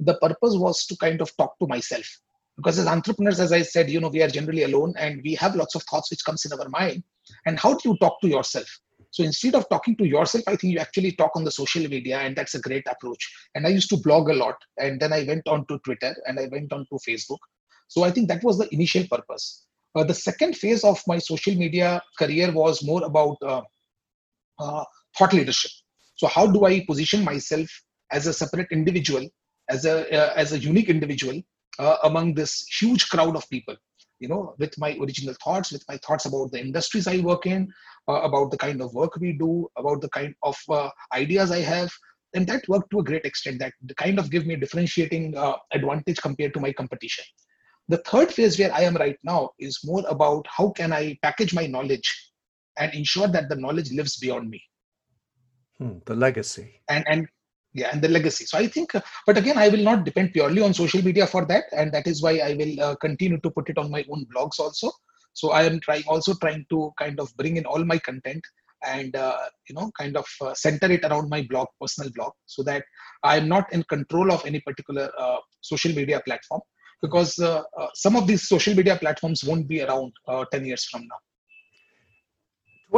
the 0.00 0.14
purpose 0.14 0.56
was 0.56 0.86
to 0.86 0.96
kind 0.96 1.20
of 1.20 1.36
talk 1.36 1.58
to 1.60 1.66
myself. 1.68 2.04
Because 2.56 2.80
as 2.80 2.88
entrepreneurs, 2.88 3.38
as 3.38 3.52
I 3.52 3.62
said, 3.62 3.88
you 3.88 4.00
know, 4.00 4.08
we 4.08 4.20
are 4.22 4.28
generally 4.28 4.64
alone 4.64 4.94
and 4.98 5.20
we 5.22 5.34
have 5.36 5.54
lots 5.54 5.76
of 5.76 5.84
thoughts 5.84 6.10
which 6.10 6.24
comes 6.24 6.44
in 6.44 6.52
our 6.58 6.68
mind. 6.68 7.04
And 7.46 7.58
how 7.58 7.74
do 7.74 7.90
you 7.90 7.96
talk 7.98 8.20
to 8.22 8.28
yourself? 8.28 8.66
So 9.10 9.22
instead 9.22 9.54
of 9.54 9.68
talking 9.68 9.96
to 9.96 10.04
yourself, 10.04 10.44
I 10.48 10.56
think 10.56 10.72
you 10.72 10.80
actually 10.80 11.12
talk 11.12 11.30
on 11.34 11.44
the 11.44 11.50
social 11.50 11.82
media, 11.88 12.18
and 12.18 12.36
that's 12.36 12.54
a 12.54 12.60
great 12.60 12.86
approach. 12.90 13.32
And 13.54 13.66
I 13.66 13.70
used 13.70 13.88
to 13.90 13.96
blog 13.96 14.28
a 14.28 14.34
lot, 14.34 14.56
and 14.78 15.00
then 15.00 15.12
I 15.12 15.22
went 15.22 15.46
on 15.46 15.64
to 15.66 15.78
Twitter 15.78 16.14
and 16.26 16.38
I 16.38 16.48
went 16.50 16.72
on 16.72 16.86
to 16.90 16.98
Facebook. 17.08 17.38
So 17.86 18.02
I 18.02 18.10
think 18.10 18.28
that 18.28 18.42
was 18.42 18.58
the 18.58 18.72
initial 18.74 19.04
purpose. 19.10 19.64
Uh, 19.94 20.04
the 20.04 20.14
second 20.14 20.56
phase 20.56 20.84
of 20.84 21.02
my 21.06 21.18
social 21.18 21.54
media 21.54 22.02
career 22.18 22.52
was 22.52 22.84
more 22.84 23.04
about 23.04 23.38
uh, 24.59 24.78
uh, 24.78 24.84
thought 25.16 25.32
leadership. 25.32 25.70
So 26.16 26.26
how 26.26 26.46
do 26.46 26.64
I 26.64 26.84
position 26.84 27.24
myself 27.24 27.68
as 28.11 28.26
a 28.26 28.32
separate 28.32 28.68
individual, 28.70 29.26
as 29.68 29.84
a 29.84 29.96
uh, 30.12 30.32
as 30.36 30.52
a 30.52 30.59
unique 30.59 30.88
individual 30.88 31.40
uh, 31.78 31.96
among 32.04 32.34
this 32.34 32.66
huge 32.80 33.09
crowd 33.09 33.36
of 33.36 33.48
people? 33.50 33.76
You 34.20 34.28
know, 34.28 34.54
with 34.59 34.76
my 34.78 34.96
original 35.00 35.34
thoughts, 35.44 35.70
with 35.70 35.84
my 35.88 35.96
thoughts 35.98 36.26
about 36.26 36.50
the 36.50 36.61
industries 36.61 37.06
I 37.06 37.18
work 37.18 37.46
in, 37.46 37.72
uh, 38.09 38.22
about 38.22 38.50
the 38.50 38.59
kind 38.59 38.82
of 38.82 38.92
work 38.92 39.16
we 39.16 39.32
do, 39.32 39.68
about 39.76 40.00
the 40.00 40.09
kind 40.09 40.34
of 40.42 40.56
ideas 41.14 41.52
I 41.52 41.61
have, 41.61 41.90
and 42.34 42.46
that 42.48 42.68
worked 42.68 42.90
to 42.90 42.98
a 42.98 43.04
great 43.04 43.24
extent. 43.24 43.61
That 43.61 43.74
kind 43.96 44.18
of 44.18 44.30
give 44.30 44.44
me 44.44 44.54
a 44.54 44.59
differentiating 44.59 45.36
advantage 45.72 46.20
compared 46.20 46.54
to 46.54 46.61
my 46.61 46.72
competition 46.72 47.24
the 47.88 47.98
third 47.98 48.30
phase 48.30 48.59
where 48.59 48.72
I 48.72 48.82
am 48.82 48.96
right 48.96 49.18
now 49.24 49.50
is 49.59 49.80
more 49.82 50.04
about 50.09 50.46
how 50.46 50.70
can 50.70 50.92
I 50.92 51.18
package 51.22 51.54
my 51.54 51.66
knowledge 51.66 52.27
and 52.78 52.92
ensure 52.94 53.28
that 53.28 53.48
the 53.48 53.56
knowledge 53.56 53.90
lives 53.92 54.16
beyond 54.16 54.48
me. 54.50 54.62
Hmm, 55.78 55.98
the 56.06 56.14
legacy. 56.14 56.80
And 56.88 57.04
and 57.08 57.28
yeah, 57.74 57.90
and 57.92 58.02
the 58.02 58.08
legacy. 58.08 58.46
So 58.46 58.58
I 58.58 58.66
think, 58.66 58.94
uh, 58.94 59.00
but 59.26 59.36
again, 59.36 59.58
I 59.58 59.68
will 59.68 59.84
not 59.84 60.04
depend 60.04 60.32
purely 60.32 60.62
on 60.62 60.74
social 60.74 61.02
media 61.02 61.26
for 61.26 61.44
that, 61.46 61.64
and 61.72 61.92
that 61.92 62.06
is 62.06 62.22
why 62.22 62.38
I 62.38 62.54
will 62.54 62.80
uh, 62.80 62.94
continue 62.96 63.38
to 63.40 63.50
put 63.50 63.68
it 63.68 63.78
on 63.78 63.90
my 63.90 64.04
own 64.10 64.26
blogs 64.34 64.58
also. 64.58 64.90
So 65.34 65.52
I 65.52 65.64
am 65.64 65.78
trying 65.80 66.02
also 66.08 66.34
trying 66.34 66.66
to 66.70 66.90
kind 66.98 67.20
of 67.20 67.34
bring 67.36 67.56
in 67.58 67.66
all 67.66 67.84
my 67.84 67.98
content 67.98 68.42
and 68.84 69.14
uh, 69.16 69.36
you 69.68 69.74
know 69.74 69.90
kind 69.98 70.16
of 70.16 70.26
uh, 70.40 70.54
center 70.54 70.90
it 70.90 71.04
around 71.04 71.28
my 71.28 71.42
blog 71.50 71.66
personal 71.80 72.10
blog 72.14 72.32
so 72.46 72.62
that 72.62 72.84
i'm 73.24 73.48
not 73.48 73.72
in 73.72 73.82
control 73.84 74.30
of 74.30 74.44
any 74.46 74.60
particular 74.60 75.10
uh, 75.18 75.38
social 75.60 75.92
media 75.92 76.20
platform 76.24 76.60
because 77.02 77.34
some 77.94 78.16
of 78.16 78.26
these 78.26 78.48
social 78.48 78.74
media 78.74 78.96
platforms 78.96 79.44
won't 79.44 79.68
be 79.68 79.82
around 79.82 80.12
uh, 80.26 80.44
10 80.50 80.64
years 80.64 80.84
from 80.84 81.02
now. 81.02 81.20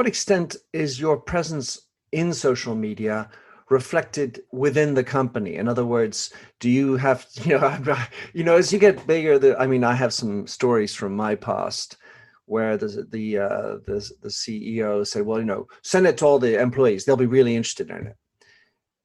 What 0.00 0.06
extent 0.06 0.56
is 0.72 0.98
your 0.98 1.18
presence 1.18 1.78
in 2.10 2.32
social 2.32 2.74
media 2.74 3.28
reflected 3.68 4.40
within 4.50 4.94
the 4.94 5.04
company? 5.04 5.56
In 5.56 5.68
other 5.68 5.84
words, 5.84 6.32
do 6.58 6.70
you 6.70 6.96
have, 6.96 7.26
you 7.44 7.58
know, 7.58 7.78
you 8.32 8.42
know, 8.42 8.56
as 8.56 8.72
you 8.72 8.78
get 8.78 9.06
bigger, 9.06 9.38
the, 9.38 9.60
I 9.60 9.66
mean, 9.66 9.84
I 9.84 9.92
have 9.92 10.14
some 10.14 10.46
stories 10.46 10.94
from 10.94 11.14
my 11.14 11.34
past 11.34 11.98
where 12.46 12.78
the 12.78 13.06
the 13.10 13.40
uh, 13.40 13.76
the 13.86 14.10
the 14.22 14.30
CEO 14.30 15.06
said, 15.06 15.26
"Well, 15.26 15.38
you 15.38 15.44
know, 15.44 15.66
send 15.82 16.06
it 16.06 16.16
to 16.16 16.24
all 16.24 16.38
the 16.38 16.58
employees; 16.58 17.04
they'll 17.04 17.18
be 17.18 17.26
really 17.26 17.54
interested 17.54 17.90
in 17.90 18.06
it." 18.06 18.16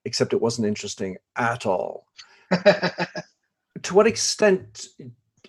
Except 0.05 0.31
it 0.31 0.39
wasn't 0.39 0.69
interesting 0.69 1.17
at 1.35 1.65
all. 1.65 2.07
to 2.51 3.93
what 3.93 4.07
extent 4.07 4.87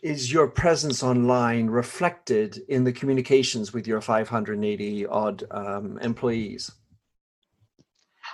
is 0.03 0.33
your 0.33 0.49
presence 0.49 1.03
online 1.03 1.69
reflected 1.69 2.59
in 2.69 2.85
the 2.85 2.93
communications 2.93 3.73
with 3.73 3.87
your 3.87 4.01
580 4.01 5.07
odd 5.07 5.45
um, 5.51 5.99
employees? 5.99 6.71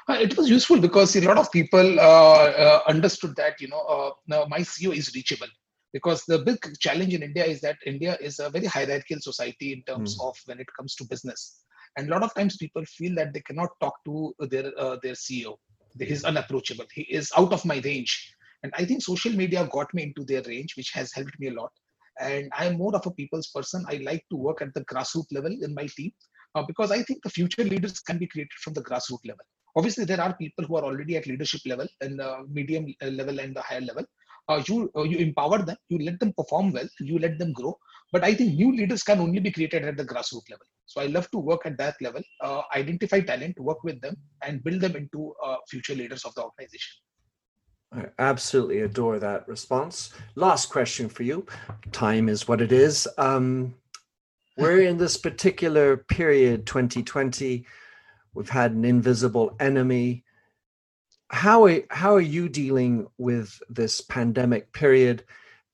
Uh, 0.09 0.15
it 0.15 0.37
was 0.37 0.49
useful 0.49 0.81
because 0.81 1.15
a 1.17 1.21
lot 1.21 1.39
of 1.39 1.51
people 1.53 2.01
uh, 2.01 2.03
uh, 2.03 2.83
understood 2.89 3.37
that 3.37 3.61
you 3.61 3.69
know 3.69 4.15
uh, 4.29 4.47
my 4.49 4.61
CEO 4.61 4.95
is 4.97 5.15
reachable 5.15 5.47
because 5.93 6.25
the 6.25 6.39
big 6.39 6.59
challenge 6.81 7.15
in 7.15 7.23
India 7.23 7.45
is 7.45 7.61
that 7.61 7.77
India 7.87 8.17
is 8.21 8.39
a 8.39 8.51
very 8.51 8.67
hierarchical 8.67 9.21
society 9.21 9.73
in 9.73 9.83
terms 9.83 10.19
mm. 10.19 10.29
of 10.29 10.37
when 10.47 10.59
it 10.59 10.67
comes 10.77 10.97
to 10.97 11.05
business, 11.05 11.63
and 11.97 12.09
a 12.09 12.11
lot 12.11 12.23
of 12.23 12.35
times 12.35 12.57
people 12.57 12.85
feel 12.87 13.15
that 13.15 13.33
they 13.33 13.41
cannot 13.41 13.69
talk 13.81 13.95
to 14.05 14.35
their 14.41 14.73
uh, 14.79 14.97
their 15.03 15.15
CEO. 15.15 15.57
He 15.99 16.07
is 16.07 16.25
unapproachable. 16.25 16.87
He 16.93 17.03
is 17.03 17.31
out 17.37 17.53
of 17.53 17.65
my 17.65 17.81
range 17.85 18.35
and 18.63 18.73
I 18.77 18.85
think 18.85 19.03
social 19.03 19.33
media 19.33 19.69
got 19.73 19.93
me 19.93 20.05
into 20.05 20.25
their 20.25 20.43
range, 20.43 20.77
which 20.77 20.91
has 20.93 21.13
helped 21.13 21.39
me 21.39 21.49
a 21.49 21.55
lot. 21.55 21.71
And 22.21 22.51
I'm 22.57 22.77
more 22.77 22.95
of 22.95 23.07
a 23.07 23.11
people's 23.11 23.49
person. 23.49 23.85
I 23.89 23.97
like 23.97 24.25
to 24.31 24.37
work 24.37 24.63
at 24.63 24.75
the 24.75 24.85
grassroots 24.85 25.33
level 25.33 25.57
in 25.63 25.75
my 25.75 25.87
team 25.87 26.13
uh, 26.55 26.63
because 26.63 26.91
I 26.91 27.03
think 27.03 27.23
the 27.23 27.31
future 27.31 27.65
leaders 27.65 28.01
can 28.01 28.19
be 28.19 28.27
created 28.27 28.53
from 28.63 28.75
the 28.75 28.83
grassroots 28.83 29.27
level. 29.27 29.45
Obviously, 29.75 30.05
there 30.05 30.21
are 30.21 30.35
people 30.35 30.65
who 30.65 30.77
are 30.77 30.85
already 30.85 31.17
at 31.17 31.27
leadership 31.27 31.63
level 31.67 31.87
and 32.03 32.21
uh, 32.21 32.43
medium 32.49 32.87
uh, 33.03 33.07
level 33.07 33.41
and 33.41 33.57
the 33.57 33.63
higher 33.63 33.81
level. 33.81 34.05
Uh, 34.49 34.61
you 34.67 34.91
uh, 34.97 35.05
you 35.05 35.19
empower 35.19 35.63
them, 35.63 35.77
you 35.89 35.99
let 35.99 36.19
them 36.21 36.33
perform 36.37 36.73
well, 36.73 36.89
you 37.01 37.19
let 37.19 37.39
them 37.39 37.53
grow. 37.53 37.77
But 38.13 38.25
I 38.25 38.35
think 38.35 38.55
new 38.55 38.73
leaders 38.73 39.03
can 39.03 39.21
only 39.21 39.41
be 39.41 39.51
created 39.51 39.85
at 39.85 39.97
the 39.97 40.05
grassroots 40.05 40.51
level. 40.51 40.67
So 40.85 41.01
I 41.01 41.07
love 41.07 41.31
to 41.31 41.39
work 41.39 41.65
at 41.65 41.79
that 41.79 41.95
level, 42.03 42.23
uh, 42.43 42.63
identify 42.75 43.21
talent, 43.21 43.59
work 43.59 43.83
with 43.83 44.01
them, 44.03 44.17
and 44.43 44.63
build 44.63 44.83
them 44.83 44.97
into 44.97 45.33
future 45.71 45.95
leaders 45.95 46.25
of 46.25 46.35
the 46.35 46.43
organization. 46.43 46.93
I 47.95 48.07
absolutely 48.19 48.81
adore 48.81 49.19
that 49.19 49.47
response. 49.47 50.13
Last 50.35 50.71
question 50.71 51.09
for 51.09 51.25
you. 51.25 51.47
Time 51.91 52.29
is 52.29 52.49
what 52.49 52.61
it 52.61 52.73
is. 52.73 53.07
Um, 53.19 53.75
we're 54.57 54.83
in 54.83 54.97
this 54.97 55.17
particular 55.17 55.97
period, 55.97 56.67
2020. 56.67 57.67
We've 58.35 58.49
had 58.49 58.73
an 58.73 58.85
invisible 58.85 59.57
enemy. 59.61 60.25
How 61.29 61.65
are, 61.65 61.81
how 61.91 62.15
are 62.15 62.21
you 62.21 62.49
dealing 62.49 63.09
with 63.19 63.61
this 63.69 64.01
pandemic 64.01 64.73
period? 64.73 65.25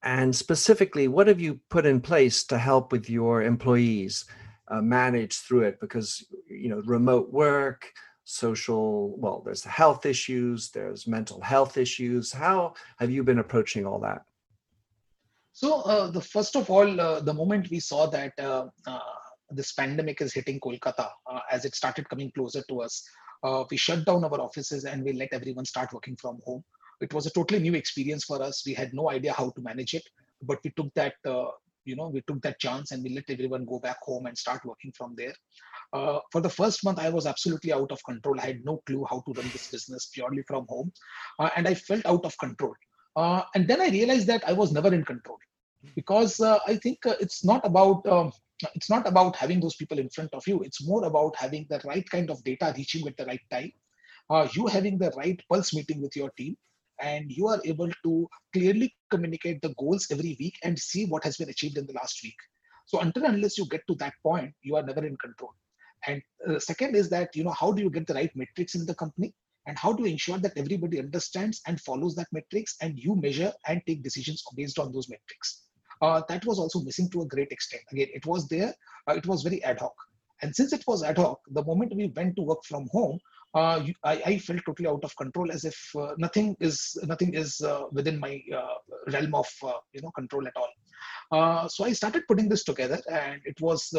And 0.03 0.35
specifically, 0.35 1.09
what 1.09 1.27
have 1.27 1.41
you 1.41 1.61
put 1.71 1.87
in 1.87 2.01
place 2.01 2.45
to 2.45 2.59
help 2.59 2.93
with 2.93 3.11
your 3.11 3.43
employees 3.43 4.25
uh, 4.69 4.81
manage 4.81 5.39
through 5.39 5.63
it? 5.63 5.81
Because, 5.81 6.25
you 6.49 6.69
know, 6.69 6.83
remote 6.85 7.33
work, 7.33 7.93
social 8.29 9.17
well 9.17 9.41
there's 9.43 9.65
health 9.65 10.05
issues 10.05 10.69
there's 10.71 11.07
mental 11.07 11.41
health 11.41 11.79
issues. 11.79 12.31
How 12.31 12.75
have 12.99 13.11
you 13.11 13.25
been 13.25 13.39
approaching 13.39 13.87
all 13.87 13.99
that? 14.01 14.23
So 15.55 15.81
uh, 15.81 16.11
the 16.11 16.21
first 16.21 16.55
of 16.55 16.69
all 16.69 17.01
uh, 17.01 17.21
the 17.21 17.33
moment 17.33 17.71
we 17.71 17.81
saw 17.81 18.07
that 18.07 18.33
uh, 18.39 18.67
uh 18.87 19.15
this 19.51 19.73
pandemic 19.73 20.21
is 20.21 20.35
hitting 20.35 20.61
kolkata 20.61 21.09
uh, 21.27 21.41
as 21.51 21.65
it 21.65 21.75
started 21.75 22.07
coming 22.11 22.31
closer 22.33 22.63
to 22.69 22.83
us 22.83 23.03
uh, 23.43 23.65
we 23.71 23.79
shut 23.79 24.05
down 24.05 24.23
our 24.25 24.41
offices 24.43 24.85
and 24.85 25.03
we 25.03 25.15
let 25.15 25.33
everyone 25.33 25.65
start 25.65 25.91
working 25.95 26.17
from 26.17 26.39
home. 26.45 26.63
It 27.01 27.15
was 27.15 27.25
a 27.27 27.31
totally 27.31 27.61
new 27.61 27.75
experience 27.75 28.25
for 28.25 28.43
us. 28.43 28.63
We 28.67 28.75
had 28.75 28.93
no 28.93 29.09
idea 29.09 29.33
how 29.33 29.49
to 29.51 29.61
manage 29.63 29.95
it 29.95 30.07
but 30.43 30.59
we 30.63 30.71
took 30.77 30.93
that 30.95 31.15
you 31.89 31.97
know 31.97 32.09
we 32.09 32.23
took 32.27 32.41
that 32.43 32.59
chance 32.61 32.93
and 32.93 33.03
we 33.03 33.11
let 33.11 33.29
everyone 33.29 33.65
go 33.65 33.79
back 33.79 33.99
home 34.03 34.27
and 34.27 34.37
start 34.37 34.65
working 34.65 34.93
from 34.97 35.15
there. 35.17 35.35
Uh, 35.93 36.19
for 36.33 36.41
the 36.43 36.51
first 36.51 36.85
month 36.85 36.99
i 36.99 37.09
was 37.09 37.27
absolutely 37.27 37.73
out 37.73 37.91
of 37.91 38.05
control. 38.05 38.39
I 38.41 38.47
had 38.47 38.65
no 38.65 38.83
clue 38.87 39.07
how 39.11 39.23
to 39.27 39.33
run 39.33 39.49
this 39.53 39.69
business 39.69 40.11
purely 40.15 40.43
from 40.47 40.67
home 40.69 40.93
uh, 41.39 41.51
and 41.57 41.67
i 41.67 41.75
felt 41.75 42.05
out 42.07 42.25
of 42.25 42.39
control. 42.39 42.75
Uh, 43.17 43.43
and 43.55 43.67
then 43.67 43.81
i 43.81 43.89
realized 43.89 44.27
that 44.29 44.47
i 44.47 44.53
was 44.53 44.73
never 44.73 44.93
in 44.95 45.05
control 45.05 45.39
because 45.95 46.41
uh, 46.41 46.59
i 46.67 46.77
think 46.77 46.99
uh, 47.07 47.15
it's 47.21 47.45
not 47.45 47.65
about 47.65 48.07
um, 48.07 48.31
it's 48.75 48.91
not 48.91 49.07
about 49.09 49.37
having 49.37 49.61
those 49.61 49.77
people 49.77 50.01
in 50.01 50.09
front 50.11 50.31
of 50.35 50.45
you. 50.49 50.61
It's 50.63 50.85
more 50.85 51.05
about 51.05 51.37
having 51.37 51.65
the 51.71 51.81
right 51.85 52.09
kind 52.11 52.29
of 52.29 52.43
data 52.43 52.75
reaching 52.77 53.07
at 53.07 53.17
the 53.17 53.25
right 53.25 53.47
time 53.53 53.71
uh, 54.31 54.49
you 54.53 54.67
having 54.67 54.99
the 54.99 55.11
right 55.17 55.41
pulse 55.51 55.75
meeting 55.75 56.01
with 56.03 56.15
your 56.17 56.31
team 56.31 56.57
and 57.01 57.31
you 57.31 57.47
are 57.49 57.61
able 57.65 57.91
to 58.05 58.29
clearly 58.53 58.95
communicate 59.11 59.61
the 59.63 59.75
goals 59.79 60.07
every 60.11 60.37
week 60.39 60.57
and 60.65 60.79
see 60.79 61.07
what 61.07 61.25
has 61.25 61.37
been 61.37 61.49
achieved 61.49 61.79
in 61.79 61.87
the 61.87 61.93
last 61.93 62.21
week. 62.23 62.37
So 62.87 63.01
until 63.01 63.27
unless 63.27 63.59
you 63.59 63.67
get 63.67 63.83
to 63.89 63.95
that 63.97 64.15
point 64.23 64.53
you 64.63 64.77
are 64.77 64.83
never 64.83 65.05
in 65.05 65.17
control. 65.17 65.53
And 66.07 66.23
uh, 66.49 66.59
second 66.59 66.97
is 66.97 67.11
that 67.11 67.35
you 67.35 67.45
know 67.45 67.51
how 67.51 67.73
do 67.73 67.83
you 67.83 67.91
get 67.91 68.07
the 68.07 68.15
right 68.15 68.35
metrics 68.35 68.75
in 68.75 68.87
the 68.87 68.95
company? 68.95 69.35
And 69.67 69.79
how 69.79 69.93
do 69.93 70.05
you 70.05 70.11
ensure 70.11 70.39
that 70.39 70.57
everybody 70.57 70.99
understands 70.99 71.61
and 71.67 71.79
follows 71.81 72.15
that 72.15 72.29
metrics 72.33 72.77
and 72.81 72.99
you 72.99 73.15
measure 73.15 73.53
and 73.67 73.83
take 73.87 74.03
decisions 74.03 74.43
based 74.57 74.79
on 74.79 74.93
those 74.93 75.11
metrics? 75.11 75.65
Uh, 76.01 76.23
that 76.29 76.47
was 76.47 76.59
also 76.59 76.81
missing 76.81 77.11
to 77.11 77.23
a 77.23 77.27
great 77.27 77.53
extent. 77.53 77.83
Again 77.93 78.09
it 78.13 78.25
was 78.25 78.49
there 78.49 78.75
uh, 79.09 79.15
it 79.15 79.27
was 79.27 79.43
very 79.43 79.63
ad 79.65 79.81
hoc. 79.81 79.95
And 80.41 80.55
since 80.55 80.73
it 80.73 80.85
was 80.87 81.03
ad 81.03 81.19
hoc 81.19 81.41
the 81.51 81.65
moment 81.65 81.95
we 81.95 82.13
went 82.17 82.37
to 82.37 82.43
work 82.43 82.65
from 82.65 82.89
home 82.93 83.19
uh, 83.55 83.83
I, 84.05 84.23
I, 84.27 84.39
felt 84.39 84.61
totally 84.67 84.89
out 84.89 85.05
of 85.05 85.17
control 85.17 85.51
as 85.51 85.65
if 85.65 85.79
uh, 85.99 86.15
nothing 86.19 86.57
is 86.61 86.99
nothing 87.05 87.35
is 87.35 87.61
uh, 87.61 87.85
within 87.93 88.19
my 88.21 88.43
uh, 88.55 88.77
realm 89.13 89.35
of 89.35 89.49
uh, 89.63 89.73
you 89.93 90.03
know 90.03 90.11
control 90.11 90.47
at 90.47 90.57
all. 90.57 90.73
Uh, 91.31 91.69
so 91.69 91.85
i 91.85 91.93
started 91.93 92.23
putting 92.29 92.49
this 92.49 92.65
together 92.65 93.01
and 93.11 93.41
it 93.45 93.59
was 93.61 93.95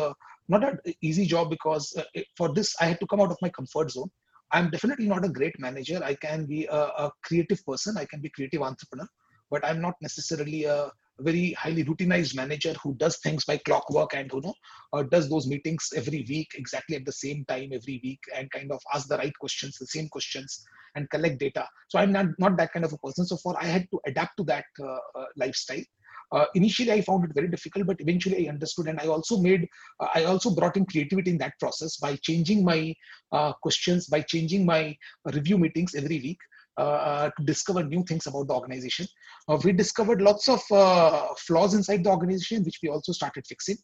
not 0.48 0.64
an 0.64 0.78
easy 1.02 1.26
job 1.26 1.50
because 1.50 1.96
it, 2.14 2.26
for 2.38 2.54
this 2.54 2.76
i 2.82 2.86
had 2.86 3.00
to 3.00 3.08
come 3.08 3.22
out 3.22 3.32
of 3.32 3.38
my 3.42 3.50
comfort 3.50 3.92
zone. 3.92 4.10
I'm 4.52 4.72
definitely 4.72 5.08
not 5.08 5.24
a 5.26 5.30
great 5.30 5.60
manager. 5.60 6.02
I 6.04 6.16
can 6.16 6.48
be 6.48 6.66
a, 6.66 6.82
a 7.04 7.12
creative 7.24 7.64
person. 7.64 7.98
I 7.98 8.06
can 8.06 8.20
be 8.20 8.30
creative 8.30 8.64
entrepreneur 8.64 9.08
but 9.52 9.66
i'm 9.66 9.82
not 9.82 9.96
necessarily 10.02 10.64
a 10.66 10.92
very 11.20 11.54
highly 11.54 11.84
routinized 11.84 12.36
manager 12.36 12.74
who 12.82 12.94
does 12.96 13.18
things 13.18 13.46
by 13.46 13.58
clockwork 13.58 14.14
and 14.16 14.32
you 14.34 14.42
know 14.42 14.54
uh, 14.94 15.04
does 15.04 15.30
those 15.30 15.48
meetings 15.48 15.90
every 15.96 16.26
week 16.30 16.48
exactly 16.56 16.96
at 16.96 17.06
the 17.06 17.12
same 17.12 17.46
time 17.46 17.70
every 17.74 18.00
week 18.04 18.20
and 18.36 18.52
kind 18.52 18.72
of 18.72 18.82
ask 18.94 19.08
the 19.08 19.18
right 19.18 19.38
questions 19.40 19.78
the 19.78 19.88
same 19.88 20.08
questions 20.10 20.66
and 20.96 21.10
collect 21.10 21.40
data. 21.40 21.68
So 21.88 22.00
i'm 22.00 22.12
not 22.12 22.28
not 22.40 22.58
that 22.58 22.74
kind 22.74 22.86
of 22.86 22.94
a 22.94 22.98
person. 22.98 23.26
So 23.26 23.38
for 23.38 23.56
i 23.62 23.66
had 23.66 23.88
to 23.92 24.00
adapt 24.08 24.38
to 24.38 24.44
that 24.46 24.66
uh, 24.82 25.00
uh, 25.20 25.26
lifestyle. 25.36 25.84
Uh, 26.32 26.46
initially 26.54 26.92
i 26.92 27.02
found 27.02 27.24
it 27.26 27.32
very 27.34 27.48
difficult 27.48 27.88
but 27.88 28.00
eventually 28.02 28.46
i 28.46 28.50
understood 28.52 28.88
and 28.88 29.00
i 29.00 29.08
also 29.08 29.38
made 29.46 29.68
uh, 30.00 30.10
i 30.14 30.26
also 30.26 30.52
brought 30.58 30.78
in 30.78 30.86
creativity 30.86 31.32
in 31.32 31.40
that 31.40 31.54
process 31.60 31.98
by 31.98 32.16
changing 32.28 32.64
my 32.64 32.94
uh, 33.32 33.52
questions 33.64 34.06
by 34.06 34.22
changing 34.22 34.64
my 34.64 34.96
review 35.38 35.58
meetings 35.58 35.96
every 35.96 36.20
week 36.20 36.38
uh, 36.80 37.30
to 37.38 37.44
discover 37.44 37.84
new 37.84 38.04
things 38.04 38.28
about 38.28 38.48
the 38.48 38.54
organization 38.54 39.06
uh, 39.48 39.58
we 39.64 39.72
discovered 39.72 40.22
lots 40.22 40.48
of 40.48 40.62
uh, 40.72 41.28
flaws 41.46 41.74
inside 41.74 42.04
the 42.04 42.10
organization 42.10 42.64
which 42.64 42.80
we 42.84 42.90
also 42.90 43.12
started 43.12 43.46
fixing 43.48 43.78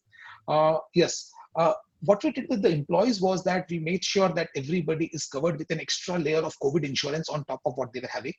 yes 0.94 1.32
what 2.02 2.24
we 2.24 2.32
did 2.32 2.48
with 2.50 2.62
the 2.62 2.70
employees 2.70 3.20
was 3.22 3.44
that 3.44 3.66
we 3.70 3.80
made 3.80 4.04
sure 4.04 4.30
that 4.30 4.50
everybody 4.56 5.10
is 5.14 5.26
covered 5.26 5.58
with 5.58 5.70
an 5.72 5.80
extra 5.80 6.18
layer 6.20 6.44
of 6.50 6.54
covid 6.66 6.84
insurance 6.84 7.30
on 7.30 7.44
top 7.46 7.62
of 7.66 7.74
what 7.78 7.92
they 7.94 8.00
were 8.00 8.16
having 8.20 8.34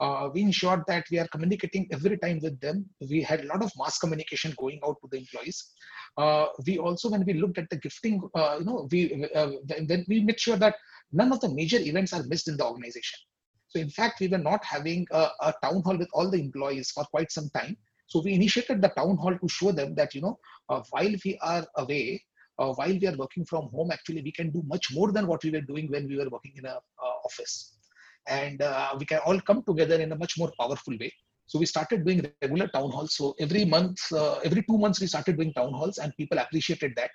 uh, 0.00 0.30
we 0.32 0.40
ensured 0.40 0.82
that 0.86 1.04
we 1.10 1.18
are 1.18 1.28
communicating 1.28 1.86
every 1.92 2.16
time 2.16 2.40
with 2.42 2.58
them. 2.60 2.86
We 3.08 3.22
had 3.22 3.40
a 3.40 3.46
lot 3.46 3.62
of 3.62 3.70
mass 3.78 3.98
communication 3.98 4.54
going 4.58 4.80
out 4.84 4.96
to 5.02 5.08
the 5.10 5.18
employees. 5.18 5.72
Uh, 6.16 6.46
we 6.66 6.78
also, 6.78 7.10
when 7.10 7.24
we 7.26 7.34
looked 7.34 7.58
at 7.58 7.68
the 7.70 7.76
gifting, 7.76 8.20
uh, 8.34 8.56
you 8.58 8.64
know, 8.64 8.88
we 8.90 9.28
uh, 9.34 9.50
then 9.66 10.04
we 10.08 10.22
made 10.22 10.40
sure 10.40 10.56
that 10.56 10.76
none 11.12 11.32
of 11.32 11.40
the 11.40 11.50
major 11.50 11.78
events 11.78 12.12
are 12.14 12.22
missed 12.24 12.48
in 12.48 12.56
the 12.56 12.64
organization. 12.64 13.18
So, 13.70 13.78
in 13.78 13.88
fact, 13.88 14.20
we 14.20 14.28
were 14.28 14.38
not 14.38 14.64
having 14.64 15.06
a, 15.12 15.28
a 15.40 15.54
town 15.62 15.82
hall 15.82 15.96
with 15.96 16.08
all 16.12 16.28
the 16.30 16.40
employees 16.40 16.90
for 16.90 17.04
quite 17.04 17.30
some 17.30 17.48
time. 17.50 17.76
So, 18.06 18.20
we 18.20 18.32
initiated 18.34 18.82
the 18.82 18.88
town 18.88 19.16
hall 19.16 19.36
to 19.36 19.48
show 19.48 19.72
them 19.72 19.94
that 19.94 20.14
you 20.14 20.22
know, 20.22 20.38
uh, 20.68 20.82
while 20.90 21.14
we 21.24 21.38
are 21.40 21.64
away, 21.76 22.22
uh, 22.58 22.72
while 22.74 22.98
we 23.00 23.06
are 23.06 23.16
working 23.16 23.44
from 23.44 23.68
home, 23.70 23.90
actually, 23.92 24.22
we 24.22 24.32
can 24.32 24.50
do 24.50 24.62
much 24.66 24.92
more 24.92 25.12
than 25.12 25.26
what 25.26 25.42
we 25.44 25.50
were 25.50 25.60
doing 25.60 25.88
when 25.88 26.08
we 26.08 26.16
were 26.16 26.28
working 26.28 26.52
in 26.56 26.66
a 26.66 26.78
office. 27.24 27.76
And 28.28 28.60
uh, 28.60 28.94
we 28.98 29.06
can 29.06 29.20
all 29.24 29.40
come 29.40 29.62
together 29.62 29.96
in 29.96 30.12
a 30.12 30.16
much 30.16 30.38
more 30.38 30.52
powerful 30.58 30.94
way. 31.00 31.12
So 31.46 31.58
we 31.58 31.66
started 31.66 32.04
doing 32.04 32.24
regular 32.42 32.68
town 32.68 32.90
halls. 32.90 33.14
So 33.14 33.34
every 33.40 33.64
month 33.64 34.00
uh, 34.12 34.38
every 34.44 34.62
two 34.62 34.78
months 34.78 35.00
we 35.00 35.08
started 35.08 35.36
doing 35.36 35.52
town 35.52 35.72
halls 35.72 35.98
and 35.98 36.16
people 36.16 36.38
appreciated 36.38 36.92
that 36.96 37.10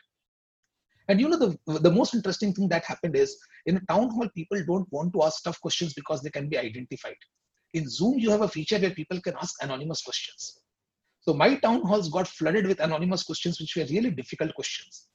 and 1.08 1.22
you 1.22 1.30
know 1.30 1.38
the 1.38 1.80
the 1.80 1.92
most 1.92 2.16
interesting 2.16 2.54
thing 2.54 2.68
that 2.70 2.86
happened 2.86 3.16
is 3.16 3.38
in 3.66 3.78
a 3.78 3.86
town 3.92 4.10
hall 4.10 4.28
people 4.36 4.64
don't 4.66 4.92
want 4.92 5.14
to 5.14 5.24
ask 5.24 5.44
tough 5.44 5.60
questions 5.62 5.94
because 5.94 6.22
they 6.22 6.30
can 6.30 6.50
be 6.50 6.58
identified. 6.58 7.18
In 7.74 7.90
zoom 7.90 8.18
you 8.18 8.30
have 8.32 8.42
a 8.42 8.48
feature 8.48 8.80
where 8.80 8.92
people 8.92 9.20
can 9.22 9.36
ask 9.42 9.62
anonymous 9.64 10.02
questions. 10.02 10.62
So 11.22 11.34
my 11.34 11.56
town 11.56 11.82
halls 11.82 12.10
got 12.10 12.28
flooded 12.28 12.68
with 12.68 12.80
anonymous 12.80 13.24
questions 13.24 13.60
which 13.60 13.76
were 13.76 13.86
really 13.86 14.12
difficult 14.12 14.54
questions. 14.56 15.08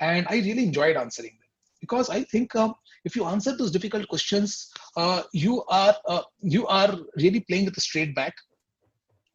And 0.00 0.26
i 0.28 0.36
really 0.36 0.64
enjoyed 0.64 0.96
answering 0.96 1.36
them. 1.38 1.48
Because 1.80 2.10
i 2.10 2.22
think 2.24 2.54
um, 2.56 2.74
if 3.04 3.16
you 3.16 3.24
answer 3.24 3.56
those 3.56 3.70
difficult 3.70 4.08
questions, 4.08 4.70
uh, 4.96 5.22
you 5.32 5.64
are 5.68 5.96
uh, 6.06 6.22
you 6.42 6.66
are 6.66 6.96
really 7.16 7.40
playing 7.40 7.64
with 7.64 7.76
a 7.76 7.80
straight 7.80 8.14
back, 8.14 8.34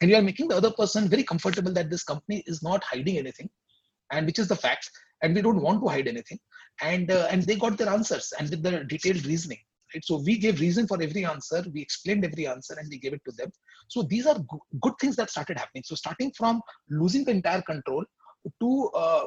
and 0.01 0.09
you 0.09 0.15
are 0.15 0.21
making 0.21 0.47
the 0.47 0.55
other 0.55 0.71
person 0.71 1.07
very 1.09 1.23
comfortable 1.23 1.71
that 1.73 1.89
this 1.89 2.03
company 2.03 2.43
is 2.45 2.61
not 2.61 2.83
hiding 2.83 3.17
anything, 3.17 3.49
and 4.11 4.25
which 4.25 4.39
is 4.39 4.47
the 4.47 4.55
fact, 4.55 4.89
and 5.25 5.35
we 5.35 5.41
don't 5.41 5.61
want 5.67 5.81
to 5.83 5.89
hide 5.93 6.07
anything, 6.07 6.39
and 6.81 7.11
uh, 7.11 7.27
and 7.31 7.43
they 7.43 7.55
got 7.55 7.77
their 7.77 7.89
answers 7.89 8.33
and 8.39 8.49
with 8.49 8.63
the 8.63 8.83
detailed 8.93 9.25
reasoning. 9.25 9.61
Right? 9.93 10.05
So 10.09 10.21
we 10.27 10.37
gave 10.37 10.59
reason 10.59 10.87
for 10.91 11.01
every 11.01 11.25
answer, 11.25 11.63
we 11.73 11.81
explained 11.81 12.25
every 12.25 12.47
answer, 12.47 12.75
and 12.79 12.87
we 12.89 12.99
gave 12.99 13.13
it 13.13 13.23
to 13.27 13.33
them. 13.39 13.51
So 13.87 14.03
these 14.13 14.27
are 14.27 14.37
good 14.81 14.93
things 15.01 15.15
that 15.17 15.29
started 15.29 15.57
happening. 15.57 15.83
So 15.85 15.95
starting 15.95 16.31
from 16.39 16.61
losing 16.89 17.25
the 17.25 17.31
entire 17.31 17.61
control 17.61 18.05
to 18.61 18.89
uh, 19.03 19.25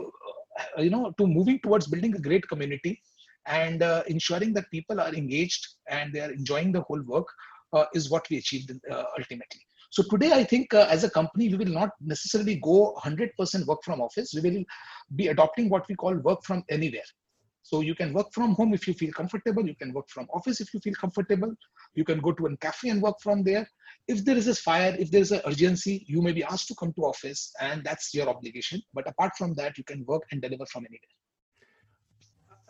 you 0.79 0.91
know 0.91 1.13
to 1.19 1.27
moving 1.27 1.59
towards 1.61 1.87
building 1.87 2.15
a 2.15 2.25
great 2.29 2.47
community 2.49 3.01
and 3.47 3.83
uh, 3.83 4.03
ensuring 4.07 4.53
that 4.53 4.71
people 4.71 5.01
are 5.01 5.15
engaged 5.15 5.67
and 5.89 6.13
they 6.13 6.21
are 6.21 6.33
enjoying 6.33 6.71
the 6.73 6.83
whole 6.83 7.03
work 7.03 7.29
uh, 7.73 7.87
is 7.95 8.11
what 8.11 8.29
we 8.31 8.39
achieved 8.39 8.71
uh, 8.91 9.05
ultimately 9.19 9.63
so 9.91 10.03
today 10.11 10.33
i 10.33 10.45
think 10.45 10.73
uh, 10.75 10.87
as 10.91 11.05
a 11.05 11.11
company 11.11 11.49
we 11.49 11.57
will 11.57 11.75
not 11.81 11.91
necessarily 12.01 12.57
go 12.57 12.95
100% 13.05 13.67
work 13.67 13.83
from 13.85 14.01
office. 14.01 14.35
We 14.35 14.41
will 14.41 14.65
be 15.17 15.29
adopting 15.29 15.69
what 15.69 15.89
we 15.89 15.95
call 15.95 16.15
work 16.17 16.45
from 16.45 16.65
anywhere. 16.69 17.09
So 17.63 17.81
you 17.81 17.95
can 17.95 18.15
work 18.15 18.29
from 18.33 18.55
home 18.55 18.73
if 18.73 18.89
you 18.89 18.95
feel 18.95 19.13
comfortable. 19.13 19.67
You 19.67 19.75
can 19.75 19.93
work 19.93 20.09
from 20.09 20.27
office 20.33 20.61
if 20.61 20.73
you 20.73 20.81
feel 20.81 20.95
comfortable. 20.95 21.53
You 21.95 22.05
can 22.05 22.21
go 22.21 22.33
to 22.33 22.47
a 22.47 22.57
cafe 22.57 22.89
and 22.89 23.03
work 23.03 23.17
from 23.23 23.43
there. 23.43 23.69
If 24.07 24.25
there 24.25 24.37
is 24.37 24.49
a 24.49 24.55
fire 24.55 24.97
if 24.99 25.11
there 25.11 25.21
is 25.21 25.33
an 25.33 25.43
urgency 25.47 26.05
you 26.09 26.23
may 26.23 26.33
be 26.33 26.45
asked 26.45 26.69
to 26.69 26.75
come 26.75 26.93
to 26.95 27.03
office 27.03 27.53
and 27.61 27.85
that's 27.85 28.15
your 28.15 28.29
obligation. 28.29 28.81
But 28.95 29.09
apart 29.09 29.33
from 29.37 29.55
that 29.55 29.77
you 29.77 29.85
can 29.85 30.05
work 30.07 30.23
and 30.33 30.41
deliver 30.41 30.67
from 30.67 30.87
anywhere. 30.87 31.15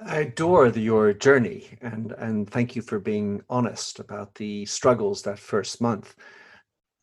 I 0.01 0.19
adore 0.29 0.71
the, 0.71 0.81
your 0.81 1.13
journey 1.13 1.69
and 1.81 2.13
and 2.13 2.49
thank 2.49 2.77
you 2.77 2.83
for 2.83 2.99
being 2.99 3.43
honest 3.49 3.99
about 3.99 4.37
the 4.37 4.65
struggles 4.67 5.23
that 5.23 5.39
first 5.39 5.81
month 5.81 6.15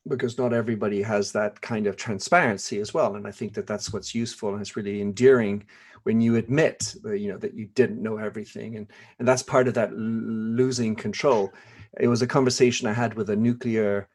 because 0.07 0.37
not 0.37 0.53
everybody 0.53 1.01
has 1.01 1.31
that 1.31 1.59
kind 1.61 1.87
of 1.87 1.95
transparency 1.95 2.79
as 2.79 2.93
well 2.93 3.15
and 3.15 3.27
I 3.27 3.31
think 3.31 3.53
that 3.53 3.67
that's 3.67 3.91
what's 3.91 4.15
useful 4.15 4.53
and 4.53 4.61
it's 4.61 4.75
really 4.75 5.01
endearing 5.01 5.65
when 6.03 6.21
you 6.21 6.35
admit 6.35 6.95
that, 7.03 7.19
you 7.19 7.31
know 7.31 7.37
that 7.37 7.55
you 7.55 7.65
didn't 7.73 8.03
know 8.03 8.17
everything 8.17 8.75
and 8.77 8.87
and 9.19 9.27
that's 9.27 9.43
part 9.43 9.67
of 9.67 9.73
that 9.73 9.93
losing 9.93 10.95
control 10.95 11.53
it 11.99 12.07
was 12.07 12.21
a 12.21 12.27
conversation 12.27 12.87
I 12.87 12.93
had 12.93 13.15
with 13.15 13.29
a 13.29 13.35
nuclear 13.35 14.07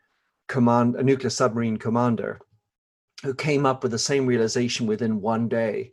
command 0.48 0.96
a 0.96 1.02
nuclear 1.02 1.30
submarine 1.30 1.76
commander 1.76 2.40
who 3.22 3.34
came 3.34 3.66
up 3.66 3.82
with 3.82 3.92
the 3.92 3.98
same 3.98 4.26
realization 4.26 4.86
within 4.86 5.20
one 5.20 5.48
day 5.48 5.92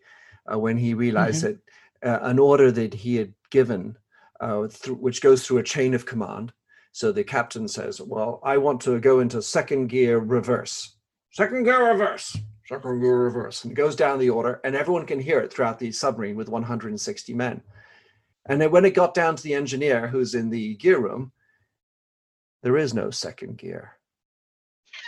uh, 0.52 0.58
when 0.58 0.78
he 0.78 0.94
realized 0.94 1.44
mm-hmm. 1.44 1.56
that 2.02 2.24
uh, 2.24 2.28
an 2.28 2.40
order 2.40 2.72
that 2.72 2.94
he 2.94 3.16
had 3.16 3.34
given, 3.50 3.98
uh, 4.40 4.68
th- 4.68 4.98
which 4.98 5.22
goes 5.22 5.46
through 5.46 5.58
a 5.58 5.64
chain 5.64 5.94
of 5.94 6.06
command. 6.06 6.54
So 6.98 7.12
the 7.12 7.24
captain 7.24 7.68
says, 7.68 8.02
Well, 8.02 8.42
I 8.44 8.58
want 8.58 8.82
to 8.82 9.00
go 9.00 9.20
into 9.20 9.40
second 9.40 9.86
gear 9.86 10.18
reverse. 10.18 10.96
Second 11.32 11.66
gear 11.66 11.92
reverse. 11.92 12.36
Second 12.66 13.02
gear 13.02 13.20
reverse. 13.20 13.64
And 13.64 13.72
it 13.72 13.76
goes 13.76 13.96
down 13.96 14.18
the 14.18 14.32
order, 14.32 14.60
and 14.64 14.76
everyone 14.76 15.06
can 15.06 15.20
hear 15.20 15.40
it 15.40 15.54
throughout 15.54 15.78
the 15.78 15.92
submarine 15.92 16.36
with 16.36 16.50
160 16.50 17.36
men. 17.36 17.62
And 18.48 18.60
then 18.60 18.72
when 18.72 18.84
it 18.84 18.96
got 18.96 19.14
down 19.14 19.36
to 19.36 19.44
the 19.44 19.54
engineer 19.54 20.08
who's 20.08 20.34
in 20.34 20.50
the 20.50 20.74
gear 20.78 21.00
room, 21.00 21.32
there 22.64 22.78
is 22.78 22.96
no 22.96 23.12
second 23.12 23.60
gear. 23.60 24.00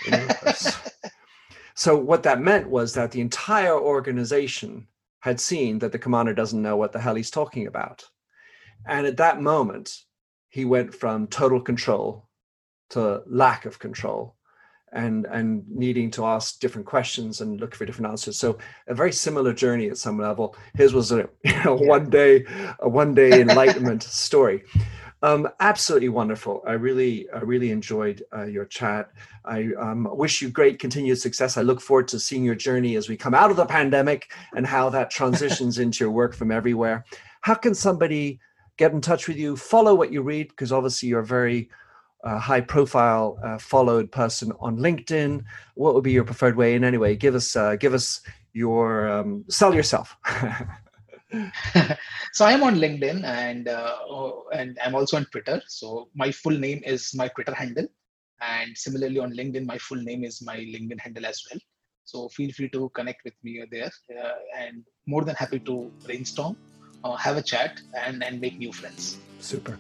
so 1.73 1.97
what 1.97 2.21
that 2.21 2.39
meant 2.39 2.69
was 2.69 2.93
that 2.93 3.09
the 3.09 3.21
entire 3.21 3.75
organization 3.75 4.85
had 5.21 5.39
seen 5.39 5.79
that 5.79 5.91
the 5.91 5.97
commander 5.97 6.35
doesn't 6.35 6.61
know 6.61 6.77
what 6.77 6.91
the 6.91 6.99
hell 6.99 7.15
he's 7.15 7.31
talking 7.31 7.65
about. 7.65 8.05
And 8.85 9.07
at 9.07 9.17
that 9.17 9.41
moment, 9.41 10.03
he 10.49 10.65
went 10.65 10.93
from 10.93 11.27
total 11.27 11.61
control 11.61 12.27
to 12.89 13.21
lack 13.27 13.65
of 13.65 13.79
control 13.79 14.35
and 14.91 15.27
and 15.27 15.63
needing 15.69 16.09
to 16.09 16.25
ask 16.25 16.59
different 16.59 16.87
questions 16.87 17.41
and 17.41 17.59
look 17.59 17.75
for 17.75 17.85
different 17.85 18.09
answers 18.09 18.37
so 18.37 18.57
a 18.87 18.93
very 18.93 19.11
similar 19.11 19.53
journey 19.53 19.87
at 19.87 19.97
some 19.97 20.17
level 20.17 20.55
his 20.73 20.93
was 20.93 21.11
a 21.11 21.17
you 21.45 21.63
know, 21.63 21.75
one 21.75 22.09
day 22.09 22.43
a 22.79 22.89
one 22.89 23.13
day 23.13 23.41
enlightenment 23.41 24.01
story 24.25 24.63
um, 25.21 25.49
absolutely 25.59 26.09
wonderful. 26.09 26.63
I 26.65 26.73
really, 26.73 27.29
I 27.31 27.39
really 27.39 27.71
enjoyed 27.71 28.23
uh, 28.33 28.45
your 28.45 28.65
chat. 28.65 29.11
I 29.43 29.69
um, 29.77 30.07
wish 30.11 30.41
you 30.41 30.49
great 30.49 30.79
continued 30.79 31.19
success. 31.19 31.57
I 31.57 31.61
look 31.61 31.81
forward 31.81 32.07
to 32.09 32.19
seeing 32.19 32.45
your 32.45 32.55
journey 32.55 32.95
as 32.95 33.09
we 33.09 33.17
come 33.17 33.33
out 33.33 33.51
of 33.51 33.57
the 33.57 33.65
pandemic 33.65 34.31
and 34.55 34.65
how 34.65 34.89
that 34.91 35.11
transitions 35.11 35.77
into 35.77 36.05
your 36.05 36.11
work 36.11 36.33
from 36.33 36.51
everywhere. 36.51 37.03
How 37.41 37.55
can 37.55 37.75
somebody 37.75 38.39
get 38.79 38.93
in 38.93 39.01
touch 39.01 39.27
with 39.27 39.37
you, 39.37 39.57
follow 39.57 39.93
what 39.93 40.11
you 40.11 40.21
read? 40.21 40.47
Because 40.47 40.71
obviously 40.71 41.09
you're 41.09 41.19
a 41.19 41.25
very 41.25 41.69
uh, 42.23 42.39
high 42.39 42.61
profile, 42.61 43.37
uh, 43.43 43.57
followed 43.57 44.09
person 44.11 44.53
on 44.59 44.77
LinkedIn. 44.77 45.43
What 45.75 45.93
would 45.93 46.03
be 46.03 46.13
your 46.13 46.23
preferred 46.23 46.55
way? 46.55 46.75
And 46.75 46.85
anyway, 46.85 47.15
give 47.17 47.35
us, 47.35 47.55
uh, 47.55 47.75
give 47.75 47.93
us 47.93 48.21
your, 48.53 49.09
um, 49.09 49.43
sell 49.49 49.75
yourself. 49.75 50.15
so 52.33 52.45
I'm 52.45 52.63
on 52.63 52.75
LinkedIn 52.75 53.23
and 53.23 53.67
uh, 53.67 53.95
oh, 54.09 54.45
and 54.53 54.79
I'm 54.83 54.95
also 54.95 55.17
on 55.17 55.25
Twitter. 55.25 55.61
So 55.67 56.09
my 56.15 56.31
full 56.31 56.57
name 56.57 56.81
is 56.85 57.13
my 57.13 57.27
Twitter 57.27 57.53
handle, 57.53 57.87
and 58.41 58.75
similarly 58.75 59.19
on 59.19 59.33
LinkedIn, 59.33 59.65
my 59.65 59.77
full 59.77 60.01
name 60.01 60.23
is 60.23 60.41
my 60.41 60.57
LinkedIn 60.57 60.99
handle 60.99 61.25
as 61.25 61.43
well. 61.51 61.59
So 62.05 62.29
feel 62.29 62.51
free 62.53 62.69
to 62.69 62.89
connect 62.95 63.23
with 63.25 63.35
me 63.43 63.63
there, 63.69 63.91
uh, 64.17 64.37
and 64.57 64.83
more 65.05 65.23
than 65.23 65.35
happy 65.35 65.59
to 65.59 65.91
brainstorm, 66.05 66.57
uh, 67.03 67.15
have 67.15 67.37
a 67.37 67.41
chat, 67.41 67.81
and 68.05 68.23
and 68.23 68.39
make 68.41 68.57
new 68.57 68.71
friends. 68.71 69.17
Super, 69.39 69.77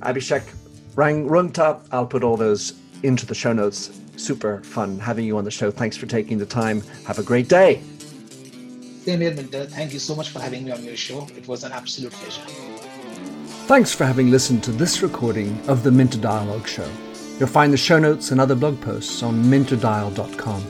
Abhishek 0.00 0.44
Rang 0.94 1.28
Rungta. 1.28 1.80
I'll 1.92 2.06
put 2.06 2.24
all 2.24 2.36
those 2.36 2.74
into 3.02 3.26
the 3.26 3.34
show 3.34 3.52
notes. 3.52 3.90
Super 4.16 4.62
fun 4.62 4.98
having 4.98 5.26
you 5.26 5.36
on 5.36 5.44
the 5.44 5.50
show. 5.50 5.70
Thanks 5.70 5.96
for 5.96 6.06
taking 6.06 6.38
the 6.38 6.46
time. 6.46 6.80
Have 7.06 7.18
a 7.18 7.22
great 7.22 7.48
day. 7.48 7.82
Same 9.04 9.20
here, 9.20 9.32
Minter. 9.32 9.66
Thank 9.66 9.92
you 9.92 10.00
so 10.00 10.16
much 10.16 10.30
for 10.30 10.40
having 10.40 10.64
me 10.64 10.72
on 10.72 10.82
your 10.82 10.96
show. 10.96 11.28
It 11.36 11.46
was 11.46 11.62
an 11.62 11.72
absolute 11.72 12.12
pleasure. 12.12 12.42
Thanks 13.66 13.92
for 13.94 14.04
having 14.04 14.30
listened 14.30 14.64
to 14.64 14.72
this 14.72 15.02
recording 15.02 15.60
of 15.68 15.82
the 15.82 15.90
Minter 15.92 16.18
Dialogue 16.18 16.66
Show. 16.66 16.88
You'll 17.38 17.48
find 17.48 17.72
the 17.72 17.76
show 17.76 17.98
notes 17.98 18.30
and 18.30 18.40
other 18.40 18.54
blog 18.54 18.80
posts 18.80 19.22
on 19.22 19.44
minterdial.com. 19.44 20.62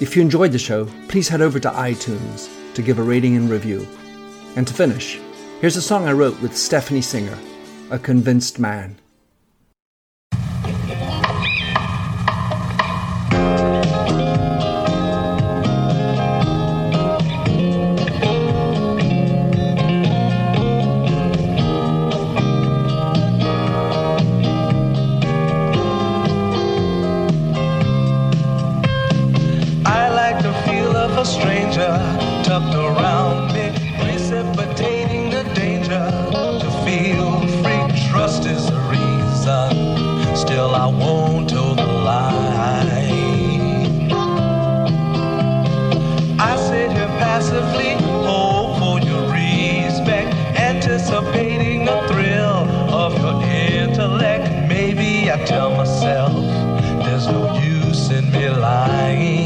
If 0.00 0.14
you 0.14 0.22
enjoyed 0.22 0.52
the 0.52 0.58
show, 0.58 0.86
please 1.08 1.28
head 1.28 1.40
over 1.40 1.58
to 1.58 1.70
iTunes 1.70 2.48
to 2.74 2.82
give 2.82 2.98
a 2.98 3.02
rating 3.02 3.36
and 3.36 3.50
review. 3.50 3.86
And 4.54 4.66
to 4.66 4.72
finish, 4.72 5.18
here's 5.60 5.76
a 5.76 5.82
song 5.82 6.06
I 6.06 6.12
wrote 6.12 6.40
with 6.40 6.56
Stephanie 6.56 7.00
Singer, 7.00 7.38
A 7.90 7.98
Convinced 7.98 8.58
Man. 8.58 8.96
In 57.96 58.30
me 58.30 58.48
lying. 58.50 59.45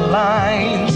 Lines. 0.00 0.95